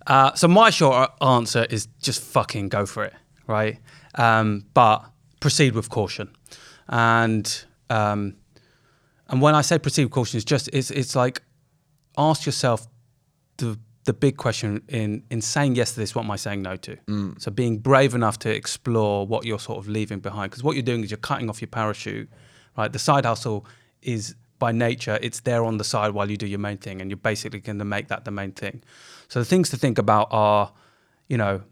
Uh, 0.06 0.34
so 0.34 0.48
my 0.48 0.70
short 0.70 1.10
answer 1.20 1.66
is 1.70 1.86
just 2.02 2.22
fucking 2.22 2.68
go 2.70 2.86
for 2.86 3.04
it, 3.04 3.12
right? 3.46 3.78
Um, 4.16 4.64
but 4.74 5.04
proceed 5.40 5.74
with 5.74 5.88
caution, 5.90 6.30
and 6.88 7.64
um, 7.90 8.36
and 9.28 9.42
when 9.42 9.54
I 9.54 9.62
say 9.62 9.78
proceed 9.78 10.04
with 10.04 10.12
caution, 10.12 10.38
it's 10.38 10.44
just 10.44 10.68
it's 10.72 10.90
it's 10.90 11.14
like 11.14 11.42
ask 12.16 12.46
yourself 12.46 12.86
the 13.58 13.78
the 14.04 14.12
big 14.12 14.36
question 14.36 14.82
in 14.88 15.22
in 15.30 15.40
saying 15.42 15.76
yes 15.76 15.92
to 15.92 16.00
this. 16.00 16.14
What 16.14 16.24
am 16.24 16.30
I 16.30 16.36
saying 16.36 16.62
no 16.62 16.76
to? 16.76 16.96
So 17.38 17.50
being 17.50 17.78
brave 17.78 18.14
enough 18.14 18.38
to 18.40 18.54
explore 18.54 19.26
what 19.26 19.44
you're 19.44 19.58
sort 19.58 19.78
of 19.78 19.88
leaving 19.88 20.20
behind, 20.20 20.50
because 20.50 20.64
what 20.64 20.74
you're 20.74 20.82
doing 20.82 21.04
is 21.04 21.10
you're 21.10 21.18
cutting 21.18 21.48
off 21.50 21.60
your 21.60 21.68
parachute, 21.68 22.28
right? 22.76 22.92
The 22.92 22.98
side 22.98 23.24
hustle 23.24 23.66
is 24.02 24.34
by 24.58 24.72
nature 24.72 25.18
it's 25.22 25.40
there 25.40 25.64
on 25.64 25.78
the 25.78 25.84
side 25.84 26.12
while 26.12 26.30
you 26.30 26.36
do 26.36 26.46
your 26.46 26.58
main 26.58 26.78
thing, 26.78 27.00
and 27.00 27.10
you're 27.10 27.16
basically 27.16 27.60
going 27.60 27.78
to 27.78 27.84
make 27.84 28.08
that 28.08 28.24
the 28.24 28.30
main 28.30 28.52
thing. 28.52 28.82
So 29.28 29.38
the 29.38 29.44
things 29.44 29.70
to 29.70 29.76
think 29.76 29.98
about 29.98 30.28
are, 30.30 30.72
you 31.28 31.36
know, 31.36 31.62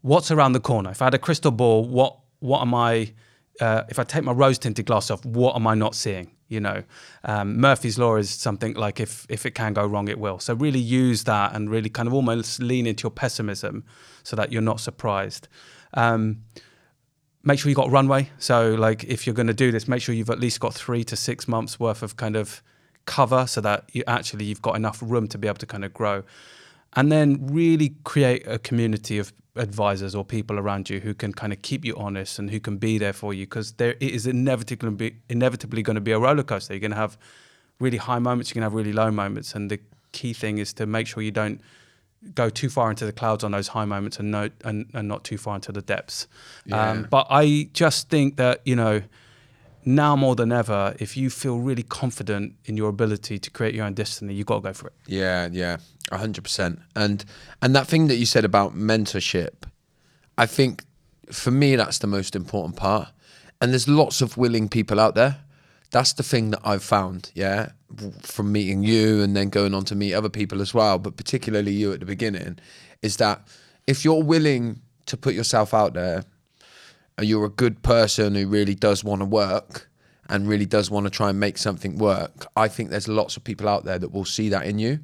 what's 0.00 0.30
around 0.30 0.52
the 0.52 0.60
corner. 0.60 0.90
If 0.90 1.00
I 1.02 1.06
had 1.06 1.14
a 1.14 1.18
crystal 1.18 1.50
ball, 1.50 1.84
what 1.86 2.18
what 2.40 2.60
am 2.60 2.74
I? 2.74 3.12
Uh, 3.60 3.82
if 3.88 3.98
I 3.98 4.04
take 4.04 4.24
my 4.24 4.32
rose 4.32 4.58
tinted 4.58 4.86
glass 4.86 5.10
off, 5.10 5.24
what 5.24 5.54
am 5.54 5.66
I 5.66 5.74
not 5.74 5.94
seeing? 5.94 6.32
You 6.48 6.60
know, 6.60 6.82
um, 7.24 7.58
Murphy's 7.58 7.98
law 7.98 8.16
is 8.16 8.30
something 8.30 8.74
like 8.74 9.00
if 9.00 9.26
if 9.28 9.46
it 9.46 9.52
can 9.52 9.72
go 9.72 9.86
wrong, 9.86 10.08
it 10.08 10.18
will. 10.18 10.38
So 10.38 10.54
really 10.54 10.80
use 10.80 11.24
that 11.24 11.54
and 11.54 11.70
really 11.70 11.88
kind 11.88 12.06
of 12.06 12.14
almost 12.14 12.60
lean 12.60 12.86
into 12.86 13.04
your 13.04 13.10
pessimism, 13.10 13.84
so 14.22 14.36
that 14.36 14.52
you're 14.52 14.62
not 14.62 14.80
surprised. 14.80 15.48
Um, 15.94 16.42
make 17.42 17.58
sure 17.58 17.70
you've 17.70 17.76
got 17.76 17.90
runway. 17.90 18.30
So 18.38 18.74
like 18.74 19.04
if 19.04 19.26
you're 19.26 19.34
going 19.34 19.46
to 19.46 19.54
do 19.54 19.70
this, 19.70 19.86
make 19.88 20.02
sure 20.02 20.14
you've 20.14 20.30
at 20.30 20.40
least 20.40 20.60
got 20.60 20.74
three 20.74 21.04
to 21.04 21.16
six 21.16 21.48
months 21.48 21.80
worth 21.80 22.02
of 22.02 22.16
kind 22.16 22.36
of 22.36 22.62
cover, 23.06 23.46
so 23.46 23.60
that 23.60 23.84
you 23.92 24.02
actually 24.06 24.44
you've 24.44 24.62
got 24.62 24.76
enough 24.76 25.02
room 25.02 25.28
to 25.28 25.38
be 25.38 25.46
able 25.48 25.58
to 25.58 25.66
kind 25.66 25.84
of 25.84 25.92
grow, 25.94 26.24
and 26.96 27.10
then 27.10 27.46
really 27.46 27.94
create 28.04 28.46
a 28.46 28.58
community 28.58 29.18
of 29.18 29.32
advisors 29.56 30.14
or 30.14 30.24
people 30.24 30.58
around 30.58 30.90
you 30.90 31.00
who 31.00 31.14
can 31.14 31.32
kind 31.32 31.52
of 31.52 31.62
keep 31.62 31.84
you 31.84 31.94
honest 31.96 32.38
and 32.38 32.50
who 32.50 32.58
can 32.58 32.76
be 32.76 32.98
there 32.98 33.12
for 33.12 33.32
you 33.32 33.46
because 33.46 33.72
there 33.74 33.92
it 34.00 34.02
is 34.02 34.26
inevitably 34.26 34.76
going 34.76 34.92
to 34.92 35.10
be 35.10 35.16
inevitably 35.28 35.82
going 35.82 35.94
to 35.94 36.00
be 36.00 36.12
a 36.12 36.18
roller 36.18 36.42
coaster. 36.42 36.74
You're 36.74 36.80
going 36.80 36.90
to 36.90 36.96
have 36.96 37.16
really 37.78 37.98
high 37.98 38.18
moments, 38.18 38.50
you're 38.50 38.60
going 38.60 38.70
to 38.70 38.74
have 38.74 38.86
really 38.86 38.92
low 38.92 39.10
moments, 39.10 39.54
and 39.54 39.70
the 39.70 39.80
key 40.12 40.32
thing 40.32 40.58
is 40.58 40.72
to 40.74 40.86
make 40.86 41.06
sure 41.06 41.22
you 41.22 41.30
don't 41.30 41.60
go 42.34 42.48
too 42.48 42.70
far 42.70 42.90
into 42.90 43.04
the 43.04 43.12
clouds 43.12 43.44
on 43.44 43.50
those 43.50 43.68
high 43.68 43.84
moments 43.84 44.18
and 44.18 44.30
no 44.30 44.48
and, 44.64 44.88
and 44.94 45.06
not 45.06 45.24
too 45.24 45.36
far 45.36 45.54
into 45.56 45.72
the 45.72 45.82
depths. 45.82 46.26
Um, 46.72 47.06
but 47.10 47.26
I 47.30 47.68
just 47.72 48.08
think 48.08 48.36
that 48.36 48.60
you 48.64 48.76
know 48.76 49.02
now 49.86 50.16
more 50.16 50.34
than 50.34 50.52
ever, 50.52 50.94
if 50.98 51.16
you 51.16 51.30
feel 51.30 51.58
really 51.58 51.82
confident 51.82 52.54
in 52.64 52.76
your 52.76 52.88
ability 52.88 53.38
to 53.38 53.50
create 53.50 53.74
your 53.74 53.84
own 53.84 53.94
destiny, 53.94 54.34
you've 54.34 54.46
got 54.46 54.56
to 54.56 54.60
go 54.60 54.72
for 54.72 54.88
it. 54.88 54.94
Yeah, 55.06 55.48
yeah, 55.50 55.78
hundred 56.12 56.44
percent. 56.44 56.80
And 56.94 57.24
and 57.62 57.74
that 57.74 57.86
thing 57.86 58.08
that 58.08 58.16
you 58.16 58.26
said 58.26 58.44
about 58.44 58.74
mentorship, 58.74 59.64
I 60.38 60.46
think 60.46 60.84
for 61.30 61.50
me 61.50 61.76
that's 61.76 61.98
the 61.98 62.06
most 62.06 62.36
important 62.36 62.76
part. 62.76 63.08
And 63.60 63.72
there's 63.72 63.88
lots 63.88 64.20
of 64.20 64.36
willing 64.36 64.68
people 64.68 65.00
out 65.00 65.14
there. 65.14 65.38
That's 65.90 66.12
the 66.12 66.22
thing 66.22 66.50
that 66.50 66.60
I've 66.64 66.82
found. 66.82 67.30
Yeah, 67.34 67.70
from 68.22 68.52
meeting 68.52 68.82
you 68.82 69.22
and 69.22 69.36
then 69.36 69.48
going 69.48 69.74
on 69.74 69.84
to 69.86 69.94
meet 69.94 70.14
other 70.14 70.28
people 70.28 70.60
as 70.60 70.74
well, 70.74 70.98
but 70.98 71.16
particularly 71.16 71.72
you 71.72 71.92
at 71.92 72.00
the 72.00 72.06
beginning, 72.06 72.58
is 73.02 73.16
that 73.18 73.46
if 73.86 74.04
you're 74.04 74.22
willing 74.22 74.80
to 75.06 75.16
put 75.16 75.34
yourself 75.34 75.74
out 75.74 75.94
there 75.94 76.24
you're 77.20 77.44
a 77.44 77.50
good 77.50 77.82
person 77.82 78.34
who 78.34 78.46
really 78.46 78.74
does 78.74 79.04
want 79.04 79.20
to 79.20 79.26
work 79.26 79.88
and 80.28 80.48
really 80.48 80.66
does 80.66 80.90
want 80.90 81.04
to 81.04 81.10
try 81.10 81.30
and 81.30 81.38
make 81.38 81.58
something 81.58 81.98
work, 81.98 82.46
I 82.56 82.68
think 82.68 82.90
there's 82.90 83.08
lots 83.08 83.36
of 83.36 83.44
people 83.44 83.68
out 83.68 83.84
there 83.84 83.98
that 83.98 84.12
will 84.12 84.24
see 84.24 84.48
that 84.48 84.66
in 84.66 84.78
you 84.78 85.00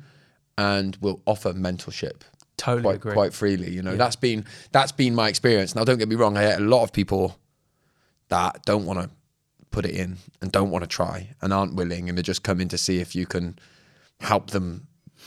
and 0.57 0.97
will 1.01 1.23
offer 1.27 1.53
mentorship. 1.53 2.23
Totally 2.57 2.83
quite, 2.83 2.97
agree. 2.97 3.13
quite 3.13 3.33
freely. 3.33 3.71
You 3.71 3.83
know, 3.83 3.97
that's 3.97 4.17
been 4.17 4.45
that's 4.73 4.93
been 4.93 5.15
my 5.15 5.29
experience. 5.29 5.75
Now, 5.75 5.85
don't 5.85 5.99
get 5.99 6.09
me 6.09 6.17
wrong. 6.17 6.37
I 6.37 6.43
get 6.43 6.61
a 6.61 6.65
lot 6.65 6.83
of 6.83 6.93
people 6.93 7.39
that 8.29 8.65
don't 8.65 8.85
want 8.85 9.01
to 9.01 9.11
put 9.71 9.87
it 9.87 9.95
in 9.95 10.19
and 10.43 10.53
don't 10.53 10.71
want 10.71 10.83
to 10.83 10.89
try 10.89 11.31
and 11.41 11.53
aren't 11.53 11.75
willing, 11.75 12.09
and 12.09 12.19
they're 12.19 12.23
just 12.23 12.43
coming 12.43 12.69
to 12.69 12.77
see 12.77 13.01
if 13.01 13.15
you 13.15 13.25
can 13.25 13.59
help 14.21 14.51
them, 14.51 14.87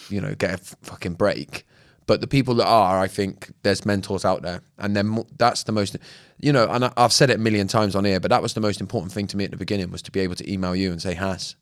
you 0.10 0.22
know, 0.22 0.36
get 0.36 0.54
a 0.54 0.58
fucking 0.58 1.14
break. 1.14 1.66
But 2.06 2.20
the 2.22 2.28
people 2.28 2.56
that 2.56 2.68
are, 2.68 3.00
I 3.00 3.08
think 3.08 3.52
there's 3.64 3.86
mentors 3.86 4.26
out 4.26 4.42
there, 4.42 4.62
and 4.78 4.96
then 4.96 5.24
that's 5.38 5.64
the 5.64 5.72
most, 5.72 5.96
you 6.40 6.52
know. 6.52 6.68
And 6.70 6.86
I, 6.86 6.94
I've 6.98 7.14
said 7.14 7.30
it 7.30 7.36
a 7.38 7.40
million 7.40 7.68
times 7.68 7.96
on 7.96 8.04
here, 8.06 8.20
but 8.20 8.30
that 8.30 8.42
was 8.42 8.54
the 8.54 8.62
most 8.62 8.82
important 8.82 9.14
thing 9.14 9.28
to 9.28 9.38
me 9.38 9.46
at 9.46 9.52
the 9.52 9.58
beginning 9.58 9.90
was 9.92 10.02
to 10.04 10.12
be 10.12 10.20
able 10.20 10.36
to 10.36 10.52
email 10.52 10.76
you 10.76 10.92
and 10.92 11.02
say, 11.02 11.14
"Has, 11.14 11.56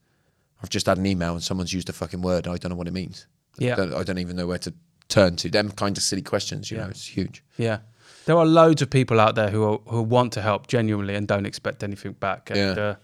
I've 0.63 0.69
just 0.69 0.85
had 0.87 0.97
an 0.97 1.05
email 1.05 1.33
and 1.33 1.43
someone's 1.43 1.73
used 1.73 1.89
a 1.89 1.93
fucking 1.93 2.21
word. 2.21 2.47
I 2.47 2.57
don't 2.57 2.69
know 2.69 2.75
what 2.75 2.87
it 2.87 2.93
means. 2.93 3.27
Yeah. 3.57 3.73
I 3.73 3.75
don't, 3.75 3.93
I 3.93 4.03
don't 4.03 4.17
even 4.17 4.35
know 4.35 4.47
where 4.47 4.57
to 4.59 4.73
turn 5.09 5.35
to. 5.37 5.49
Them 5.49 5.71
kind 5.71 5.95
of 5.97 6.03
silly 6.03 6.21
questions, 6.21 6.71
you 6.71 6.77
know, 6.77 6.87
it's 6.87 7.05
huge. 7.05 7.43
Yeah. 7.57 7.79
There 8.25 8.37
are 8.37 8.45
loads 8.45 8.81
of 8.81 8.89
people 8.89 9.19
out 9.19 9.35
there 9.35 9.49
who 9.49 9.63
are, 9.63 9.77
who 9.87 10.01
want 10.03 10.33
to 10.33 10.41
help 10.41 10.67
genuinely 10.67 11.15
and 11.15 11.27
don't 11.27 11.45
expect 11.45 11.83
anything 11.83 12.13
back. 12.13 12.49
And 12.51 12.59
Yeah. 12.59 12.83
uh, 12.83 12.95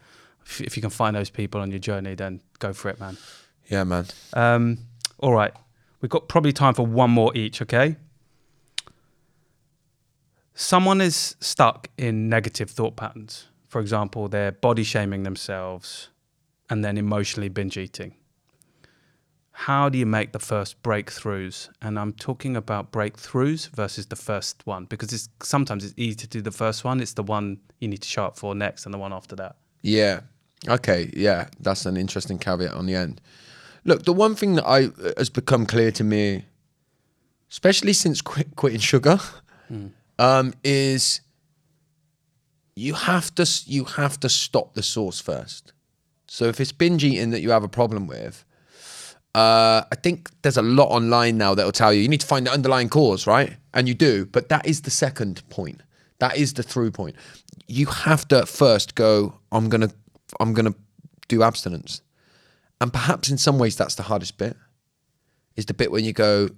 if, 0.46 0.62
if 0.62 0.78
you 0.78 0.82
can 0.82 0.90
find 0.92 1.16
those 1.16 1.30
people 1.32 1.60
on 1.60 1.70
your 1.72 1.80
journey, 1.80 2.16
then 2.16 2.42
go 2.60 2.72
for 2.74 2.90
it, 2.90 3.00
man. 3.00 3.18
Yeah, 3.68 3.84
man. 3.84 4.06
Um, 4.34 4.78
all 5.20 5.34
right. 5.34 5.52
We've 6.02 6.10
got 6.10 6.28
probably 6.28 6.54
time 6.54 6.74
for 6.74 6.86
one 6.86 7.10
more 7.10 7.36
each, 7.36 7.62
okay? 7.62 7.96
Someone 10.54 11.02
is 11.02 11.36
stuck 11.40 11.90
in 11.98 12.30
negative 12.30 12.70
thought 12.70 12.96
patterns. 12.96 13.48
For 13.68 13.82
example, 13.82 14.28
they're 14.28 14.52
body 14.52 14.84
shaming 14.84 15.24
themselves 15.24 16.10
and 16.70 16.84
then 16.84 16.98
emotionally 16.98 17.50
binge 17.50 17.78
eating. 17.78 18.16
How 19.52 19.90
do 19.90 19.98
you 19.98 20.06
make 20.06 20.34
the 20.34 20.40
first 20.40 20.82
breakthroughs? 20.84 21.70
And 21.82 21.98
I'm 21.98 22.14
talking 22.14 22.56
about 22.56 22.92
breakthroughs 22.92 23.70
versus 23.70 24.06
the 24.06 24.16
first 24.16 24.66
one 24.66 24.86
because 24.86 25.12
it's 25.12 25.30
sometimes 25.42 25.84
it's 25.84 25.96
easy 25.98 26.16
to 26.18 26.28
do 26.28 26.42
the 26.42 26.52
first 26.52 26.84
one. 26.84 27.02
It's 27.02 27.14
the 27.14 27.24
one 27.24 27.60
you 27.80 27.88
need 27.88 28.02
to 28.04 28.08
show 28.08 28.26
up 28.26 28.38
for 28.38 28.54
next 28.54 28.86
and 28.86 28.94
the 28.94 29.00
one 29.00 29.14
after 29.14 29.36
that. 29.38 29.56
Yeah. 29.82 30.22
Okay. 30.68 31.10
Yeah, 31.14 31.48
that's 31.60 31.88
an 31.88 31.98
interesting 31.98 32.38
caveat 32.38 32.74
on 32.74 32.86
the 32.86 32.94
end. 32.94 33.20
Look, 33.88 34.04
the 34.04 34.14
one 34.14 34.36
thing 34.36 34.56
that 34.56 34.68
I 34.68 34.90
has 35.18 35.30
become 35.30 35.66
clear 35.66 35.92
to 35.92 36.04
me, 36.04 36.46
especially 37.50 37.94
since 37.94 38.22
quit, 38.22 38.56
quitting 38.56 38.80
sugar, 38.82 39.18
um, 40.20 40.54
is 40.64 41.22
you 42.76 42.94
have 42.94 43.34
to 43.36 43.46
you 43.66 43.86
have 43.86 44.20
to 44.20 44.30
stop 44.30 44.74
the 44.76 44.84
source 44.84 45.20
first. 45.22 45.74
So 46.28 46.46
if 46.46 46.60
it's 46.60 46.74
binge 46.74 47.04
eating 47.04 47.32
that 47.32 47.42
you 47.42 47.52
have 47.52 47.64
a 47.64 47.70
problem 47.70 48.06
with, 48.08 48.44
uh, 49.34 49.84
I 49.92 49.96
think 50.04 50.30
there's 50.42 50.58
a 50.58 50.62
lot 50.62 50.90
online 50.90 51.38
now 51.38 51.56
that 51.56 51.64
will 51.64 51.72
tell 51.72 51.94
you 51.94 52.02
you 52.02 52.10
need 52.10 52.22
to 52.22 52.28
find 52.28 52.46
the 52.46 52.52
underlying 52.52 52.90
cause, 52.90 53.26
right? 53.26 53.56
And 53.74 53.88
you 53.88 53.94
do, 53.94 54.26
but 54.26 54.50
that 54.50 54.66
is 54.68 54.82
the 54.82 54.92
second 54.92 55.48
point. 55.50 55.82
That 56.20 56.38
is 56.38 56.54
the 56.54 56.64
through 56.64 56.92
point. 56.92 57.16
You 57.68 57.86
have 57.86 58.28
to 58.30 58.46
first 58.46 58.96
go. 58.96 59.40
I'm 59.52 59.70
gonna, 59.70 59.92
I'm 60.40 60.54
gonna 60.54 60.76
do 61.28 61.44
abstinence, 61.44 62.02
and 62.80 62.94
perhaps 62.94 63.30
in 63.30 63.38
some 63.38 63.58
ways 63.60 63.76
that's 63.76 63.96
the 63.96 64.04
hardest 64.04 64.38
bit. 64.38 64.56
is 65.56 65.66
the 65.66 65.74
bit 65.74 65.92
when 65.92 66.06
you 66.06 66.14
go, 66.14 66.50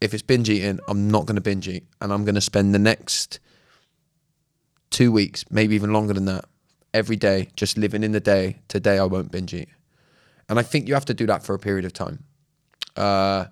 if 0.00 0.12
it's 0.12 0.22
binge 0.22 0.50
eating, 0.50 0.80
I'm 0.88 1.10
not 1.10 1.26
going 1.26 1.36
to 1.36 1.40
binge 1.42 1.68
eat, 1.68 1.86
and 2.00 2.12
I'm 2.12 2.24
going 2.24 2.34
to 2.34 2.40
spend 2.40 2.74
the 2.74 2.78
next 2.78 3.38
two 4.90 5.12
weeks, 5.12 5.44
maybe 5.50 5.74
even 5.74 5.92
longer 5.92 6.12
than 6.12 6.24
that, 6.24 6.46
every 6.92 7.16
day 7.16 7.48
just 7.54 7.78
living 7.78 8.02
in 8.02 8.12
the 8.12 8.20
day. 8.20 8.60
Today 8.66 8.98
I 8.98 9.04
won't 9.04 9.30
binge 9.30 9.54
eat, 9.54 9.68
and 10.48 10.58
I 10.58 10.62
think 10.62 10.88
you 10.88 10.94
have 10.94 11.04
to 11.06 11.14
do 11.14 11.26
that 11.26 11.44
for 11.44 11.54
a 11.54 11.58
period 11.58 11.84
of 11.84 11.92
time. 11.92 12.24
Uh, 12.96 13.46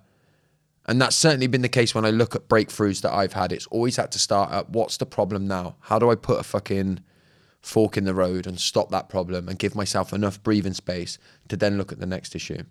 and 0.85 0.99
that's 0.99 1.15
certainly 1.15 1.47
been 1.47 1.61
the 1.61 1.69
case 1.69 1.93
when 1.93 2.03
I 2.03 2.09
look 2.09 2.35
at 2.35 2.49
breakthroughs 2.49 3.01
that 3.01 3.13
I've 3.13 3.33
had. 3.33 3.51
It's 3.51 3.67
always 3.67 3.95
had 3.95 4.11
to 4.11 4.19
start 4.19 4.51
at 4.51 4.71
what's 4.71 4.97
the 4.97 5.05
problem 5.05 5.47
now? 5.47 5.75
How 5.81 5.99
do 5.99 6.09
I 6.09 6.15
put 6.15 6.39
a 6.39 6.43
fucking 6.43 7.01
fork 7.61 7.97
in 7.97 8.05
the 8.05 8.13
road 8.13 8.47
and 8.47 8.59
stop 8.59 8.89
that 8.89 9.09
problem 9.09 9.47
and 9.47 9.59
give 9.59 9.75
myself 9.75 10.13
enough 10.13 10.41
breathing 10.43 10.73
space 10.73 11.17
to 11.47 11.57
then 11.57 11.77
look 11.77 11.91
at 11.91 11.99
the 11.99 12.05
next 12.05 12.35
issue? 12.35 12.63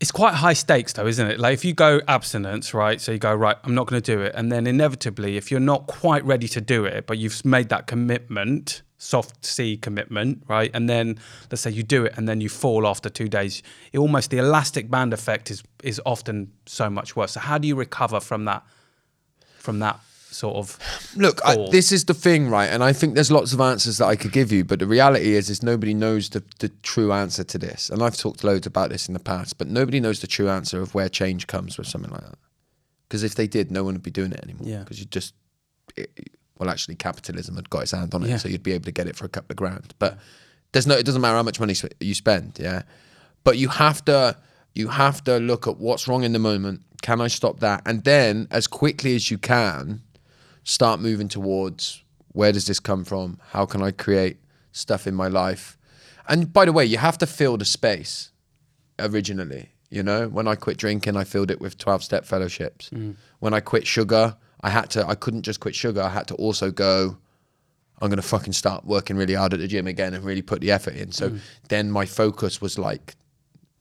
It's 0.00 0.10
quite 0.10 0.32
high 0.32 0.54
stakes, 0.54 0.94
though, 0.94 1.06
isn't 1.06 1.26
it? 1.26 1.38
Like 1.38 1.52
if 1.52 1.64
you 1.64 1.74
go 1.74 2.00
abstinence, 2.08 2.72
right? 2.72 2.98
So 3.00 3.12
you 3.12 3.18
go 3.18 3.34
right, 3.34 3.56
I'm 3.64 3.74
not 3.74 3.86
going 3.86 4.00
to 4.00 4.16
do 4.16 4.22
it, 4.22 4.32
and 4.34 4.50
then 4.50 4.66
inevitably, 4.66 5.36
if 5.36 5.50
you're 5.50 5.60
not 5.60 5.86
quite 5.88 6.24
ready 6.24 6.48
to 6.48 6.60
do 6.60 6.86
it, 6.86 7.06
but 7.06 7.18
you've 7.18 7.44
made 7.44 7.68
that 7.68 7.86
commitment, 7.86 8.80
soft 8.96 9.44
C 9.44 9.76
commitment, 9.76 10.42
right? 10.48 10.70
And 10.72 10.88
then 10.88 11.18
let's 11.50 11.60
say 11.60 11.70
you 11.70 11.82
do 11.82 12.06
it, 12.06 12.14
and 12.16 12.26
then 12.26 12.40
you 12.40 12.48
fall 12.48 12.86
after 12.86 13.10
two 13.10 13.28
days. 13.28 13.62
It 13.92 13.98
almost 13.98 14.30
the 14.30 14.38
elastic 14.38 14.90
band 14.90 15.12
effect 15.12 15.50
is 15.50 15.62
is 15.82 16.00
often 16.06 16.52
so 16.64 16.88
much 16.88 17.14
worse. 17.14 17.32
So 17.32 17.40
how 17.40 17.58
do 17.58 17.68
you 17.68 17.74
recover 17.74 18.20
from 18.20 18.46
that? 18.46 18.64
From 19.58 19.80
that 19.80 20.00
sort 20.30 20.56
of 20.56 20.78
Look, 21.16 21.40
I, 21.44 21.56
this 21.70 21.92
is 21.92 22.04
the 22.04 22.14
thing, 22.14 22.48
right? 22.48 22.66
And 22.68 22.82
I 22.82 22.92
think 22.92 23.14
there's 23.14 23.30
lots 23.30 23.52
of 23.52 23.60
answers 23.60 23.98
that 23.98 24.06
I 24.06 24.16
could 24.16 24.32
give 24.32 24.52
you, 24.52 24.64
but 24.64 24.78
the 24.78 24.86
reality 24.86 25.34
is, 25.34 25.50
is 25.50 25.62
nobody 25.62 25.92
knows 25.94 26.30
the, 26.30 26.42
the 26.58 26.68
true 26.82 27.12
answer 27.12 27.44
to 27.44 27.58
this. 27.58 27.90
And 27.90 28.02
I've 28.02 28.16
talked 28.16 28.44
loads 28.44 28.66
about 28.66 28.90
this 28.90 29.08
in 29.08 29.14
the 29.14 29.20
past, 29.20 29.58
but 29.58 29.66
nobody 29.68 30.00
knows 30.00 30.20
the 30.20 30.26
true 30.26 30.48
answer 30.48 30.80
of 30.80 30.94
where 30.94 31.08
change 31.08 31.46
comes 31.46 31.76
with 31.78 31.86
something 31.88 32.10
like 32.10 32.22
that. 32.22 32.38
Because 33.08 33.22
if 33.24 33.34
they 33.34 33.46
did, 33.48 33.70
no 33.70 33.82
one 33.84 33.94
would 33.94 34.02
be 34.02 34.10
doing 34.10 34.32
it 34.32 34.40
anymore. 34.42 34.68
Yeah. 34.68 34.78
Because 34.80 35.00
you 35.00 35.06
just, 35.06 35.34
it, 35.96 36.30
well, 36.58 36.70
actually, 36.70 36.94
capitalism 36.94 37.56
had 37.56 37.68
got 37.70 37.82
its 37.82 37.90
hand 37.92 38.14
on 38.14 38.22
it, 38.22 38.28
Yeah. 38.28 38.36
so 38.36 38.48
you'd 38.48 38.62
be 38.62 38.72
able 38.72 38.84
to 38.84 38.92
get 38.92 39.08
it 39.08 39.16
for 39.16 39.24
a 39.24 39.28
couple 39.28 39.52
of 39.52 39.56
grand. 39.56 39.94
But 39.98 40.18
there's 40.72 40.86
no, 40.86 40.94
it 40.94 41.04
doesn't 41.04 41.20
matter 41.20 41.36
how 41.36 41.42
much 41.42 41.58
money 41.58 41.74
you 41.98 42.14
spend, 42.14 42.58
yeah. 42.60 42.82
But 43.42 43.58
you 43.58 43.68
have 43.68 44.04
to, 44.04 44.36
you 44.74 44.88
have 44.88 45.24
to 45.24 45.38
look 45.38 45.66
at 45.66 45.78
what's 45.78 46.06
wrong 46.06 46.22
in 46.22 46.32
the 46.32 46.38
moment. 46.38 46.82
Can 47.02 47.20
I 47.20 47.28
stop 47.28 47.60
that? 47.60 47.82
And 47.86 48.04
then, 48.04 48.46
as 48.50 48.66
quickly 48.66 49.16
as 49.16 49.30
you 49.30 49.38
can, 49.38 50.02
start 50.70 51.00
moving 51.00 51.26
towards 51.28 52.04
where 52.32 52.52
does 52.52 52.66
this 52.66 52.78
come 52.78 53.04
from? 53.04 53.38
How 53.50 53.66
can 53.66 53.82
I 53.82 53.90
create 53.90 54.36
stuff 54.70 55.08
in 55.08 55.16
my 55.16 55.26
life? 55.26 55.76
And 56.28 56.52
by 56.52 56.64
the 56.64 56.72
way, 56.72 56.84
you 56.84 56.96
have 56.98 57.18
to 57.18 57.26
fill 57.26 57.56
the 57.56 57.64
space 57.64 58.30
originally. 59.00 59.70
You 59.90 60.04
know, 60.04 60.28
when 60.28 60.46
I 60.46 60.54
quit 60.54 60.76
drinking, 60.76 61.16
I 61.16 61.24
filled 61.24 61.50
it 61.50 61.60
with 61.60 61.76
12 61.76 62.04
step 62.04 62.24
fellowships. 62.24 62.88
Mm. 62.90 63.16
When 63.40 63.52
I 63.52 63.58
quit 63.58 63.84
sugar, 63.84 64.36
I 64.60 64.70
had 64.70 64.90
to, 64.90 65.04
I 65.08 65.16
couldn't 65.16 65.42
just 65.42 65.58
quit 65.58 65.74
sugar. 65.74 66.02
I 66.02 66.10
had 66.10 66.28
to 66.28 66.36
also 66.36 66.70
go, 66.70 67.18
I'm 68.00 68.08
going 68.08 68.22
to 68.22 68.22
fucking 68.22 68.52
start 68.52 68.84
working 68.84 69.16
really 69.16 69.34
hard 69.34 69.52
at 69.52 69.58
the 69.58 69.66
gym 69.66 69.88
again 69.88 70.14
and 70.14 70.24
really 70.24 70.42
put 70.42 70.60
the 70.60 70.70
effort 70.70 70.94
in. 70.94 71.10
So 71.10 71.30
mm. 71.30 71.40
then 71.68 71.90
my 71.90 72.06
focus 72.06 72.60
was 72.60 72.78
like 72.78 73.16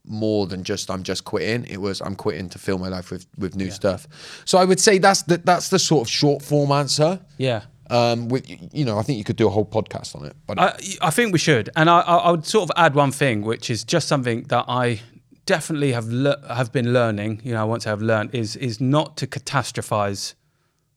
more 0.10 0.48
than 0.48 0.64
just 0.64 0.90
I'm 0.90 1.04
just 1.04 1.24
quitting. 1.24 1.66
It 1.66 1.78
was 1.78 2.02
I'm 2.02 2.16
quitting 2.16 2.50
to 2.50 2.58
fill 2.60 2.78
my 2.80 2.90
life 2.90 3.12
with 3.12 3.28
with 3.38 3.56
new 3.56 3.72
stuff. 3.72 4.08
So 4.46 4.58
I 4.58 4.66
would 4.66 4.80
say 4.80 4.98
that's 4.98 5.24
the 5.24 5.38
that's 5.38 5.70
the 5.70 5.80
sort 5.80 6.08
of 6.08 6.12
short 6.12 6.42
form 6.42 6.72
answer. 6.72 7.20
yeah. 7.38 7.62
Um, 7.92 8.30
with 8.30 8.48
you 8.72 8.86
know, 8.86 9.00
I 9.00 9.02
think 9.02 9.18
you 9.18 9.24
could 9.24 9.36
do 9.36 9.48
a 9.48 9.50
whole 9.50 9.66
podcast 9.66 10.16
on 10.16 10.24
it. 10.26 10.36
But 10.46 10.60
I, 10.60 10.78
I 11.02 11.10
think 11.10 11.34
we 11.34 11.40
should, 11.40 11.72
and 11.76 11.90
I, 11.90 12.02
I, 12.02 12.16
I 12.18 12.32
would 12.32 12.46
sort 12.46 12.70
of 12.70 12.72
add 12.78 12.94
one 12.94 13.12
thing, 13.12 13.42
which 13.42 13.72
is 13.72 13.84
just 13.84 14.08
something 14.08 14.44
that 14.50 14.66
I 14.68 15.02
definitely 15.48 15.94
have 15.94 16.08
le- 16.08 16.40
have 16.54 16.72
been 16.72 16.94
learning. 16.94 17.42
You 17.44 17.54
know, 17.54 17.66
once 17.66 17.88
I've 17.88 18.04
learned 18.04 18.36
is 18.36 18.56
is 18.56 18.80
not 18.80 19.18
to 19.18 19.26
catastrophize 19.26 20.36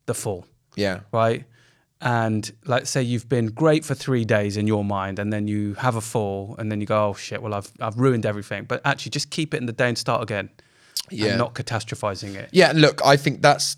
the 0.04 0.12
fall, 0.12 0.44
yeah, 0.76 1.00
right? 1.12 1.44
And 2.04 2.52
like 2.66 2.86
say 2.86 3.02
you've 3.02 3.28
been 3.28 3.46
great 3.46 3.84
for 3.84 3.94
three 3.94 4.24
days 4.24 4.56
in 4.56 4.66
your 4.66 4.84
mind, 4.84 5.18
and 5.20 5.32
then 5.32 5.46
you 5.46 5.74
have 5.74 5.94
a 5.96 6.00
fall, 6.00 6.56
and 6.58 6.70
then 6.70 6.80
you 6.80 6.86
go, 6.86 7.10
oh 7.10 7.14
shit, 7.14 7.40
well 7.40 7.54
I've 7.54 7.70
I've 7.80 7.96
ruined 7.96 8.26
everything. 8.26 8.64
But 8.64 8.80
actually, 8.84 9.10
just 9.10 9.30
keep 9.30 9.54
it 9.54 9.58
in 9.58 9.66
the 9.66 9.72
day 9.72 9.88
and 9.88 9.96
start 9.96 10.22
again. 10.22 10.50
Yeah. 11.10 11.30
and 11.30 11.38
not 11.38 11.54
catastrophizing 11.54 12.34
it. 12.36 12.48
yeah. 12.52 12.72
Look, 12.74 13.04
I 13.04 13.16
think 13.16 13.42
that's 13.42 13.76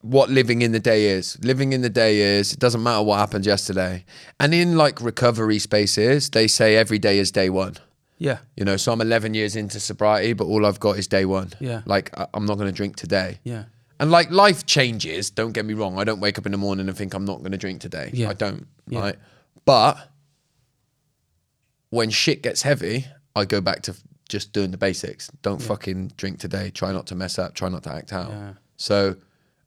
what 0.00 0.30
living 0.30 0.62
in 0.62 0.72
the 0.72 0.80
day 0.80 1.06
is. 1.06 1.38
Living 1.44 1.72
in 1.72 1.80
the 1.80 1.90
day 1.90 2.20
is 2.20 2.52
it 2.52 2.58
doesn't 2.58 2.82
matter 2.82 3.02
what 3.04 3.18
happened 3.18 3.46
yesterday. 3.46 4.04
And 4.40 4.52
in 4.52 4.76
like 4.76 5.00
recovery 5.00 5.58
spaces, 5.60 6.30
they 6.30 6.48
say 6.48 6.76
every 6.76 6.98
day 6.98 7.18
is 7.18 7.30
day 7.30 7.50
one. 7.50 7.76
Yeah, 8.18 8.38
You 8.56 8.64
know, 8.64 8.76
so 8.76 8.92
I'm 8.92 9.00
11 9.00 9.34
years 9.34 9.56
into 9.56 9.80
sobriety, 9.80 10.32
but 10.32 10.44
all 10.44 10.64
I've 10.64 10.78
got 10.78 10.96
is 10.96 11.08
day 11.08 11.24
one. 11.24 11.50
Yeah. 11.60 11.82
Like 11.86 12.10
I'm 12.34 12.46
not 12.46 12.56
going 12.56 12.68
to 12.68 12.72
drink 12.76 12.94
today. 12.96 13.38
yeah, 13.44 13.64
And 14.02 14.10
like 14.10 14.32
life 14.32 14.66
changes, 14.66 15.30
don't 15.30 15.52
get 15.52 15.64
me 15.64 15.74
wrong. 15.74 15.96
I 15.96 16.02
don't 16.02 16.18
wake 16.18 16.36
up 16.36 16.44
in 16.44 16.50
the 16.50 16.58
morning 16.58 16.88
and 16.88 16.96
think 16.96 17.14
I'm 17.14 17.24
not 17.24 17.38
going 17.38 17.52
to 17.52 17.56
drink 17.56 17.80
today. 17.80 18.10
Yeah. 18.12 18.30
I 18.30 18.32
don't, 18.32 18.66
Yeah. 18.88 18.98
right? 18.98 19.16
But 19.64 19.96
when 21.90 22.10
shit 22.10 22.42
gets 22.42 22.62
heavy, 22.62 23.06
I 23.36 23.44
go 23.44 23.60
back 23.60 23.82
to 23.82 23.94
just 24.28 24.52
doing 24.52 24.72
the 24.72 24.76
basics. 24.76 25.30
Don't 25.42 25.62
fucking 25.62 26.14
drink 26.16 26.40
today. 26.40 26.70
Try 26.70 26.90
not 26.90 27.06
to 27.06 27.14
mess 27.14 27.38
up. 27.38 27.54
Try 27.54 27.68
not 27.68 27.84
to 27.84 27.92
act 27.92 28.12
out. 28.12 28.30
Yeah. 28.30 28.52
So, 28.76 29.14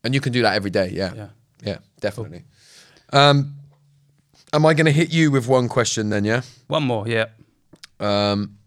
and 0.03 0.13
you 0.13 0.19
can 0.19 0.33
do 0.33 0.41
that 0.41 0.53
every 0.55 0.69
day. 0.69 0.89
Yeah. 0.91 1.13
Yeah. 1.15 1.27
Yeah, 1.63 1.77
definitely. 2.01 2.43
Um, 3.13 3.55
am 4.51 4.65
I 4.65 4.73
going 4.73 4.85
to 4.85 4.91
hit 4.91 5.13
you 5.13 5.31
with 5.31 5.47
one 5.47 5.69
question 5.69 6.09
then? 6.09 6.25
Yeah. 6.25 6.41
one 6.67 6.83
more. 6.83 7.07
Yeah, 7.07 7.27
Um, 8.01 8.57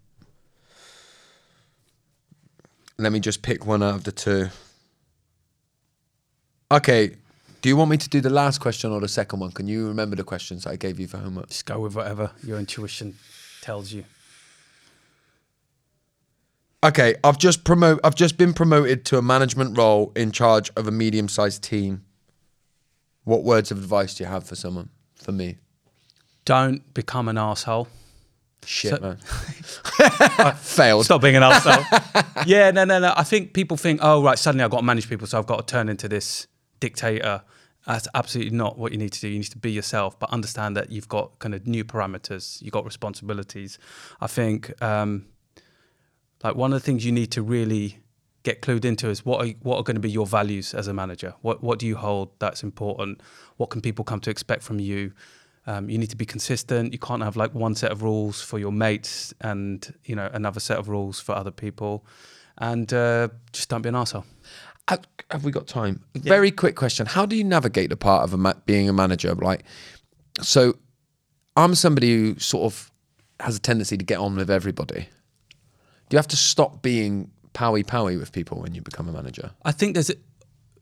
let 2.97 3.13
me 3.13 3.21
just 3.21 3.43
pick 3.43 3.67
one 3.67 3.83
out 3.83 3.97
of 3.97 4.05
the 4.05 4.13
two. 4.13 4.49
Okay. 6.71 7.17
Do 7.61 7.69
you 7.69 7.77
want 7.77 7.91
me 7.91 7.97
to 7.97 8.09
do 8.09 8.21
the 8.21 8.31
last 8.31 8.59
question 8.61 8.93
or 8.93 9.01
the 9.01 9.09
second 9.09 9.41
one? 9.41 9.51
Can 9.51 9.67
you 9.67 9.89
remember 9.89 10.15
the 10.15 10.23
questions 10.23 10.65
I 10.67 10.77
gave 10.77 11.01
you 11.01 11.09
for 11.09 11.19
homework? 11.19 11.49
just 11.49 11.67
go 11.67 11.81
with 11.81 11.97
whatever 11.97 12.31
your 12.45 12.59
intuition 12.59 13.17
tells 13.63 13.93
you. 13.93 14.05
Okay, 16.85 17.17
I've 17.25 17.39
just 17.39 17.65
promote. 17.65 17.99
I've 18.05 18.15
just 18.15 18.39
been 18.39 18.53
promoted 18.55 19.05
to 19.07 19.19
a 19.19 19.23
management 19.23 19.77
role 19.77 20.13
in 20.15 20.31
charge 20.31 20.71
of 20.77 20.87
a 20.87 20.93
medium-sized 20.93 21.61
team. 21.63 22.05
What 23.25 23.43
words 23.43 23.73
of 23.73 23.79
advice 23.79 24.15
do 24.15 24.23
you 24.25 24.31
have 24.31 24.45
for 24.47 24.55
someone? 24.55 24.91
For 25.17 25.33
me, 25.33 25.57
Don't 26.45 26.95
become 26.95 27.29
an 27.29 27.37
asshole. 27.37 27.89
shit, 28.65 28.91
So- 28.95 29.01
man. 29.01 29.19
Failed. 30.55 31.05
Stop 31.07 31.21
being 31.23 31.35
an 31.35 31.43
asshole. 31.43 31.85
yeah, 32.47 32.71
no, 32.71 32.85
no, 32.85 33.01
no. 33.01 33.13
I 33.17 33.25
think 33.25 33.53
people 33.53 33.77
think, 33.77 33.99
oh, 34.01 34.23
right, 34.23 34.39
suddenly 34.39 34.63
I've 34.65 34.71
got 34.71 34.79
to 34.79 34.85
manage 34.85 35.09
people, 35.09 35.27
so 35.27 35.37
I've 35.39 35.47
got 35.47 35.67
to 35.67 35.71
turn 35.73 35.89
into 35.89 36.09
this 36.09 36.47
dictator. 36.81 37.43
That's 37.87 38.09
absolutely 38.15 38.57
not 38.57 38.79
what 38.79 38.93
you 38.93 38.99
need 38.99 39.13
to 39.13 39.21
do. 39.21 39.29
You 39.29 39.39
need 39.39 39.45
to 39.45 39.59
be 39.59 39.73
yourself, 39.73 40.19
but 40.19 40.31
understand 40.31 40.77
that 40.77 40.91
you've 40.91 41.09
got 41.09 41.39
kind 41.39 41.55
of 41.55 41.67
new 41.67 41.85
parameters, 41.85 42.61
you've 42.61 42.73
got 42.73 42.85
responsibilities. 42.85 43.79
I 44.21 44.27
think, 44.27 44.81
um, 44.83 45.27
like, 46.45 46.55
one 46.55 46.73
of 46.73 46.81
the 46.81 46.85
things 46.85 47.05
you 47.05 47.13
need 47.13 47.31
to 47.33 47.43
really 47.43 47.99
get 48.43 48.63
clued 48.63 48.85
into 48.85 49.09
is 49.09 49.25
what 49.25 49.45
are, 49.45 49.51
what 49.63 49.77
are 49.79 49.83
going 49.83 49.97
to 49.97 50.01
be 50.01 50.11
your 50.11 50.27
values 50.27 50.75
as 50.75 50.87
a 50.87 50.93
manager? 50.93 51.35
What, 51.43 51.63
what 51.63 51.79
do 51.79 51.87
you 51.87 51.97
hold 51.97 52.31
that's 52.39 52.63
important? 52.63 53.21
What 53.57 53.71
can 53.71 53.81
people 53.81 54.05
come 54.05 54.21
to 54.21 54.31
expect 54.31 54.63
from 54.63 54.79
you? 54.81 55.13
Um, 55.67 55.91
you 55.91 55.99
need 55.99 56.11
to 56.11 56.17
be 56.17 56.25
consistent. 56.25 56.95
You 56.95 56.99
can't 56.99 57.23
have 57.23 57.37
like 57.37 57.55
one 57.55 57.75
set 57.75 57.93
of 57.93 58.03
rules 58.03 58.41
for 58.41 58.59
your 58.59 58.73
mates 58.73 59.35
and 59.43 59.93
you 60.05 60.17
know 60.17 60.31
another 60.33 60.61
set 60.61 60.79
of 60.79 60.89
rules 60.89 61.21
for 61.21 61.35
other 61.35 61.51
people, 61.51 62.07
and 62.57 62.91
uh, 62.91 63.29
just 63.53 63.69
don't 63.69 63.83
be 63.83 63.91
an 63.91 63.95
asshole. 63.95 64.25
Have, 64.89 65.45
we 65.45 65.53
got 65.53 65.67
time? 65.67 66.03
Very 66.15 66.51
quick 66.51 66.75
question. 66.75 67.07
How 67.07 67.27
do 67.27 67.37
you 67.37 67.45
navigate 67.45 67.91
the 67.91 67.97
part 67.97 68.25
of 68.25 68.33
a 68.33 68.39
ma- 68.39 68.55
being 68.65 68.89
a 68.89 68.93
manager? 68.93 69.35
Like, 69.35 69.65
so 70.41 70.79
I'm 71.57 71.75
somebody 71.75 72.15
who 72.15 72.39
sort 72.39 72.73
of 72.73 72.91
has 73.41 73.57
a 73.57 73.61
tendency 73.61 73.97
to 73.99 74.05
get 74.05 74.19
on 74.19 74.37
with 74.37 74.51
everybody. 74.51 75.09
Do 76.09 76.15
you 76.15 76.19
have 76.19 76.29
to 76.29 76.37
stop 76.37 76.81
being 76.81 77.31
powy 77.53 77.85
powy 77.85 78.19
with 78.19 78.33
people 78.33 78.61
when 78.61 78.75
you 78.75 78.81
become 78.81 79.09
a 79.09 79.13
manager? 79.13 79.51
I 79.65 79.73
think 79.73 79.95
there's. 79.95 80.11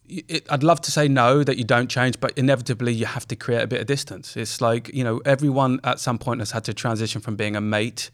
It, 0.08 0.46
I'd 0.48 0.62
love 0.62 0.80
to 0.82 0.92
say 0.92 1.08
no 1.08 1.42
that 1.42 1.56
you 1.56 1.64
don't 1.64 1.90
change, 1.90 2.20
but 2.20 2.30
inevitably 2.38 2.92
you 2.92 3.06
have 3.06 3.26
to 3.26 3.34
create 3.34 3.62
a 3.62 3.66
bit 3.66 3.80
of 3.80 3.88
distance. 3.88 4.36
It's 4.36 4.60
like 4.60 4.94
you 4.94 5.02
know 5.02 5.20
everyone 5.24 5.80
at 5.82 5.98
some 5.98 6.18
point 6.18 6.40
has 6.40 6.52
had 6.52 6.62
to 6.64 6.74
transition 6.74 7.20
from 7.20 7.34
being 7.34 7.56
a 7.56 7.60
mate 7.60 8.10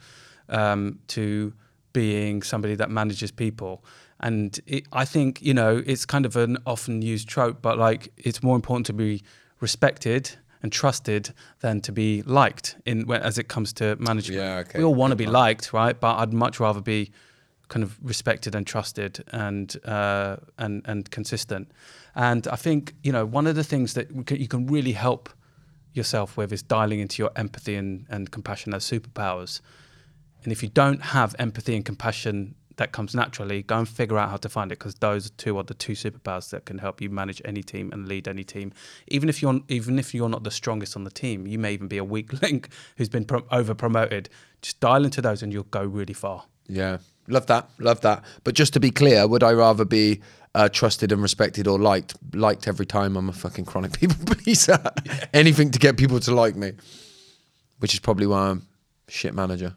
um, 0.49 1.01
to 1.09 1.53
being 1.93 2.43
somebody 2.43 2.75
that 2.77 2.91
manages 2.91 3.31
people. 3.31 3.85
And 4.23 4.59
it, 4.67 4.87
I 4.93 5.05
think 5.05 5.43
you 5.43 5.55
know 5.55 5.83
it's 5.85 6.07
kind 6.07 6.25
of 6.27 6.37
an 6.37 6.59
often 6.67 7.03
used 7.03 7.29
trope, 7.29 7.61
but 7.61 7.79
like 7.79 8.13
it's 8.17 8.43
more 8.43 8.57
important 8.57 8.87
to 8.87 8.93
be 8.93 9.23
respected 9.61 10.31
and 10.63 10.71
trusted 10.71 11.35
than 11.61 11.81
to 11.81 11.93
be 11.93 12.23
liked 12.23 12.77
in 12.87 13.11
as 13.11 13.39
it 13.39 13.49
comes 13.49 13.73
to 13.75 13.97
management. 13.97 14.41
Yeah, 14.41 14.59
okay. 14.59 14.79
We 14.79 14.85
all 14.85 14.95
want 14.95 15.11
to 15.11 15.17
be 15.17 15.27
liked, 15.27 15.73
right? 15.73 15.99
But 15.99 16.19
I'd 16.19 16.33
much 16.33 16.61
rather 16.61 16.81
be 16.81 17.11
kind 17.69 17.83
of 17.83 17.99
respected 18.03 18.55
and 18.55 18.67
trusted 18.67 19.25
and 19.33 19.77
uh, 19.85 20.37
and 20.59 20.83
and 20.85 21.11
consistent. 21.11 21.73
And 22.15 22.47
I 22.47 22.57
think 22.57 22.95
you 23.03 23.13
know 23.13 23.25
one 23.25 23.47
of 23.47 23.57
the 23.57 23.65
things 23.65 23.95
that 23.95 24.11
you 24.31 24.49
can 24.49 24.67
really 24.67 24.93
help 24.93 25.31
yourself 25.95 26.37
with 26.37 26.53
is 26.53 26.63
dialing 26.63 27.01
into 27.01 27.23
your 27.23 27.31
empathy 27.37 27.75
and, 27.77 28.07
and 28.09 28.31
compassion 28.31 28.75
as 28.75 28.85
superpowers. 28.85 29.61
And 30.43 30.53
if 30.53 30.63
you 30.63 30.69
don't 30.69 31.03
have 31.03 31.37
empathy 31.39 31.77
and 31.77 31.85
compassion 31.85 32.55
that 32.83 32.91
comes 32.91 33.15
naturally. 33.15 33.63
Go 33.63 33.79
and 33.79 33.89
figure 33.89 34.19
out 34.19 34.29
how 34.29 34.37
to 34.39 34.49
find 34.49 34.73
it 34.73 34.79
because 34.81 34.97
those 34.97 35.31
two 35.31 35.57
are 35.57 35.63
the 35.63 35.75
two 35.75 35.93
superpowers 35.93 36.51
that 36.51 36.65
can 36.65 36.79
help 36.79 37.01
you 37.01 37.09
manage 37.09 37.41
any 37.45 37.63
team 37.63 37.93
and 37.93 38.09
lead 38.09 38.27
any 38.27 38.43
team. 38.43 38.73
Even 39.07 39.29
if 39.29 39.41
you're 39.41 39.61
even 39.69 40.01
if 40.01 40.13
you're 40.13 40.29
not 40.29 40.43
the 40.43 40.51
strongest 40.51 40.97
on 40.97 41.05
the 41.05 41.11
team, 41.11 41.47
you 41.47 41.61
may 41.61 41.73
even 41.73 41.87
be 41.87 41.99
a 41.99 42.05
weak 42.05 42.43
link 42.43 42.69
who's 42.97 43.09
been 43.09 43.25
pro- 43.25 43.47
over 43.53 43.73
promoted. 43.73 44.29
Just 44.63 44.81
dial 44.81 45.05
into 45.05 45.23
those 45.23 45.45
and 45.45 45.53
you'll 45.53 45.63
go 45.65 45.85
really 45.85 46.13
far. 46.13 46.45
Yeah, 46.67 46.99
love 47.29 47.47
that, 47.47 47.71
love 47.79 48.01
that. 48.01 48.25
But 48.43 48.55
just 48.55 48.73
to 48.73 48.81
be 48.81 48.91
clear, 48.91 49.29
would 49.29 49.45
I 49.45 49.53
rather 49.53 49.85
be 49.85 50.21
uh, 50.57 50.69
trusted 50.69 51.13
and 51.13 51.23
respected 51.23 51.69
or 51.69 51.79
liked? 51.79 52.17
Liked 52.35 52.67
every 52.67 52.87
time 52.87 53.17
I'm 53.17 53.29
a 53.29 53.33
fucking 53.33 53.65
chronic 53.65 53.93
people 54.01 54.17
pleaser. 54.27 54.83
Anything 55.33 55.71
to 55.71 55.79
get 55.79 55.97
people 55.97 56.19
to 56.19 56.35
like 56.35 56.57
me, 56.57 56.73
which 57.79 57.95
is 57.95 58.01
probably 58.01 58.27
why 58.27 58.49
I'm 58.49 58.67
shit 59.07 59.35
manager. 59.35 59.77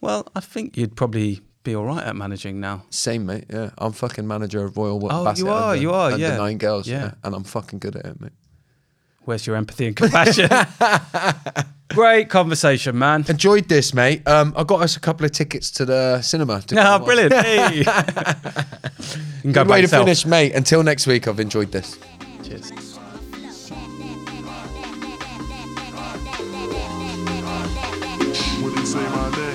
Well, 0.00 0.26
I 0.34 0.40
think 0.40 0.76
you'd 0.76 0.96
probably 0.96 1.40
be 1.66 1.74
all 1.76 1.84
right 1.84 2.02
at 2.02 2.16
managing 2.16 2.60
now. 2.60 2.84
Same, 2.90 3.26
mate. 3.26 3.44
Yeah, 3.52 3.70
I'm 3.78 3.92
fucking 3.92 4.26
manager 4.26 4.64
of 4.64 4.76
Royal 4.76 5.00
Oh, 5.10 5.32
you 5.36 5.48
are, 5.48 5.70
under, 5.72 5.82
you 5.82 5.92
are, 5.92 6.12
under 6.12 6.18
yeah. 6.18 6.36
nine 6.36 6.58
girls. 6.58 6.86
Yeah. 6.88 6.96
Yeah. 7.02 7.10
and 7.24 7.34
I'm 7.34 7.44
fucking 7.44 7.78
good 7.80 7.96
at 7.96 8.06
it, 8.06 8.20
mate. 8.20 8.32
Where's 9.24 9.44
your 9.46 9.56
empathy 9.56 9.86
and 9.88 9.96
compassion? 9.96 10.48
Great 11.88 12.28
conversation, 12.30 12.96
man. 12.98 13.24
Enjoyed 13.28 13.68
this, 13.68 13.92
mate. 13.92 14.26
Um, 14.28 14.54
I 14.56 14.62
got 14.64 14.82
us 14.82 14.96
a 14.96 15.00
couple 15.00 15.24
of 15.26 15.32
tickets 15.32 15.70
to 15.72 15.84
the 15.84 16.20
cinema. 16.22 16.60
To 16.62 16.74
go 16.74 16.80
Ah, 16.80 16.94
and 16.96 17.02
watch. 17.02 17.06
brilliant. 17.08 17.32
Hey. 17.46 17.78
you 17.78 17.84
can 19.42 19.52
go 19.52 19.62
Good 19.62 19.68
by 19.68 19.72
way 19.72 19.76
to 19.78 19.82
yourself. 19.82 20.04
finish, 20.04 20.26
mate. 20.26 20.54
Until 20.54 20.82
next 20.84 21.06
week, 21.08 21.26
I've 21.26 21.40
enjoyed 21.40 21.72
this. 21.72 21.98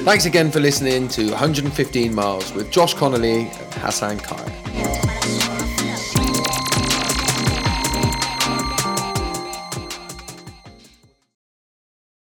Thanks 0.04 0.26
again 0.26 0.50
for 0.50 0.60
listening 0.60 1.08
to 1.10 1.30
115 1.30 2.16
Miles 2.16 2.52
with 2.54 2.72
Josh 2.72 2.96
Connolly 2.96 3.42
and 3.42 3.74
Hassan 3.76 4.18
Kaya. 4.18 5.51